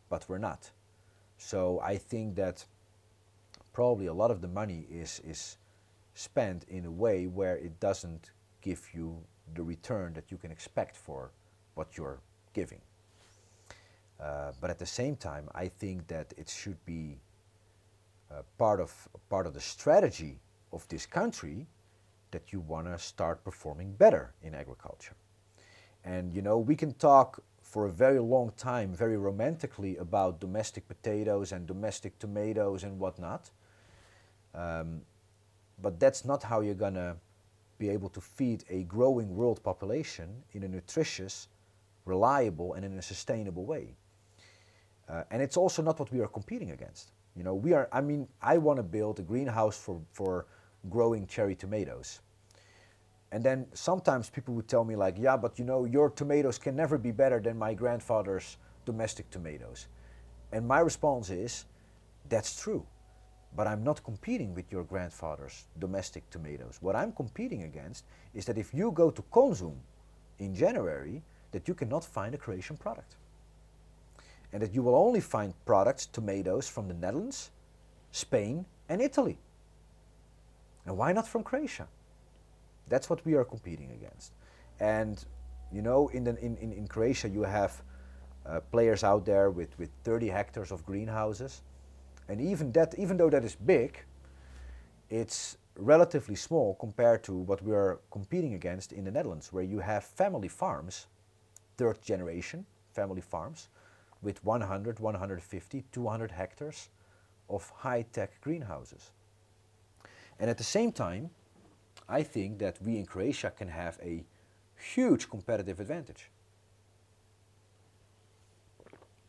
But 0.09 0.25
we're 0.29 0.39
not. 0.39 0.71
So 1.39 1.81
I 1.81 1.97
think 1.97 2.37
that 2.37 2.65
probably 3.73 4.07
a 4.07 4.13
lot 4.13 4.31
of 4.31 4.41
the 4.41 4.49
money 4.49 4.87
is, 4.91 5.21
is 5.25 5.57
spent 6.15 6.65
in 6.69 6.85
a 6.85 6.91
way 6.91 7.27
where 7.27 7.57
it 7.57 7.81
doesn't 7.81 8.31
give 8.61 8.89
you 8.93 9.17
the 9.55 9.63
return 9.63 10.13
that 10.13 10.31
you 10.31 10.37
can 10.37 10.51
expect 10.51 10.97
for 10.97 11.33
what 11.75 11.97
you're 11.97 12.21
giving. 12.53 12.81
Uh, 14.21 14.53
but 14.61 14.71
at 14.71 14.79
the 14.79 14.87
same 14.87 15.17
time, 15.17 15.49
I 15.55 15.69
think 15.69 16.07
that 16.09 16.33
it 16.37 16.49
should 16.49 16.85
be 16.85 17.19
uh, 18.33 18.43
part 18.59 18.81
of 18.81 19.09
part 19.29 19.47
of 19.47 19.55
the 19.55 19.61
strategy 19.61 20.41
of 20.73 20.87
this 20.89 21.07
country 21.07 21.67
that 22.31 22.53
you 22.53 22.61
want 22.61 22.87
to 22.87 22.99
start 22.99 23.45
performing 23.45 23.93
better 23.93 24.33
in 24.43 24.55
agriculture. 24.55 25.15
And 26.05 26.33
you 26.33 26.43
know, 26.43 26.59
we 26.59 26.75
can 26.75 26.95
talk 26.95 27.43
for 27.61 27.87
a 27.87 27.91
very 27.91 28.19
long 28.19 28.53
time, 28.57 28.95
very 28.95 29.17
romantically, 29.17 29.97
about 29.99 30.41
domestic 30.41 30.89
potatoes 30.89 31.53
and 31.53 31.67
domestic 31.67 32.19
tomatoes 32.19 32.85
and 32.85 32.99
whatnot. 32.99 33.51
Um, 34.55 35.03
but 35.81 35.99
that's 35.99 36.25
not 36.25 36.43
how 36.43 36.61
you're 36.61 36.75
gonna 36.75 37.17
be 37.79 37.89
able 37.89 38.09
to 38.11 38.21
feed 38.21 38.65
a 38.71 38.83
growing 38.85 39.35
world 39.35 39.63
population 39.63 40.43
in 40.53 40.63
a 40.63 40.69
nutritious, 40.69 41.49
reliable, 42.05 42.75
and 42.75 42.85
in 42.85 42.99
a 42.99 43.03
sustainable 43.03 43.65
way. 43.65 43.95
Uh, 45.09 45.25
and 45.31 45.43
it's 45.43 45.57
also 45.57 45.83
not 45.83 45.99
what 45.99 46.11
we 46.13 46.21
are 46.21 46.29
competing 46.29 46.71
against. 46.71 47.11
You 47.37 47.45
know, 47.45 47.55
we 47.55 47.73
are. 47.73 47.89
I 47.93 48.01
mean, 48.01 48.29
I 48.41 48.59
want 48.59 48.79
to 48.79 48.83
build 48.83 49.19
a 49.19 49.23
greenhouse 49.23 49.77
for 49.77 50.01
for 50.13 50.47
growing 50.91 51.27
cherry 51.27 51.55
tomatoes. 51.55 52.21
And 53.31 53.43
then 53.43 53.67
sometimes 53.73 54.29
people 54.29 54.55
would 54.55 54.69
tell 54.69 54.85
me 54.85 54.95
like, 54.95 55.17
yeah, 55.19 55.39
but 55.39 55.59
you 55.59 55.65
know, 55.65 55.87
your 55.87 56.11
tomatoes 56.11 56.59
can 56.59 56.77
never 56.77 56.99
be 56.99 57.13
better 57.13 57.41
than 57.41 57.59
my 57.59 57.73
grandfather's 57.73 58.59
domestic 58.85 59.31
tomatoes. 59.31 59.89
And 60.53 60.69
my 60.69 60.81
response 60.81 61.31
is, 61.31 61.65
that's 62.29 62.61
true. 62.61 62.87
But 63.57 63.67
I'm 63.67 63.83
not 63.83 64.05
competing 64.05 64.55
with 64.55 64.71
your 64.71 64.85
grandfather's 64.85 65.65
domestic 65.79 66.29
tomatoes. 66.29 66.79
What 66.83 66.95
I'm 66.95 67.13
competing 67.13 67.63
against 67.63 68.05
is 68.35 68.45
that 68.47 68.59
if 68.59 68.75
you 68.75 68.93
go 68.93 69.11
to 69.11 69.23
Konzum 69.23 69.77
in 70.39 70.55
January, 70.55 71.23
that 71.53 71.69
you 71.69 71.75
cannot 71.75 72.05
find 72.05 72.35
a 72.35 72.39
Croatian 72.39 72.77
product. 72.77 73.17
And 74.53 74.63
that 74.63 74.75
you 74.75 74.83
will 74.83 74.95
only 74.95 75.21
find 75.21 75.55
products, 75.65 76.07
tomatoes 76.07 76.69
from 76.69 76.89
the 76.89 76.95
Netherlands, 76.95 77.51
Spain, 78.11 78.67
and 78.89 79.01
Italy. 79.01 79.39
And 80.85 80.97
why 80.97 81.13
not 81.13 81.27
from 81.27 81.43
Croatia? 81.43 81.89
That's 82.89 83.09
what 83.09 83.25
we 83.25 83.35
are 83.35 83.45
competing 83.45 83.91
against. 83.93 84.33
And 84.81 85.25
you 85.73 85.81
know, 85.81 86.09
in, 86.09 86.25
the, 86.25 86.37
in, 86.45 86.57
in, 86.59 86.73
in 86.73 86.87
Croatia, 86.87 87.29
you 87.29 87.43
have 87.43 87.83
uh, 88.45 88.61
players 88.61 89.03
out 89.05 89.25
there 89.25 89.51
with, 89.51 89.79
with 89.79 89.91
30 90.05 90.29
hectares 90.29 90.71
of 90.71 90.85
greenhouses. 90.85 91.63
And 92.29 92.41
even 92.41 92.73
that, 92.73 92.95
even 92.99 93.17
though 93.17 93.31
that 93.31 93.45
is 93.45 93.55
big, 93.55 93.99
it's 95.09 95.57
relatively 95.77 96.35
small 96.35 96.75
compared 96.75 97.25
to 97.25 97.33
what 97.33 97.63
we 97.63 97.73
are 97.73 98.01
competing 98.11 98.55
against 98.55 98.93
in 98.93 99.05
the 99.05 99.11
Netherlands, 99.11 99.53
where 99.53 99.65
you 99.65 99.79
have 99.79 100.05
family 100.05 100.49
farms, 100.49 101.07
third 101.79 102.03
generation 102.03 102.67
family 102.93 103.23
farms, 103.23 103.69
with 104.23 104.43
100, 104.45 105.01
150, 105.01 105.85
200 105.93 106.31
hectares 106.31 106.89
of 107.49 107.69
high 107.71 108.03
tech 108.13 108.41
greenhouses. 108.41 109.11
And 110.39 110.49
at 110.49 110.59
the 110.59 110.65
same 110.65 110.93
time, 110.93 111.31
I 112.09 112.23
think 112.23 112.59
that 112.59 112.81
we 112.83 112.97
in 112.97 113.07
Croatia 113.07 113.51
can 113.51 113.69
have 113.69 113.99
a 114.03 114.25
huge 114.95 115.29
competitive 115.29 115.81
advantage. 115.81 116.31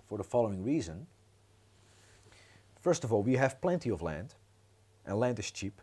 For 0.07 0.17
the 0.17 0.23
following 0.23 0.63
reason. 0.63 1.07
First 2.81 3.03
of 3.03 3.13
all, 3.13 3.23
we 3.23 3.35
have 3.35 3.61
plenty 3.61 3.89
of 3.89 4.01
land, 4.01 4.35
and 5.05 5.17
land 5.17 5.39
is 5.39 5.49
cheap. 5.51 5.81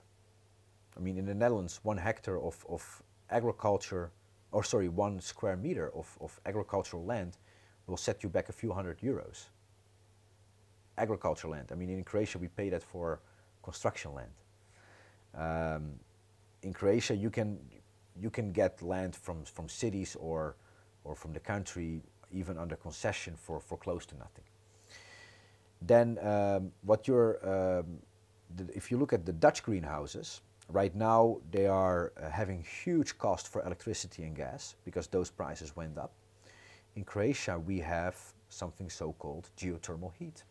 I 0.96 1.00
mean, 1.00 1.16
in 1.16 1.24
the 1.24 1.34
Netherlands, 1.34 1.80
one 1.82 1.96
hectare 1.96 2.38
of, 2.38 2.64
of 2.68 3.02
agriculture, 3.30 4.10
or 4.52 4.62
sorry, 4.62 4.88
one 4.88 5.20
square 5.20 5.56
meter 5.56 5.90
of, 5.94 6.18
of 6.20 6.38
agricultural 6.44 7.04
land 7.04 7.38
will 7.90 7.96
set 7.96 8.22
you 8.22 8.28
back 8.28 8.48
a 8.48 8.52
few 8.52 8.72
hundred 8.72 9.00
euros. 9.00 9.48
Agricultural 10.96 11.52
land. 11.52 11.68
I 11.72 11.74
mean, 11.74 11.90
in 11.90 12.04
Croatia, 12.04 12.38
we 12.38 12.48
pay 12.48 12.70
that 12.70 12.82
for 12.82 13.20
construction 13.62 14.12
land. 14.14 14.32
Um, 15.34 15.92
in 16.62 16.72
Croatia, 16.72 17.14
you 17.14 17.30
can 17.30 17.58
you 18.20 18.30
can 18.30 18.52
get 18.52 18.82
land 18.82 19.16
from 19.16 19.44
from 19.44 19.68
cities 19.68 20.16
or 20.16 20.56
or 21.04 21.14
from 21.14 21.32
the 21.32 21.40
country 21.40 22.02
even 22.32 22.58
under 22.58 22.76
concession 22.76 23.34
for 23.36 23.60
for 23.60 23.78
close 23.78 24.06
to 24.06 24.16
nothing. 24.16 24.44
Then 25.82 26.18
um, 26.22 26.72
what 26.82 27.08
you're 27.08 27.38
um, 27.44 27.98
the, 28.56 28.68
if 28.74 28.90
you 28.90 28.98
look 28.98 29.12
at 29.12 29.24
the 29.24 29.32
Dutch 29.32 29.62
greenhouses, 29.62 30.42
right 30.68 30.94
now 30.94 31.38
they 31.50 31.66
are 31.66 32.12
uh, 32.16 32.28
having 32.30 32.64
huge 32.84 33.16
cost 33.18 33.48
for 33.48 33.62
electricity 33.64 34.24
and 34.24 34.36
gas 34.36 34.76
because 34.84 35.06
those 35.06 35.30
prices 35.30 35.76
went 35.76 35.96
up. 35.98 36.12
In 36.96 37.04
Croatia, 37.04 37.58
we 37.58 37.78
have 37.80 38.16
something 38.48 38.90
so-called 38.90 39.50
geothermal 39.56 40.12
heat. 40.18 40.44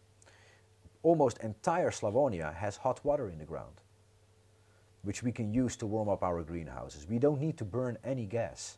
Almost 1.03 1.39
entire 1.39 1.91
Slavonia 1.91 2.53
has 2.53 2.77
hot 2.77 3.03
water 3.03 3.29
in 3.29 3.37
the 3.37 3.45
ground 3.45 3.81
which 5.03 5.23
we 5.23 5.31
can 5.31 5.53
use 5.53 5.75
to 5.77 5.85
warm 5.85 6.09
up 6.09 6.23
our 6.23 6.43
greenhouses. 6.43 7.07
We 7.07 7.19
don't 7.19 7.39
need 7.39 7.57
to 7.57 7.65
burn 7.65 7.97
any 8.03 8.25
gas 8.25 8.77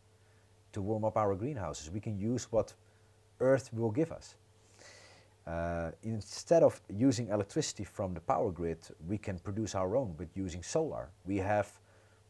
to 0.73 0.81
warm 0.81 1.03
up 1.03 1.17
our 1.17 1.35
greenhouses. 1.35 1.89
We 1.89 1.99
can 1.99 2.17
use 2.17 2.51
what 2.51 2.73
Earth 3.39 3.73
will 3.73 3.91
give 3.91 4.11
us. 4.11 4.35
Uh, 5.47 5.91
instead 6.03 6.61
of 6.61 6.79
using 6.95 7.29
electricity 7.29 7.83
from 7.83 8.13
the 8.13 8.19
power 8.19 8.51
grid, 8.51 8.77
we 9.07 9.17
can 9.17 9.39
produce 9.39 9.73
our 9.73 9.95
own, 9.95 10.13
but 10.15 10.27
using 10.35 10.61
solar. 10.61 11.09
We 11.25 11.37
have 11.37 11.67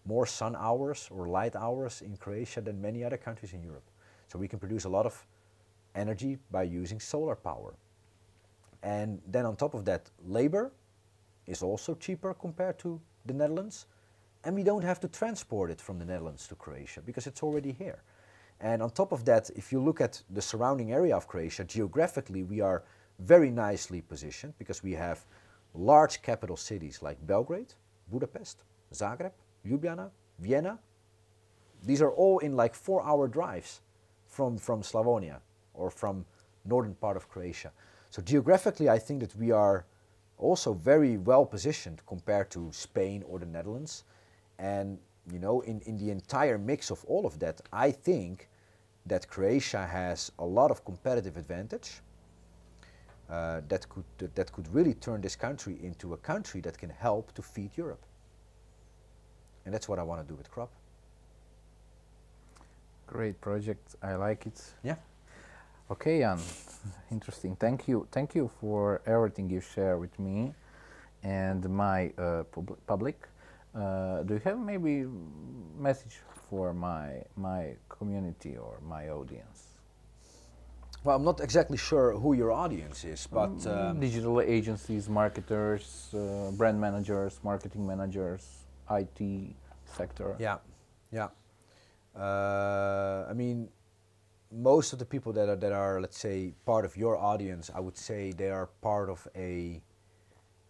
more 0.05 0.25
sun 0.25 0.55
hours 0.55 1.09
or 1.11 1.27
light 1.27 1.55
hours 1.55 2.01
in 2.01 2.15
Croatia 2.15 2.61
than 2.61 2.81
many 2.81 3.03
other 3.03 3.17
countries 3.17 3.53
in 3.53 3.61
Europe. 3.61 3.90
So 4.31 4.39
we 4.39 4.47
can 4.47 4.59
produce 4.59 4.85
a 4.85 4.89
lot 4.89 5.05
of 5.05 5.25
energy 5.93 6.37
by 6.51 6.63
using 6.63 7.01
solar 7.01 7.35
power. 7.35 7.73
And 8.81 9.21
then 9.27 9.45
on 9.45 9.57
top 9.57 9.73
of 9.73 9.83
that, 9.83 10.09
labor 10.25 10.71
is 11.47 11.61
also 11.61 11.95
cheaper 11.95 12.33
compared 12.33 12.79
to 12.79 13.01
the 13.25 13.33
Netherlands, 13.33 13.87
and 14.45 14.55
we 14.55 14.63
don't 14.63 14.83
have 14.83 15.01
to 15.01 15.09
transport 15.09 15.69
it 15.69 15.81
from 15.81 15.99
the 15.99 16.05
Netherlands 16.05 16.47
to 16.47 16.55
Croatia 16.55 17.01
because 17.01 17.27
it's 17.27 17.43
already 17.43 17.73
here. 17.73 18.03
And 18.61 18.81
on 18.81 18.91
top 18.91 19.11
of 19.11 19.25
that, 19.25 19.49
if 19.57 19.69
you 19.69 19.81
look 19.81 19.99
at 19.99 20.23
the 20.29 20.41
surrounding 20.41 20.93
area 20.93 21.13
of 21.13 21.27
Croatia, 21.27 21.65
geographically 21.65 22.43
we 22.43 22.61
are 22.61 22.83
very 23.19 23.51
nicely 23.51 23.99
positioned 23.99 24.53
because 24.57 24.81
we 24.81 24.93
have 24.93 25.25
large 25.73 26.21
capital 26.21 26.55
cities 26.55 27.01
like 27.01 27.17
Belgrade, 27.27 27.73
Budapest, 28.09 28.63
Zagreb, 28.93 29.33
Ljubljana, 29.67 30.09
Vienna. 30.39 30.79
These 31.83 32.01
are 32.01 32.11
all 32.11 32.39
in 32.39 32.55
like 32.55 32.73
four 32.75 33.03
hour 33.03 33.27
drives 33.27 33.81
from, 34.31 34.57
from 34.57 34.81
Slavonia 34.81 35.39
or 35.73 35.91
from 35.91 36.25
northern 36.65 36.95
part 36.95 37.17
of 37.17 37.29
Croatia. 37.29 37.71
So 38.09 38.21
geographically 38.21 38.89
I 38.89 38.97
think 38.97 39.19
that 39.19 39.35
we 39.35 39.51
are 39.51 39.85
also 40.37 40.73
very 40.73 41.17
well 41.17 41.45
positioned 41.45 42.01
compared 42.07 42.49
to 42.51 42.69
Spain 42.71 43.23
or 43.27 43.39
the 43.39 43.45
Netherlands. 43.45 44.05
And 44.57 44.97
you 45.31 45.39
know, 45.39 45.61
in, 45.61 45.81
in 45.81 45.97
the 45.97 46.09
entire 46.09 46.57
mix 46.57 46.89
of 46.89 47.03
all 47.05 47.25
of 47.25 47.37
that, 47.39 47.61
I 47.71 47.91
think 47.91 48.49
that 49.05 49.27
Croatia 49.27 49.85
has 49.85 50.31
a 50.39 50.45
lot 50.45 50.71
of 50.71 50.83
competitive 50.83 51.37
advantage 51.37 52.01
uh, 53.29 53.61
that 53.69 53.87
could 53.89 54.03
that, 54.17 54.35
that 54.35 54.51
could 54.51 54.67
really 54.73 54.93
turn 54.93 55.21
this 55.21 55.35
country 55.35 55.77
into 55.81 56.13
a 56.13 56.17
country 56.17 56.61
that 56.61 56.77
can 56.77 56.89
help 56.89 57.33
to 57.33 57.41
feed 57.41 57.71
Europe. 57.75 58.03
And 59.65 59.73
that's 59.73 59.87
what 59.87 59.99
I 59.99 60.03
want 60.03 60.21
to 60.21 60.27
do 60.27 60.35
with 60.35 60.49
crop. 60.49 60.71
Great 63.11 63.41
project. 63.41 63.95
I 64.01 64.15
like 64.15 64.45
it. 64.47 64.61
Yeah. 64.83 64.95
Okay, 65.89 66.19
Jan. 66.19 66.39
Interesting. 67.11 67.55
Thank 67.57 67.87
you. 67.87 68.07
Thank 68.11 68.35
you 68.35 68.49
for 68.61 69.01
everything 69.05 69.49
you 69.49 69.59
share 69.59 69.97
with 69.97 70.17
me 70.17 70.53
and 71.23 71.69
my 71.69 72.11
uh, 72.17 72.43
pub 72.51 72.77
public. 72.87 73.27
Uh, 73.75 74.23
do 74.23 74.33
you 74.35 74.41
have 74.45 74.57
maybe 74.59 75.05
message 75.77 76.19
for 76.49 76.73
my 76.73 77.21
my 77.35 77.75
community 77.89 78.55
or 78.57 78.79
my 78.87 79.09
audience? 79.09 79.67
Well, 81.03 81.15
I'm 81.17 81.23
not 81.25 81.41
exactly 81.41 81.77
sure 81.77 82.13
who 82.17 82.33
your 82.33 82.51
audience 82.51 83.03
is, 83.03 83.27
but 83.27 83.49
Mm, 83.57 83.67
um, 83.91 83.99
digital 83.99 84.39
agencies, 84.39 85.09
marketers, 85.09 86.13
uh, 86.13 86.51
brand 86.57 86.79
managers, 86.79 87.39
marketing 87.43 87.85
managers, 87.87 88.43
IT 88.89 89.19
sector. 89.97 90.35
yeah, 90.39 90.57
yeah. 91.11 91.29
Uh, 92.15 93.25
I 93.29 93.33
mean, 93.33 93.69
most 94.51 94.93
of 94.93 94.99
the 94.99 95.05
people 95.05 95.31
that 95.33 95.47
are 95.47 95.55
that 95.55 95.71
are 95.71 96.01
let's 96.01 96.17
say 96.17 96.53
part 96.65 96.85
of 96.85 96.97
your 96.97 97.17
audience, 97.17 97.71
I 97.73 97.79
would 97.79 97.97
say 97.97 98.31
they 98.31 98.49
are 98.49 98.67
part 98.81 99.09
of 99.09 99.27
a 99.35 99.81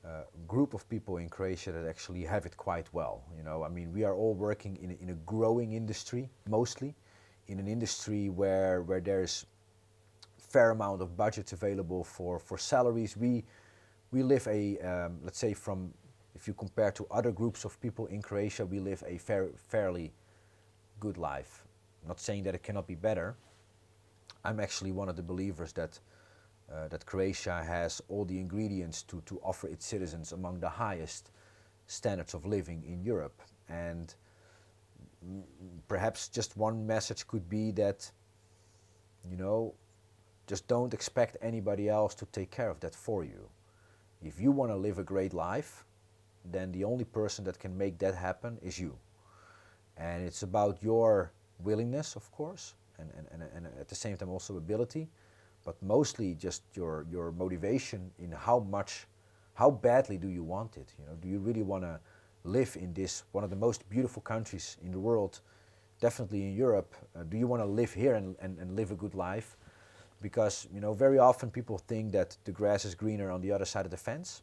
uh, 0.06 0.24
group 0.48 0.74
of 0.74 0.88
people 0.90 1.18
in 1.18 1.30
Croatia 1.30 1.72
that 1.72 1.88
actually 1.88 2.24
have 2.24 2.46
it 2.46 2.58
quite 2.58 2.88
well. 2.94 3.24
You 3.38 3.44
know, 3.44 3.64
I 3.64 3.70
mean, 3.70 3.92
we 3.94 4.04
are 4.04 4.16
all 4.16 4.34
working 4.34 4.78
in 4.82 4.92
a, 4.92 4.94
in 5.02 5.10
a 5.10 5.18
growing 5.26 5.74
industry, 5.74 6.30
mostly 6.48 6.96
in 7.48 7.60
an 7.60 7.68
industry 7.68 8.30
where 8.30 8.84
where 8.84 9.02
there's 9.02 9.46
fair 10.38 10.72
amount 10.72 11.02
of 11.02 11.18
budgets 11.18 11.54
available 11.54 12.04
for 12.04 12.40
for 12.40 12.58
salaries. 12.58 13.18
We 13.18 13.44
we 14.12 14.24
live 14.24 14.48
a 14.48 14.78
um, 14.80 15.20
let's 15.24 15.40
say 15.40 15.54
from 15.54 15.94
if 16.36 16.48
you 16.48 16.54
compare 16.54 16.92
to 16.92 17.06
other 17.12 17.32
groups 17.32 17.66
of 17.66 17.80
people 17.82 18.06
in 18.08 18.22
Croatia, 18.22 18.66
we 18.66 18.80
live 18.80 19.04
a 19.06 19.18
fair, 19.18 19.50
fairly 19.68 20.12
good 21.02 21.18
life. 21.18 21.66
not 22.08 22.20
saying 22.20 22.44
that 22.44 22.56
it 22.56 22.64
cannot 22.64 22.88
be 22.88 22.96
better. 22.96 23.36
I'm 24.46 24.60
actually 24.60 24.92
one 24.92 25.10
of 25.10 25.16
the 25.16 25.24
believers 25.34 25.74
that 25.74 26.00
uh, 26.72 26.88
that 26.88 27.06
Croatia 27.06 27.62
has 27.64 28.02
all 28.08 28.24
the 28.24 28.40
ingredients 28.40 29.04
to, 29.04 29.22
to 29.26 29.40
offer 29.44 29.68
its 29.68 29.86
citizens 29.86 30.32
among 30.32 30.62
the 30.62 30.70
highest 30.70 31.32
standards 31.88 32.34
of 32.34 32.46
living 32.46 32.82
in 32.88 33.04
Europe. 33.04 33.42
And 33.68 34.16
perhaps 35.88 36.30
just 36.30 36.56
one 36.56 36.88
message 36.88 37.28
could 37.28 37.50
be 37.50 37.72
that, 37.72 38.10
you 39.30 39.36
know, 39.36 39.74
just 40.48 40.68
don't 40.68 40.94
expect 40.94 41.36
anybody 41.42 41.90
else 41.90 42.16
to 42.16 42.26
take 42.28 42.52
care 42.52 42.70
of 42.70 42.80
that 42.80 42.96
for 42.96 43.24
you. 43.24 43.50
If 44.24 44.40
you 44.40 44.52
want 44.52 44.72
to 44.72 44.78
live 44.78 44.98
a 44.98 45.04
great 45.04 45.34
life, 45.34 45.84
then 46.46 46.72
the 46.72 46.86
only 46.86 47.06
person 47.06 47.44
that 47.46 47.60
can 47.60 47.78
make 47.78 48.00
that 48.00 48.16
happen 48.16 48.58
is 48.62 48.80
you. 48.80 48.98
And 49.98 50.24
it's 50.24 50.44
about 50.44 50.82
your 50.82 51.32
willingness, 51.60 52.16
of 52.16 52.32
course, 52.32 52.74
and, 52.98 53.10
and, 53.18 53.28
and, 53.32 53.44
and 53.56 53.80
at 53.80 53.88
the 53.88 53.96
same 53.96 54.18
time 54.18 54.30
also 54.30 54.58
ability, 54.58 55.08
but 55.64 55.82
mostly 55.82 56.34
just 56.36 56.64
your, 56.74 57.06
your 57.12 57.32
motivation 57.32 58.12
in 58.20 58.32
how 58.32 58.60
much, 58.60 59.08
how 59.54 59.70
badly 59.70 60.18
do 60.18 60.28
you 60.28 60.44
want 60.44 60.78
it? 60.78 60.94
You 60.98 61.06
know, 61.06 61.16
do 61.22 61.28
you 61.28 61.40
really 61.40 61.64
want 61.64 61.84
to 61.84 62.00
live 62.44 62.76
in 62.80 62.94
this, 62.94 63.24
one 63.32 63.44
of 63.44 63.50
the 63.50 63.56
most 63.56 63.88
beautiful 63.90 64.22
countries 64.22 64.78
in 64.84 64.92
the 64.92 65.00
world, 65.00 65.42
definitely 66.00 66.44
in 66.44 66.56
Europe? 66.56 66.96
Uh, 67.16 67.24
do 67.24 67.38
you 67.38 67.48
want 67.48 67.62
to 67.62 67.68
live 67.68 67.94
here 67.94 68.16
and, 68.16 68.36
and, 68.42 68.58
and 68.58 68.76
live 68.76 68.92
a 68.92 68.96
good 68.96 69.14
life? 69.14 69.58
Because, 70.22 70.68
you 70.74 70.80
know, 70.80 70.94
very 70.94 71.20
often 71.20 71.52
people 71.52 71.78
think 71.78 72.12
that 72.14 72.38
the 72.44 72.52
grass 72.52 72.86
is 72.86 72.96
greener 72.96 73.30
on 73.30 73.42
the 73.42 73.52
other 73.52 73.66
side 73.66 73.86
of 73.86 73.92
the 73.92 73.98
fence 73.98 74.42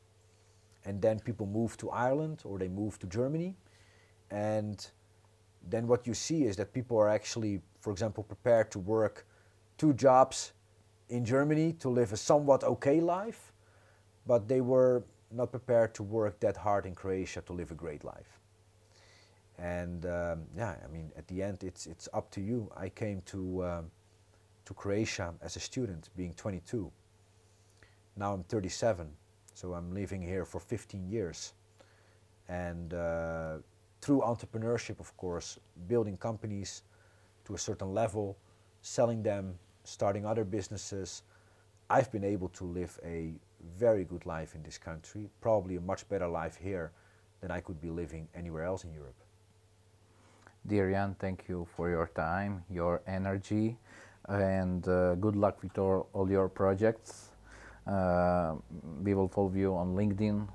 and 0.84 1.02
then 1.02 1.18
people 1.20 1.46
move 1.46 1.76
to 1.76 1.90
Ireland 1.90 2.42
or 2.44 2.58
they 2.58 2.68
move 2.68 2.98
to 3.00 3.06
Germany, 3.06 3.54
and 4.30 4.90
then 5.62 5.86
what 5.86 6.06
you 6.06 6.14
see 6.14 6.44
is 6.44 6.56
that 6.56 6.72
people 6.72 6.98
are 6.98 7.08
actually, 7.08 7.60
for 7.80 7.92
example, 7.92 8.22
prepared 8.22 8.70
to 8.72 8.78
work 8.78 9.26
two 9.76 9.92
jobs 9.92 10.52
in 11.08 11.24
Germany 11.24 11.72
to 11.74 11.88
live 11.88 12.12
a 12.12 12.16
somewhat 12.16 12.64
okay 12.64 13.00
life, 13.00 13.52
but 14.26 14.48
they 14.48 14.60
were 14.60 15.04
not 15.30 15.50
prepared 15.50 15.94
to 15.94 16.02
work 16.02 16.40
that 16.40 16.56
hard 16.56 16.86
in 16.86 16.94
Croatia 16.94 17.42
to 17.42 17.52
live 17.52 17.70
a 17.70 17.74
great 17.74 18.04
life. 18.04 18.40
And 19.58 20.06
um, 20.06 20.44
yeah, 20.56 20.76
I 20.84 20.88
mean, 20.92 21.10
at 21.16 21.26
the 21.26 21.42
end, 21.42 21.64
it's 21.64 21.86
it's 21.86 22.08
up 22.12 22.30
to 22.30 22.40
you. 22.40 22.70
I 22.76 22.88
came 22.88 23.22
to 23.26 23.64
um, 23.64 23.90
to 24.66 24.74
Croatia 24.74 25.34
as 25.42 25.56
a 25.56 25.60
student, 25.60 26.10
being 26.16 26.34
22. 26.34 26.92
Now 28.16 28.32
I'm 28.32 28.44
37 28.44 29.08
so 29.58 29.74
I'm 29.74 29.92
living 29.92 30.22
here 30.22 30.44
for 30.44 30.60
15 30.60 31.08
years. 31.08 31.52
And 32.48 32.94
uh, 32.94 33.56
through 34.00 34.20
entrepreneurship, 34.20 35.00
of 35.00 35.16
course, 35.16 35.58
building 35.88 36.16
companies 36.16 36.82
to 37.44 37.54
a 37.54 37.58
certain 37.58 37.92
level, 37.94 38.36
selling 38.82 39.22
them, 39.22 39.54
starting 39.84 40.24
other 40.24 40.44
businesses, 40.44 41.22
I've 41.90 42.12
been 42.12 42.24
able 42.24 42.48
to 42.50 42.64
live 42.64 42.98
a 43.04 43.32
very 43.78 44.04
good 44.04 44.26
life 44.26 44.54
in 44.54 44.62
this 44.62 44.78
country, 44.78 45.28
probably 45.40 45.76
a 45.76 45.80
much 45.80 46.08
better 46.08 46.28
life 46.28 46.56
here 46.56 46.92
than 47.40 47.50
I 47.50 47.60
could 47.60 47.80
be 47.80 47.90
living 47.90 48.28
anywhere 48.34 48.64
else 48.64 48.84
in 48.84 48.92
Europe. 48.92 49.14
Dear 50.66 50.90
Jan, 50.90 51.16
thank 51.18 51.44
you 51.48 51.66
for 51.74 51.88
your 51.88 52.08
time, 52.14 52.62
your 52.68 53.00
energy, 53.06 53.78
and 54.28 54.86
uh, 54.86 55.14
good 55.14 55.34
luck 55.34 55.62
with 55.62 55.78
all, 55.78 56.08
all 56.12 56.30
your 56.30 56.48
projects. 56.48 57.30
Uh, 57.86 58.56
we 59.02 59.14
will 59.14 59.28
follow 59.28 59.52
you 59.54 59.74
on 59.74 59.94
LinkedIn, 59.94 60.46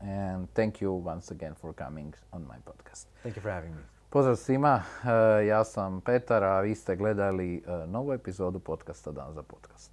and 0.00 0.48
thank 0.54 0.82
you 0.82 0.90
once 1.06 1.34
again 1.34 1.54
for 1.60 1.74
coming 1.74 2.14
on 2.32 2.42
my 2.42 2.56
podcast. 2.64 3.06
Thank 3.22 3.36
you 3.36 3.42
for 3.42 3.52
having 3.52 3.70
me. 3.70 3.82
Pozdrav 4.10 4.36
svima, 4.36 4.82
uh, 5.02 5.46
ja 5.46 5.64
sam 5.64 6.00
Petar, 6.00 6.44
a 6.44 6.60
vi 6.60 6.74
ste 6.74 6.96
gledali 6.96 7.62
uh, 7.66 7.90
novu 7.90 8.12
epizodu 8.12 8.58
podcasta 8.58 9.12
Dan 9.12 9.32
za 9.34 9.42
podcast. 9.42 9.90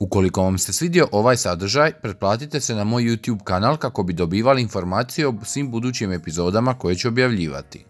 Ukoliko 0.00 0.42
vam 0.42 0.58
se 0.58 0.72
svidio 0.72 1.08
ovaj 1.12 1.36
sadržaj, 1.36 1.92
pretplatite 2.02 2.60
se 2.60 2.74
na 2.74 2.84
moj 2.84 3.02
YouTube 3.02 3.44
kanal 3.44 3.76
kako 3.76 4.02
bi 4.02 4.12
dobivali 4.12 4.62
informacije 4.62 5.28
o 5.28 5.34
svim 5.42 5.70
budućim 5.70 6.12
epizodama 6.12 6.74
koje 6.74 6.94
ću 6.94 7.08
objavljivati. 7.08 7.84